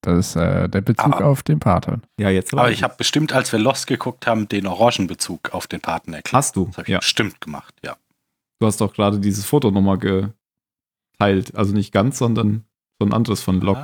[0.00, 2.00] Das ist äh, der Bezug Aber- auf den Pater.
[2.18, 5.66] Ja, jetzt Aber weiß ich habe bestimmt, als wir Lost geguckt haben, den Orangenbezug auf
[5.66, 6.32] den Paten erklärt.
[6.32, 6.66] Hast du?
[6.66, 6.98] Das habe ich Ja.
[6.98, 7.96] bestimmt gemacht, ja.
[8.58, 11.54] Du hast doch gerade dieses Foto nochmal geteilt.
[11.54, 12.64] Also nicht ganz, sondern
[12.98, 13.78] so ein anderes von Lok.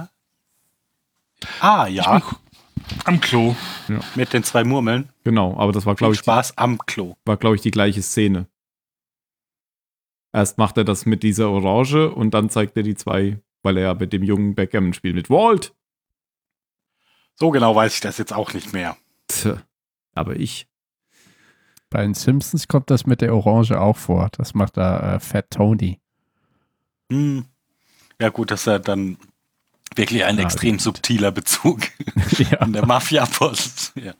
[1.61, 2.21] Ah, Ich ja,
[3.05, 3.55] am Klo.
[4.17, 5.11] mit den zwei Murmeln.
[5.25, 7.17] Genau, aber das war, glaube ich, die, Spaß am Klo.
[7.27, 8.47] war, glaube ich, die gleiche Szene.
[10.33, 13.83] Erst macht er das mit dieser Orange und dann zeigt er die zwei, weil er
[13.85, 15.75] ja mit dem jungen Backgammon spielt, mit Walt.
[17.35, 18.97] So genau weiß ich das jetzt auch nicht mehr.
[19.29, 19.63] Tja,
[20.15, 20.67] aber ich.
[21.91, 24.29] Bei den Simpsons kommt das mit der Orange auch vor.
[24.33, 26.01] Das macht da äh, Fat Tony.
[27.11, 27.47] Hm.
[28.21, 29.17] Ja gut, das ist ja dann
[29.95, 30.81] wirklich ein Ja, extrem gut.
[30.83, 31.81] subtiler Bezug
[32.39, 32.59] ja.
[32.59, 33.93] an der Mafia-Post.
[33.97, 34.13] Ja.